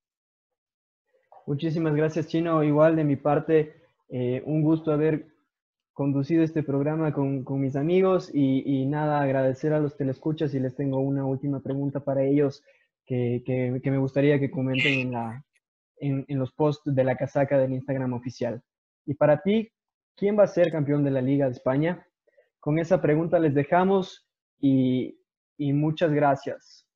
Muchísimas 1.47 1.95
gracias, 1.95 2.29
Chino. 2.29 2.63
Igual 2.63 2.97
de 2.97 3.05
mi 3.05 3.17
parte, 3.17 3.75
eh, 4.09 4.43
un 4.47 4.63
gusto 4.63 4.93
haber 4.93 5.27
conducido 5.93 6.43
este 6.43 6.63
programa 6.63 7.13
con, 7.13 7.45
con 7.45 7.61
mis 7.61 7.77
amigos 7.77 8.31
y, 8.33 8.63
y 8.65 8.87
nada, 8.87 9.21
agradecer 9.21 9.73
a 9.73 9.81
los 9.81 9.97
telescuchas 9.97 10.55
y 10.55 10.61
les 10.61 10.75
tengo 10.75 11.01
una 11.01 11.25
última 11.27 11.61
pregunta 11.61 12.01
para 12.01 12.23
ellos 12.25 12.63
que, 13.05 13.43
que- 13.45 13.81
que 13.83 13.91
me 13.91 13.99
gustaría 13.99 14.39
que 14.39 14.51
comenten 14.51 14.93
en, 14.95 15.13
la, 15.13 15.45
en, 15.99 16.25
en 16.29 16.39
los 16.39 16.53
posts 16.53 16.95
de 16.95 17.05
la 17.05 17.17
casaca 17.17 17.59
del 17.59 17.73
Instagram 17.73 18.13
oficial. 18.15 18.63
Y 19.05 19.15
para 19.15 19.43
ti, 19.43 19.71
¿quién 20.17 20.39
va 20.39 20.45
a 20.45 20.47
ser 20.47 20.71
campeón 20.71 21.05
de 21.05 21.11
la 21.11 21.21
Liga 21.21 21.47
de 21.47 21.53
España? 21.53 22.07
Con 22.61 22.79
esa 22.79 23.03
pregunta 23.03 23.39
les 23.39 23.55
dejamos 23.55 24.27
y, 24.61 25.19
y 25.59 25.73
muchas 25.73 26.13
gracias. 26.13 26.87